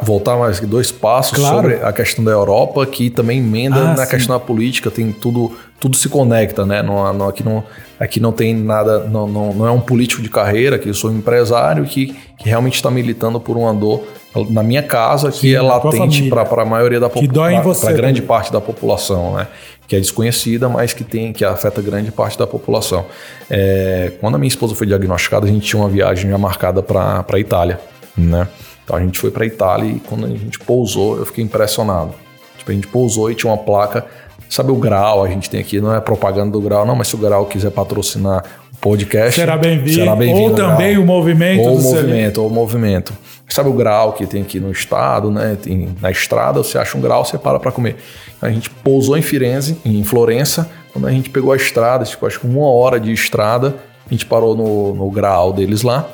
voltar 0.01 0.37
mais 0.37 0.59
dois 0.59 0.91
passos 0.91 1.39
claro. 1.39 1.55
sobre 1.55 1.75
a 1.75 1.91
questão 1.93 2.23
da 2.23 2.31
Europa, 2.31 2.85
que 2.85 3.09
também 3.09 3.39
emenda 3.39 3.77
ah, 3.77 3.93
na 3.95 4.05
sim. 4.05 4.11
questão 4.11 4.37
da 4.37 4.39
política, 4.39 4.91
tem 4.91 5.11
tudo, 5.11 5.51
tudo 5.79 5.95
se 5.95 6.09
conecta, 6.09 6.65
né? 6.65 6.83
Não, 6.83 7.11
não, 7.13 7.27
aqui, 7.27 7.43
não, 7.43 7.63
aqui 7.99 8.19
não 8.19 8.31
tem 8.31 8.53
nada, 8.53 8.99
não, 9.05 9.25
não, 9.27 9.53
não 9.53 9.67
é 9.67 9.71
um 9.71 9.79
político 9.79 10.21
de 10.21 10.29
carreira, 10.29 10.77
que 10.77 10.89
eu 10.89 10.93
sou 10.93 11.09
um 11.09 11.17
empresário 11.17 11.85
que, 11.85 12.15
que 12.37 12.49
realmente 12.49 12.75
está 12.75 12.91
militando 12.91 13.39
por 13.39 13.57
uma 13.57 13.73
dor 13.73 14.03
na 14.49 14.63
minha 14.63 14.83
casa, 14.83 15.31
sim, 15.31 15.39
que 15.39 15.55
é 15.55 15.61
latente 15.61 16.29
para 16.29 16.61
a 16.61 16.65
maioria 16.65 16.99
da 16.99 17.09
população, 17.09 17.73
para 17.79 17.91
grande 17.93 18.21
parte 18.21 18.51
da 18.51 18.61
população, 18.61 19.35
né? 19.35 19.47
Que 19.87 19.95
é 19.95 19.99
desconhecida, 19.99 20.69
mas 20.69 20.93
que 20.93 21.03
tem 21.03 21.33
que 21.33 21.43
afeta 21.43 21.81
grande 21.81 22.11
parte 22.11 22.37
da 22.37 22.47
população. 22.47 23.05
É, 23.49 24.13
quando 24.19 24.35
a 24.35 24.37
minha 24.37 24.47
esposa 24.47 24.73
foi 24.75 24.87
diagnosticada, 24.87 25.45
a 25.45 25.49
gente 25.49 25.67
tinha 25.67 25.81
uma 25.81 25.89
viagem 25.89 26.29
já 26.29 26.37
marcada 26.37 26.81
para 26.81 27.25
a 27.27 27.39
Itália, 27.39 27.79
né? 28.17 28.47
Então 28.83 28.95
a 28.95 28.99
gente 28.99 29.19
foi 29.19 29.31
para 29.31 29.45
Itália 29.45 29.89
e 29.89 29.99
quando 29.99 30.25
a 30.25 30.29
gente 30.29 30.59
pousou, 30.59 31.17
eu 31.17 31.25
fiquei 31.25 31.43
impressionado. 31.43 32.13
Tipo, 32.57 32.71
a 32.71 32.73
gente 32.73 32.87
pousou 32.87 33.29
e 33.31 33.35
tinha 33.35 33.51
uma 33.51 33.57
placa, 33.57 34.05
sabe 34.49 34.71
o 34.71 34.75
Grau, 34.75 35.23
a 35.23 35.27
gente 35.27 35.49
tem 35.49 35.59
aqui, 35.59 35.79
não 35.81 35.93
é 35.93 35.99
propaganda 35.99 36.51
do 36.51 36.61
Grau, 36.61 36.85
não, 36.85 36.95
mas 36.95 37.07
se 37.07 37.15
o 37.15 37.17
Grau 37.17 37.45
quiser 37.45 37.71
patrocinar 37.71 38.43
o 38.73 38.77
podcast, 38.77 39.39
Será 39.39 39.57
bem-vindo. 39.57 40.15
bem-vindo, 40.15 40.51
Ou 40.51 40.55
também 40.55 40.91
Grau. 40.93 41.03
o 41.03 41.05
movimento 41.05 41.61
ou 41.61 41.77
o 41.77 41.81
movimento, 41.81 42.41
ou 42.41 42.47
o 42.47 42.51
movimento. 42.51 43.13
Sabe 43.47 43.69
o 43.69 43.73
grau 43.73 44.13
que 44.13 44.25
tem 44.25 44.41
aqui 44.41 44.59
no 44.59 44.71
estado, 44.71 45.29
né? 45.29 45.57
Tem 45.61 45.95
na 46.01 46.09
estrada, 46.09 46.63
você 46.63 46.77
acha 46.77 46.97
um 46.97 47.01
grau, 47.01 47.23
você 47.23 47.37
para 47.37 47.59
para 47.59 47.71
comer. 47.71 47.97
A 48.41 48.49
gente 48.49 48.69
pousou 48.69 49.17
em 49.17 49.21
Firenze, 49.21 49.77
em 49.85 50.03
Florença, 50.03 50.69
quando 50.91 51.07
a 51.07 51.11
gente 51.11 51.29
pegou 51.29 51.51
a 51.51 51.55
estrada, 51.55 52.05
tipo, 52.05 52.25
acho 52.25 52.39
que 52.39 52.47
uma 52.47 52.67
hora 52.67 52.99
de 52.99 53.11
estrada, 53.11 53.75
a 54.05 54.09
gente 54.09 54.25
parou 54.25 54.55
no, 54.55 54.93
no 54.93 55.09
grau 55.09 55.51
deles 55.51 55.81
lá, 55.81 56.07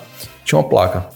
tinha 0.46 0.58
uma 0.58 0.68
placa, 0.68 1.08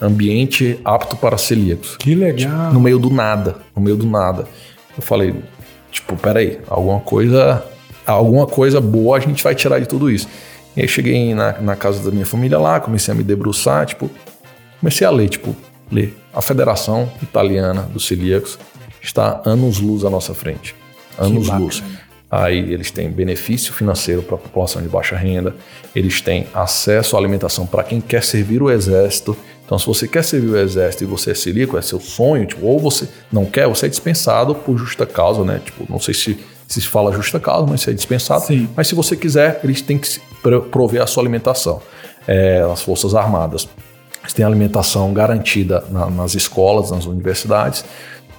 ambiente 0.00 0.80
apto 0.84 1.16
para 1.16 1.36
celíacos. 1.36 1.96
Que 1.98 2.14
legal. 2.14 2.72
No 2.72 2.80
meio 2.80 2.98
do 2.98 3.10
nada, 3.10 3.56
no 3.76 3.82
meio 3.82 3.96
do 3.96 4.06
nada. 4.06 4.46
Eu 4.96 5.02
falei, 5.02 5.34
tipo, 5.90 6.16
peraí, 6.16 6.60
alguma 6.66 7.00
coisa, 7.00 7.62
alguma 8.06 8.46
coisa 8.46 8.80
boa 8.80 9.18
a 9.18 9.20
gente 9.20 9.44
vai 9.44 9.54
tirar 9.54 9.78
de 9.78 9.86
tudo 9.86 10.10
isso. 10.10 10.26
E 10.76 10.80
aí 10.80 10.88
cheguei 10.88 11.34
na, 11.34 11.60
na 11.60 11.76
casa 11.76 12.02
da 12.02 12.10
minha 12.10 12.26
família 12.26 12.58
lá, 12.58 12.80
comecei 12.80 13.12
a 13.12 13.16
me 13.16 13.22
debruçar, 13.22 13.84
tipo, 13.84 14.10
comecei 14.80 15.06
a 15.06 15.10
ler, 15.10 15.28
tipo, 15.28 15.54
ler. 15.90 16.16
A 16.34 16.42
Federação 16.42 17.10
Italiana 17.22 17.82
dos 17.82 18.06
Celíacos 18.06 18.58
está 19.02 19.40
anos-luz 19.44 20.04
à 20.04 20.10
nossa 20.10 20.34
frente. 20.34 20.74
Anos-luz. 21.18 21.82
Aí 22.30 22.72
eles 22.72 22.90
têm 22.90 23.10
benefício 23.10 23.72
financeiro 23.72 24.22
para 24.22 24.36
a 24.36 24.38
população 24.38 24.80
de 24.80 24.88
baixa 24.88 25.16
renda, 25.16 25.54
eles 25.94 26.20
têm 26.20 26.46
acesso 26.54 27.16
à 27.16 27.18
alimentação 27.18 27.66
para 27.66 27.82
quem 27.82 28.00
quer 28.00 28.22
servir 28.22 28.62
o 28.62 28.70
exército. 28.70 29.36
Então, 29.64 29.78
se 29.78 29.86
você 29.86 30.06
quer 30.06 30.22
servir 30.22 30.50
o 30.50 30.56
exército 30.56 31.04
e 31.04 31.06
você 31.06 31.32
é 31.32 31.34
celíaco, 31.34 31.76
é 31.76 31.82
seu 31.82 31.98
sonho, 31.98 32.46
tipo, 32.46 32.66
ou 32.66 32.78
você 32.78 33.08
não 33.32 33.44
quer, 33.44 33.66
você 33.68 33.86
é 33.86 33.88
dispensado 33.88 34.54
por 34.54 34.78
justa 34.78 35.06
causa, 35.06 35.44
né? 35.44 35.60
Tipo, 35.64 35.86
não 35.88 35.98
sei 35.98 36.14
se 36.14 36.38
se 36.70 36.80
fala 36.82 37.12
justa 37.12 37.40
causa, 37.40 37.66
mas 37.66 37.80
você 37.80 37.90
é 37.90 37.92
dispensado. 37.92 38.44
Sim. 38.46 38.68
Mas 38.76 38.86
se 38.86 38.94
você 38.94 39.16
quiser, 39.16 39.60
eles 39.64 39.82
têm 39.82 39.98
que 39.98 40.20
prover 40.70 41.02
a 41.02 41.06
sua 41.06 41.22
alimentação. 41.22 41.82
É, 42.28 42.60
as 42.72 42.80
Forças 42.82 43.12
Armadas. 43.12 43.68
Eles 44.30 44.34
têm 44.34 44.44
alimentação 44.46 45.12
garantida 45.12 45.82
na- 45.90 46.08
nas 46.08 46.34
escolas, 46.36 46.92
nas 46.92 47.04
universidades. 47.04 47.84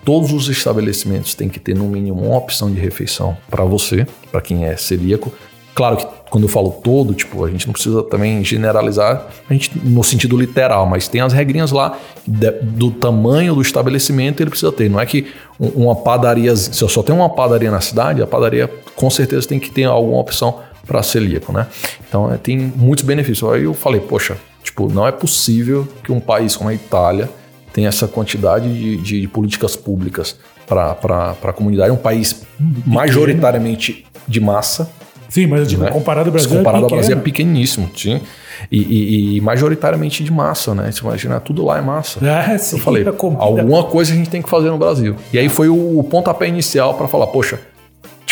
Todos 0.06 0.32
os 0.32 0.48
estabelecimentos 0.48 1.36
têm 1.36 1.50
que 1.50 1.60
ter, 1.60 1.76
no 1.76 1.84
mínimo, 1.86 2.22
uma 2.28 2.38
opção 2.38 2.72
de 2.72 2.80
refeição 2.80 3.36
para 3.50 3.66
você, 3.66 4.08
para 4.32 4.40
quem 4.42 4.64
é 4.66 4.78
celíaco. 4.78 5.34
Claro 5.76 5.98
que 5.98 6.06
quando 6.30 6.46
eu 6.46 6.50
falo 6.50 6.72
todo, 6.72 7.14
tipo, 7.14 7.44
a 7.44 7.50
gente 7.50 7.66
não 7.68 7.74
precisa 7.74 8.02
também 8.04 8.42
generalizar 8.44 9.28
a 9.50 9.54
gente, 9.54 9.72
no 9.84 10.02
sentido 10.04 10.38
literal, 10.38 10.86
mas 10.86 11.08
tem 11.10 11.20
as 11.22 11.34
regrinhas 11.34 11.72
lá 11.74 11.98
de- 12.26 12.52
do 12.62 12.90
tamanho 12.92 13.54
do 13.54 13.62
estabelecimento 13.62 14.42
ele 14.42 14.50
precisa 14.50 14.72
ter. 14.72 14.90
Não 14.90 15.00
é 15.00 15.06
que 15.06 15.28
um- 15.60 15.84
uma 15.84 15.96
padaria, 15.96 16.56
se 16.56 16.82
eu 16.82 16.88
só 16.88 17.04
tenho 17.04 17.18
uma 17.18 17.30
padaria 17.30 17.70
na 17.70 17.82
cidade, 17.82 18.22
a 18.22 18.28
padaria 18.28 18.70
com 18.96 19.10
certeza 19.10 19.46
tem 19.48 19.60
que 19.60 19.70
ter 19.70 19.84
alguma 19.84 20.20
opção 20.20 20.60
para 20.88 21.04
celíaco, 21.04 21.52
né? 21.54 21.68
Então 22.08 22.32
é, 22.34 22.38
tem 22.38 22.58
muitos 22.58 23.04
benefícios. 23.06 23.50
Aí 23.52 23.64
eu 23.64 23.74
falei, 23.74 24.00
poxa, 24.02 24.38
tipo, 24.64 24.92
não 24.92 25.08
é 25.08 25.12
possível 25.12 25.88
que 26.04 26.12
um 26.12 26.20
país 26.20 26.56
como 26.56 26.70
a 26.70 26.74
Itália 26.74 27.30
tenha 27.74 27.88
essa 27.88 28.08
quantidade 28.08 28.68
de, 28.74 28.98
de 28.98 29.28
políticas 29.28 29.76
públicas 29.76 30.38
para 30.68 31.36
a 31.44 31.54
comunidade. 31.54 31.90
É 31.90 31.94
um 31.94 31.98
país 31.98 32.44
majoritariamente 32.86 34.06
de 34.28 34.40
massa, 34.40 34.90
Sim, 35.30 35.48
mas 35.48 35.62
eu 35.62 35.66
digo, 35.66 35.84
né? 35.84 35.92
comparado 35.92 36.28
ao 36.28 36.34
Brasil. 36.34 36.50
Se 36.50 36.58
comparado 36.58 36.84
é 36.84 36.86
ao 36.86 36.90
Brasil 36.90 37.16
é 37.18 37.20
pequeníssimo, 37.20 37.90
sim. 37.96 38.20
E, 38.70 38.78
e- 38.82 39.38
e 39.38 39.42
majoritariamente 39.42 40.24
de 40.26 40.32
massa, 40.32 40.76
né? 40.76 40.92
Você 40.92 41.00
imagina, 41.02 41.40
tudo 41.40 41.64
lá 41.64 41.78
é 41.78 41.82
massa. 41.82 42.20
É, 42.26 42.58
sim, 42.58 42.76
Eu 42.76 42.84
falei, 42.84 43.04
comida- 43.06 43.42
alguma 43.42 43.86
coisa 43.86 44.12
a 44.12 44.16
gente 44.16 44.30
tem 44.30 44.42
que 44.42 44.50
fazer 44.50 44.70
no 44.70 44.78
Brasil. 44.78 45.16
E 45.32 45.40
aí 45.40 45.48
foi 45.48 45.70
o, 45.70 46.00
o 46.00 46.04
pontapé 46.04 46.48
inicial 46.50 46.96
para 46.96 47.08
falar, 47.08 47.28
poxa, 47.28 47.60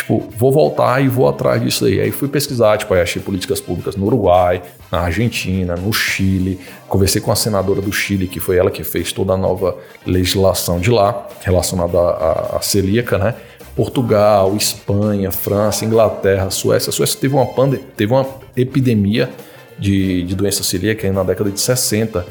tipo, 0.10 0.24
vou 0.36 0.52
voltar 0.52 1.04
e 1.04 1.08
vou 1.08 1.28
atrás 1.28 1.62
disso 1.62 1.86
aí. 1.86 2.02
Aí 2.02 2.12
fui 2.12 2.28
pesquisar, 2.28 2.78
tipo, 2.78 2.94
aí 2.94 3.02
achei 3.02 3.22
políticas 3.22 3.62
públicas 3.62 3.96
no 3.96 4.06
Uruguai, 4.08 4.62
na 4.92 5.02
Argentina, 5.02 5.76
no 5.76 5.94
Chile. 5.94 6.60
Conversei 6.88 7.22
com 7.22 7.32
a 7.32 7.36
senadora 7.36 7.80
do 7.82 7.92
Chile, 7.92 8.28
que 8.28 8.40
foi 8.40 8.58
ela 8.58 8.72
que 8.72 8.84
fez 8.84 9.12
toda 9.14 9.34
a 9.34 9.38
nova 9.38 9.78
legislação 10.06 10.80
de 10.80 10.90
lá, 10.90 11.28
relacionada 11.42 11.98
à, 12.00 12.58
à- 12.58 12.62
celíaca, 12.62 13.18
né? 13.18 13.36
Portugal, 13.76 14.56
Espanha, 14.58 15.32
França, 15.32 15.86
Inglaterra, 15.86 16.50
Suécia. 16.50 16.90
A 16.90 16.94
Suécia 16.94 17.20
teve 17.20 17.36
uma, 17.36 17.46
pande 17.46 17.78
teve 17.78 18.12
uma 18.12 18.26
epidemia 18.58 19.30
de, 19.78 20.24
de 20.24 20.36
doença 20.36 20.64
celíaca 20.64 21.08
aí 21.08 21.14
na 21.14 21.24
década 21.24 21.50
de 21.52 21.60
60. 21.60 22.26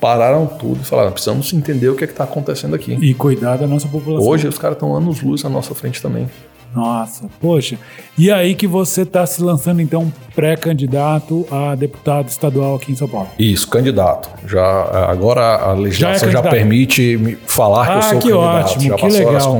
Pararam 0.00 0.46
tudo 0.46 0.80
e 0.82 0.84
falaram, 0.84 1.12
precisamos 1.12 1.52
entender 1.52 1.88
o 1.88 1.94
que 1.94 2.02
é 2.02 2.08
está 2.08 2.24
acontecendo 2.24 2.74
aqui. 2.74 2.94
E 3.00 3.14
cuidar 3.14 3.56
da 3.56 3.68
nossa 3.68 3.86
população. 3.86 4.26
Hoje 4.28 4.48
os 4.48 4.58
caras 4.58 4.74
estão 4.76 4.96
anos-luz 4.96 5.44
à 5.44 5.48
nossa 5.48 5.72
frente 5.76 6.02
também. 6.02 6.28
Nossa, 6.74 7.24
poxa. 7.40 7.78
E 8.16 8.30
aí 8.30 8.54
que 8.54 8.66
você 8.66 9.02
está 9.02 9.26
se 9.26 9.42
lançando, 9.42 9.80
então, 9.82 10.12
pré-candidato 10.34 11.46
a 11.50 11.74
deputado 11.74 12.28
estadual 12.28 12.76
aqui 12.76 12.92
em 12.92 12.96
São 12.96 13.08
Paulo. 13.08 13.28
Isso, 13.38 13.68
candidato. 13.68 14.30
Já 14.46 15.06
agora 15.10 15.56
a 15.56 15.72
legislação 15.74 16.30
já, 16.30 16.38
candidato. 16.40 16.50
permite 16.52 17.16
me 17.18 17.36
falar 17.46 17.86
que 17.86 17.92
Ah, 17.92 17.96
eu 17.96 18.02
sou 18.02 18.10
que 18.20 18.28
candidato. 18.30 18.64
ótimo, 18.66 18.82
já 18.88 18.94
que 18.96 19.02
passaram 19.02 19.36
as 19.36 19.44
legal. 19.44 19.54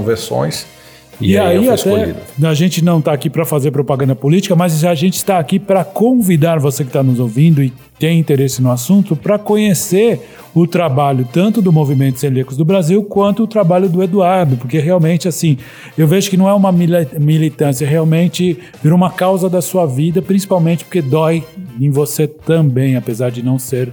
E, 1.23 1.33
E, 1.33 1.39
aí, 1.39 1.59
aí, 1.59 1.69
até, 1.69 2.15
a 2.47 2.55
gente 2.55 2.85
não 2.85 2.99
está 2.99 3.13
aqui 3.13 3.31
para 3.31 3.45
fazer 3.45 3.71
propaganda 3.71 4.15
política, 4.15 4.55
mas 4.55 4.85
a 4.85 4.95
gente 4.95 5.15
está 5.15 5.39
aqui 5.39 5.59
para 5.59 5.85
convidar 5.85 6.59
você 6.59 6.85
que 6.85 6.91
está 6.91 7.03
nos 7.03 7.19
ouvindo 7.21 7.63
e 7.63 7.73
tem 7.99 8.19
interesse 8.19 8.61
no 8.61 8.71
assunto 8.71 9.15
para 9.15 9.39
conhecer 9.39 10.21
o 10.55 10.67
trabalho 10.67 11.27
tanto 11.33 11.63
do 11.63 11.73
Movimento 11.73 12.19
Celíacos 12.19 12.57
do 12.57 12.65
Brasil 12.65 13.03
quanto 13.05 13.45
o 13.45 13.47
trabalho 13.47 13.89
do 13.89 14.03
Eduardo, 14.03 14.57
porque 14.57 14.79
realmente, 14.79 15.29
assim, 15.29 15.57
eu 15.97 16.07
vejo 16.07 16.29
que 16.29 16.37
não 16.37 16.49
é 16.49 16.53
uma 16.53 16.73
mili- 16.73 17.09
militância, 17.19 17.87
realmente 17.87 18.59
virou 18.83 18.97
uma 18.97 19.11
causa 19.11 19.49
da 19.49 19.63
sua 19.63 19.87
vida, 19.87 20.21
principalmente 20.21 20.85
porque 20.85 21.01
dói 21.01 21.45
em 21.81 21.91
você 21.91 22.27
também, 22.27 22.97
apesar 22.97 23.31
de 23.31 23.43
não 23.43 23.59
ser 23.59 23.93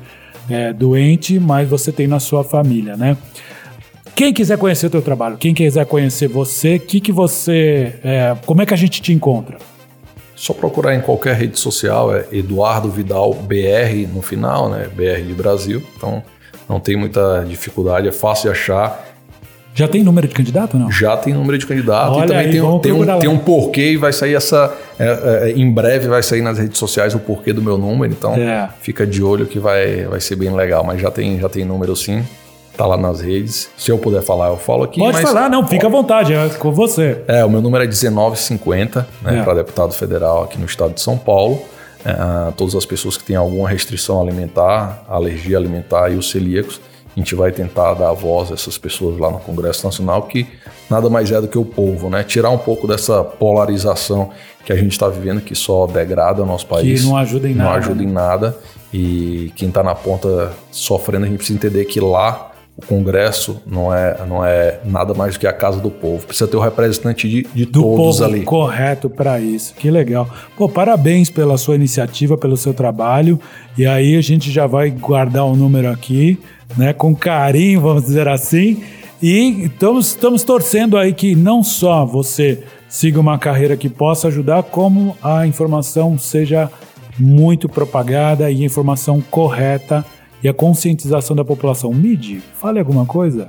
é, 0.49 0.73
doente, 0.73 1.39
mas 1.39 1.69
você 1.69 1.91
tem 1.91 2.07
na 2.07 2.19
sua 2.19 2.43
família, 2.43 2.97
né? 2.97 3.15
Quem 4.16 4.34
quiser 4.34 4.57
conhecer 4.57 4.88
o 4.88 4.89
teu 4.89 5.01
trabalho, 5.01 5.38
quem 5.38 5.53
quiser 5.53 5.86
conhecer 5.86 6.28
você, 6.28 6.78
que 6.78 6.99
que 6.99 7.12
você, 7.12 7.95
é, 8.03 8.36
como 8.45 8.62
é 8.62 8.66
que 8.66 8.74
a 8.74 8.78
gente 8.78 9.01
te 9.01 9.14
encontra? 9.14 9.57
Só 10.36 10.53
procurar 10.53 10.95
em 10.95 11.01
qualquer 11.01 11.36
rede 11.36 11.60
social, 11.60 12.16
é 12.16 12.26
Eduardo 12.32 12.89
Vidal 12.89 13.34
BR 13.34 14.07
no 14.14 14.22
final, 14.22 14.70
né? 14.70 14.88
BR 14.93 15.22
de 15.26 15.34
Brasil. 15.34 15.84
Então 15.97 16.24
não 16.68 16.80
tem 16.80 16.95
muita 16.95 17.43
dificuldade, 17.47 18.07
é 18.07 18.12
fácil 18.12 18.51
de 18.51 18.57
achar. 18.57 19.05
Já 19.76 19.88
tem 19.88 20.03
número 20.03 20.28
de 20.28 20.34
candidato 20.34 20.78
não? 20.78 20.91
Já 20.91 21.16
tem 21.16 21.34
número 21.34 21.57
de 21.57 21.66
candidato 21.66 22.14
Olha 22.14 22.26
e 22.26 22.28
também 22.28 22.45
aí, 22.45 22.51
tem, 22.51 22.62
um, 22.62 22.80
tem, 22.80 22.91
um, 22.91 23.20
tem 23.20 23.30
um 23.30 23.38
porquê 23.38 23.91
e 23.91 23.97
vai 23.97 24.12
sair 24.12 24.34
essa. 24.36 24.76
é, 24.97 25.49
é, 25.49 25.51
em 25.51 25.72
breve 25.72 26.07
vai 26.07 26.24
sair 26.24 26.41
nas 26.41 26.57
redes 26.57 26.78
sociais 26.78 27.14
o 27.16 27.20
porquê 27.20 27.53
do 27.53 27.62
meu 27.62 27.78
número, 27.78 28.12
então 28.12 28.34
É. 28.36 28.70
fica 28.82 29.05
de 29.05 29.24
olho 29.24 29.45
que 29.45 29.60
vai, 29.60 30.03
vai 30.05 30.20
ser 30.20 30.36
bem 30.36 30.53
legal. 30.53 30.84
Mas 30.84 30.99
já 31.01 31.12
tem, 31.12 31.39
já 31.39 31.47
tem 31.47 31.64
número 31.66 31.95
sim, 31.95 32.24
tá 32.80 32.86
lá 32.88 32.95
nas 32.97 33.19
redes. 33.19 33.69
Se 33.77 33.91
eu 33.91 33.97
puder 33.97 34.21
falar, 34.23 34.47
eu 34.47 34.57
falo 34.57 34.84
aqui. 34.84 34.99
Pode 34.99 35.13
mas- 35.21 35.30
falar, 35.30 35.49
não, 35.49 35.67
fica 35.67 35.88
à 35.88 35.89
vontade, 35.89 36.34
é 36.34 36.47
com 36.49 36.71
você. 36.71 37.21
É, 37.27 37.43
o 37.43 37.49
meu 37.49 37.61
número 37.61 37.84
é 37.84 37.88
1950, 37.88 39.05
né, 39.21 39.39
É. 39.39 39.43
para 39.43 39.53
deputado 39.55 39.93
federal 39.93 40.43
aqui 40.43 40.57
no 40.57 40.65
estado 40.65 40.93
de 40.93 41.01
São 41.01 41.17
Paulo. 41.17 41.61
É, 42.05 42.51
todas 42.55 42.75
as 42.75 42.86
pessoas 42.86 43.17
que 43.17 43.23
têm 43.25 43.36
alguma 43.36 43.67
restrição 43.67 44.21
alimentar, 44.21 45.03
alergia 45.09 45.57
alimentar 45.57 46.09
e 46.09 46.15
os 46.15 46.30
celíacos, 46.30 46.80
a 47.15 47.19
gente 47.19 47.36
vai 47.36 47.51
tentar 47.51 47.95
dar 47.95 48.13
voz 48.13 48.49
a 48.49 48.53
essas 48.53 48.77
pessoas 48.77 49.17
lá 49.19 49.30
no 49.30 49.39
Congresso 49.39 49.86
Nacional, 49.86 50.21
que 50.23 50.47
nada 50.89 51.09
mais 51.09 51.30
é 51.32 51.41
do 51.41 51.49
que 51.49 51.57
o 51.57 51.65
povo, 51.65 52.09
né? 52.09 52.23
Tirar 52.23 52.49
um 52.51 52.57
pouco 52.57 52.88
dessa 52.88 53.21
polarização 53.25 54.30
que 54.63 54.71
a 54.71 54.75
gente 54.77 54.93
está 54.93 55.09
vivendo, 55.09 55.41
que 55.41 55.53
só 55.53 55.86
degrada 55.86 56.41
o 56.41 56.45
nosso 56.45 56.65
país. 56.65 57.03
não 57.03 57.17
ajuda 57.17 57.49
em 57.49 57.53
Não 57.53 57.65
nada, 57.65 57.77
ajuda 57.80 58.01
né? 58.01 58.09
em 58.09 58.11
nada. 58.13 58.57
E 58.93 59.51
quem 59.55 59.67
está 59.67 59.84
na 59.84 59.93
ponta 59.93 60.53
sofrendo, 60.71 61.25
a 61.25 61.27
gente 61.27 61.38
precisa 61.38 61.57
entender 61.57 61.84
que 61.86 61.99
lá 61.99 62.49
o 62.80 62.86
Congresso 62.88 63.61
não 63.67 63.93
é, 63.93 64.17
não 64.25 64.45
é 64.45 64.80
nada 64.86 65.13
mais 65.13 65.34
do 65.34 65.39
que 65.39 65.45
a 65.47 65.51
casa 65.51 65.82
do 65.82 65.91
povo. 65.91 66.25
Precisa 66.25 66.47
ter 66.47 66.55
o 66.55 66.61
representante 66.61 67.27
de, 67.27 67.45
de 67.53 67.65
Do 67.65 67.82
todos 67.82 68.17
povo 68.19 68.23
ali. 68.23 68.43
correto 68.43 69.09
para 69.09 69.38
isso. 69.39 69.73
Que 69.75 69.91
legal. 69.91 70.30
Pô, 70.57 70.69
parabéns 70.69 71.30
pela 71.30 71.57
sua 71.57 71.75
iniciativa, 71.75 72.38
pelo 72.38 72.55
seu 72.55 72.73
trabalho. 72.73 73.38
E 73.77 73.86
aí 73.86 74.15
a 74.15 74.21
gente 74.21 74.49
já 74.49 74.65
vai 74.65 74.89
guardar 74.89 75.45
o 75.45 75.55
número 75.57 75.91
aqui, 75.91 76.39
né, 76.77 76.93
com 76.93 77.13
carinho, 77.13 77.82
vamos 77.82 78.03
dizer 78.03 78.30
assim. 78.30 78.82
E 79.21 79.65
estamos, 79.65 80.07
estamos 80.07 80.43
torcendo 80.43 80.97
aí 80.97 81.11
que 81.13 81.36
não 81.36 81.61
só 81.61 82.05
você 82.05 82.63
siga 82.88 83.19
uma 83.19 83.38
carreira 83.38 83.75
que 83.75 83.89
possa 83.89 84.30
ajudar, 84.30 84.63
como 84.63 85.17
a 85.21 85.45
informação 85.45 86.17
seja 86.17 86.71
muito 87.19 87.67
propagada 87.67 88.49
e 88.49 88.63
a 88.63 88.65
informação 88.65 89.21
correta 89.30 90.05
e 90.44 90.48
a 90.50 90.54
conscientização 90.54 91.36
da 91.36 91.44
população. 91.46 91.94
Midi, 91.94 92.42
fale 92.60 92.80
alguma 92.80 93.06
coisa. 93.06 93.48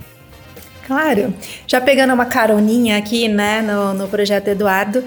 Claro. 0.87 1.33
Já 1.67 1.81
pegando 1.81 2.13
uma 2.13 2.25
caroninha 2.25 2.99
aqui, 2.99 3.29
né, 3.29 3.63
no, 3.63 3.95
no 3.95 4.09
projeto 4.09 4.49
Eduardo, 4.49 5.05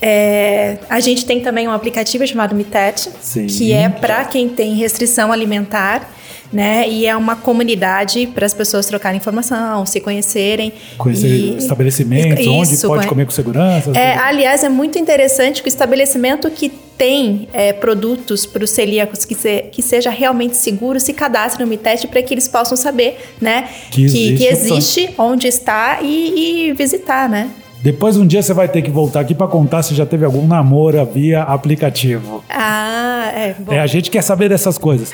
é, 0.00 0.78
a 0.88 0.98
gente 0.98 1.26
tem 1.26 1.40
também 1.40 1.68
um 1.68 1.72
aplicativo 1.72 2.26
chamado 2.26 2.54
Mitet, 2.54 3.10
Sim. 3.20 3.46
que 3.46 3.70
é 3.72 3.88
para 3.88 4.24
quem 4.24 4.48
tem 4.48 4.74
restrição 4.74 5.30
alimentar. 5.32 6.10
Né? 6.52 6.88
E 6.88 7.04
é 7.06 7.16
uma 7.16 7.34
comunidade 7.34 8.28
para 8.28 8.46
as 8.46 8.54
pessoas 8.54 8.86
trocarem 8.86 9.16
informação, 9.18 9.84
se 9.84 10.00
conhecerem. 10.00 10.72
Conhecer 10.96 11.26
e- 11.26 11.56
estabelecimentos, 11.56 12.46
onde 12.46 12.72
Isso, 12.74 12.86
pode 12.86 12.98
conhe- 13.00 13.08
comer 13.08 13.24
com 13.26 13.32
segurança. 13.32 13.90
É, 13.90 14.16
aliás, 14.16 14.62
é 14.62 14.68
muito 14.68 14.96
interessante 14.96 15.60
que 15.60 15.66
o 15.66 15.70
estabelecimento 15.70 16.48
que 16.48 16.70
tem 16.98 17.48
é, 17.52 17.72
produtos 17.72 18.46
para 18.46 18.64
os 18.64 18.70
celíacos 18.70 19.24
que, 19.24 19.34
se- 19.34 19.64
que 19.72 19.82
seja 19.82 20.10
realmente 20.10 20.56
seguro 20.56 20.98
se 20.98 21.12
cadastre 21.12 21.62
no 21.62 21.68
Mitet 21.68 22.06
para 22.08 22.22
que 22.22 22.32
eles 22.34 22.48
possam 22.48 22.76
saber, 22.76 23.18
né, 23.40 23.68
Que 23.90 24.04
existe 24.04 24.36
que 24.36 24.44
existe, 24.46 25.10
onde 25.18 25.46
está 25.46 25.98
e, 26.02 26.68
e 26.68 26.72
visitar, 26.72 27.28
né? 27.28 27.50
Depois 27.82 28.16
um 28.16 28.26
dia 28.26 28.42
você 28.42 28.52
vai 28.52 28.66
ter 28.66 28.82
que 28.82 28.90
voltar 28.90 29.20
aqui 29.20 29.34
para 29.34 29.46
contar 29.46 29.82
se 29.82 29.94
já 29.94 30.04
teve 30.04 30.24
algum 30.24 30.46
namoro 30.46 31.04
via 31.06 31.42
aplicativo. 31.42 32.42
Ah, 32.48 33.30
é 33.34 33.54
bom. 33.58 33.72
É, 33.72 33.78
a 33.80 33.86
gente 33.86 34.10
quer 34.10 34.22
saber 34.22 34.48
dessas 34.48 34.76
coisas. 34.78 35.12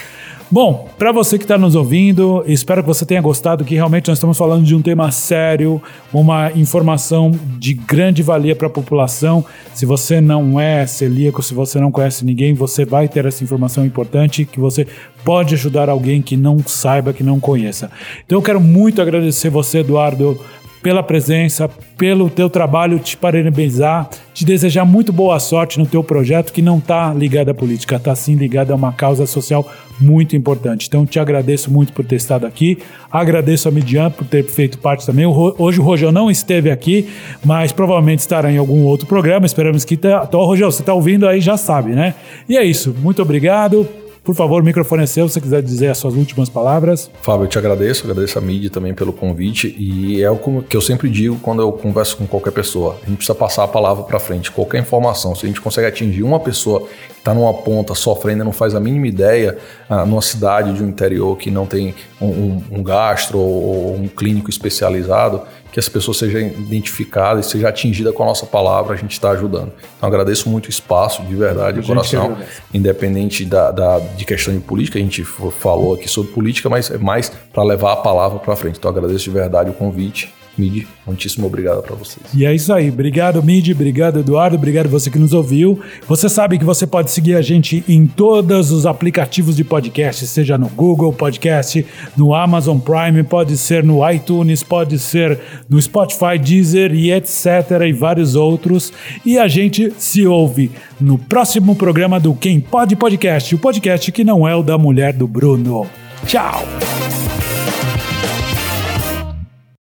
Bom, 0.53 0.87
para 0.99 1.13
você 1.13 1.39
que 1.39 1.45
está 1.45 1.57
nos 1.57 1.75
ouvindo, 1.75 2.45
espero 2.47 2.83
que 2.83 2.87
você 2.87 3.07
tenha 3.07 3.23
gostado, 3.23 3.65
que 3.65 3.75
realmente 3.75 4.09
nós 4.09 4.19
estamos 4.19 4.37
falando 4.37 4.67
de 4.67 4.75
um 4.75 4.83
tema 4.83 5.11
sério, 5.11 5.81
uma 6.13 6.53
informação 6.53 7.31
de 7.59 7.73
grande 7.73 8.23
valia 8.23 8.55
para 8.55 8.67
a 8.67 8.71
população. 8.71 9.43
Se 9.73 9.87
você 9.87 10.21
não 10.21 10.61
é 10.61 10.87
celíaco, 10.87 11.43
se 11.43 11.55
você 11.55 11.81
não 11.81 11.91
conhece 11.91 12.23
ninguém, 12.23 12.53
você 12.53 12.85
vai 12.85 13.09
ter 13.09 13.25
essa 13.25 13.43
informação 13.43 13.87
importante 13.87 14.45
que 14.45 14.61
você 14.61 14.87
pode 15.25 15.55
ajudar 15.55 15.89
alguém 15.89 16.21
que 16.21 16.37
não 16.37 16.59
saiba, 16.59 17.15
que 17.15 17.25
não 17.25 17.41
conheça. 17.41 17.91
Então 18.27 18.37
eu 18.37 18.43
quero 18.43 18.61
muito 18.61 19.01
agradecer 19.01 19.49
você, 19.49 19.79
Eduardo, 19.79 20.39
pela 20.83 21.03
presença, 21.03 21.71
pelo 21.97 22.29
teu 22.29 22.51
trabalho, 22.51 22.99
te 22.99 23.17
parabenizar, 23.17 24.11
te 24.35 24.45
desejar 24.45 24.85
muito 24.85 25.13
boa 25.13 25.39
sorte 25.39 25.79
no 25.79 25.87
teu 25.87 26.03
projeto 26.03 26.53
que 26.53 26.61
não 26.61 26.79
está 26.79 27.15
ligado 27.15 27.51
à 27.51 27.55
política, 27.55 27.97
está 27.97 28.15
sim 28.15 28.35
ligado 28.35 28.73
a 28.73 28.75
uma 28.75 28.93
causa 28.93 29.25
social 29.25 29.71
muito 30.01 30.35
importante. 30.35 30.89
Então 30.89 31.07
te 31.07 31.21
agradeço 31.21 31.71
muito 31.71 31.93
por 31.93 32.05
ter 32.05 32.17
estado 32.17 32.47
aqui, 32.47 32.79
agradeço 33.11 33.69
a 33.69 33.71
Midian 33.71 34.11
por 34.11 34.27
ter 34.27 34.45
feito 34.45 34.79
parte 34.79 35.07
também. 35.07 35.25
Hoje 35.25 35.79
o 35.79 35.85
Rojão 35.85 36.11
não 36.11 36.31
esteve 36.31 36.71
aqui, 36.71 37.09
mas 37.45 37.71
provavelmente 37.71 38.21
estará 38.21 38.51
em 38.51 38.59
algum 38.59 38.83
outro 38.83 39.07
programa, 39.07 39.47
esperamos 39.47 39.85
que... 39.85 39.97
Tá... 39.97 40.25
Então, 40.29 40.41
Rojão, 40.41 40.71
você 40.71 40.83
está 40.83 40.93
ouvindo 40.93 41.29
aí, 41.29 41.41
já 41.41 41.57
sabe, 41.57 41.93
né? 41.93 42.15
E 42.49 42.57
é 42.57 42.65
isso, 42.65 42.95
muito 43.01 43.23
obrigado. 43.23 43.87
Por 44.25 44.37
favor, 44.37 44.63
o 44.63 44.65
microfone 44.65 45.03
é 45.03 45.07
seu, 45.07 45.27
se 45.27 45.35
você 45.35 45.41
quiser 45.41 45.63
dizer 45.63 45.89
as 45.89 45.99
suas 45.99 46.15
últimas 46.15 46.49
palavras. 46.49 47.11
Fábio, 47.23 47.43
eu 47.45 47.49
te 47.49 47.59
agradeço, 47.59 48.09
agradeço 48.09 48.39
a 48.39 48.41
mídia 48.41 48.71
também 48.71 48.95
pelo 48.95 49.13
convite 49.13 49.75
e 49.77 50.23
é 50.23 50.31
o 50.31 50.37
que 50.63 50.77
eu 50.77 50.81
sempre 50.81 51.11
digo 51.11 51.37
quando 51.43 51.61
eu 51.61 51.73
converso 51.73 52.17
com 52.17 52.25
qualquer 52.25 52.53
pessoa. 52.53 52.97
A 53.03 53.07
gente 53.09 53.17
precisa 53.17 53.35
passar 53.35 53.65
a 53.65 53.69
palavra 53.69 54.05
para 54.05 54.21
frente, 54.21 54.49
qualquer 54.53 54.79
informação. 54.81 55.35
Se 55.35 55.45
a 55.45 55.49
gente 55.49 55.61
consegue 55.61 55.89
atingir 55.89 56.23
uma 56.23 56.39
pessoa 56.39 56.83
que 56.83 57.19
está 57.19 57.35
numa 57.35 57.53
ponta 57.53 57.97
sofrendo 57.97 58.45
não 58.45 58.53
faz 58.53 58.77
a 58.77 58.81
mínima 58.81 59.09
ideia, 59.09 59.59
ah, 59.91 60.07
numa 60.07 60.23
cidade 60.23 60.73
de 60.73 60.85
um 60.85 60.89
interior 60.89 61.37
que 61.37 61.51
não 61.51 61.67
tem 61.67 61.93
um, 62.21 62.27
um- 62.27 62.63
um 62.79 62.83
gastro 62.83 63.39
ou 63.41 63.97
um 63.97 64.07
clínico 64.07 64.49
especializado, 64.49 65.43
que 65.73 65.79
essa 65.81 65.91
pessoa 65.91 66.15
seja 66.15 66.39
identificada 66.39 67.41
e 67.41 67.43
seja 67.43 67.69
atingida 67.69 68.13
com 68.13 68.23
a 68.23 68.27
nossa 68.27 68.45
palavra, 68.47 68.93
a 68.93 68.97
gente 68.97 69.13
está 69.13 69.31
ajudando. 69.31 69.73
Então 69.97 70.07
agradeço 70.07 70.49
muito 70.49 70.67
o 70.67 70.71
espaço, 70.71 71.23
de 71.23 71.35
verdade, 71.35 71.81
de 71.81 71.87
coração 71.87 72.37
independente 72.75 73.45
da, 73.45 73.71
da- 73.71 73.99
de 73.99 74.25
questão 74.25 74.53
de 74.55 74.61
política, 74.61 74.99
a 74.99 75.03
gente 75.03 75.25
falou 75.25 75.95
aqui 75.95 76.09
sobre 76.09 76.31
política, 76.33 76.69
mas 76.69 76.91
é 76.91 76.99
mais 76.99 77.31
para 77.53 77.63
levar 77.63 77.93
a 77.93 77.97
palavra 77.97 78.39
para 78.39 78.55
frente. 78.55 78.79
Então 78.79 78.91
agradeço 78.91 79.25
de 79.25 79.31
verdade 79.31 79.71
o 79.71 79.73
convite. 79.73 80.33
Midi, 80.57 80.87
muitíssimo 81.07 81.47
obrigado 81.47 81.83
para 81.83 81.95
vocês. 81.97 82.27
E 82.35 82.45
é 82.45 82.55
isso 82.55 82.73
aí. 82.73 82.91
Obrigado, 82.91 83.43
Midi. 83.43 83.73
Obrigado, 83.73 84.21
Eduardo. 84.21 84.57
Obrigado 84.57 84.89
você 84.89 85.11
que 85.11 85.19
nos 85.19 85.33
ouviu. 85.33 85.81
Você 86.07 86.29
sabe 86.29 86.59
que 86.59 86.65
você 86.65 86.87
pode 86.87 87.11
seguir 87.11 87.37
a 87.37 87.43
gente 87.43 87.83
em 87.89 88.07
todos 88.07 88.71
os 88.71 88.85
aplicativos 88.85 89.57
de 89.57 89.65
podcast, 89.65 90.27
seja 90.27 90.59
no 90.59 90.69
Google 90.69 91.13
Podcast, 91.13 91.85
no 92.17 92.35
Amazon 92.35 92.79
Prime, 92.79 93.23
pode 93.23 93.57
ser 93.57 93.83
no 93.83 94.09
iTunes, 94.11 94.63
pode 94.63 94.99
ser 94.99 95.41
no 95.69 95.81
Spotify, 95.81 96.39
Deezer 96.39 96.95
e 96.95 97.11
etc. 97.13 97.47
e 97.89 97.93
vários 97.93 98.35
outros. 98.35 98.93
E 99.25 99.39
a 99.39 99.49
gente 99.49 99.93
se 99.97 100.27
ouve 100.27 100.71
no 101.01 101.17
próximo 101.17 101.75
programa 101.75 102.21
do 102.21 102.35
Quem 102.35 102.61
Pode 102.61 102.95
Podcast, 102.95 103.55
o 103.55 103.59
podcast 103.59 104.13
que 104.13 104.23
não 104.23 104.47
é 104.47 104.55
o 104.55 104.63
da 104.63 104.77
mulher 104.77 105.15
do 105.15 105.27
Bruno. 105.27 105.87
Tchau! 106.27 106.63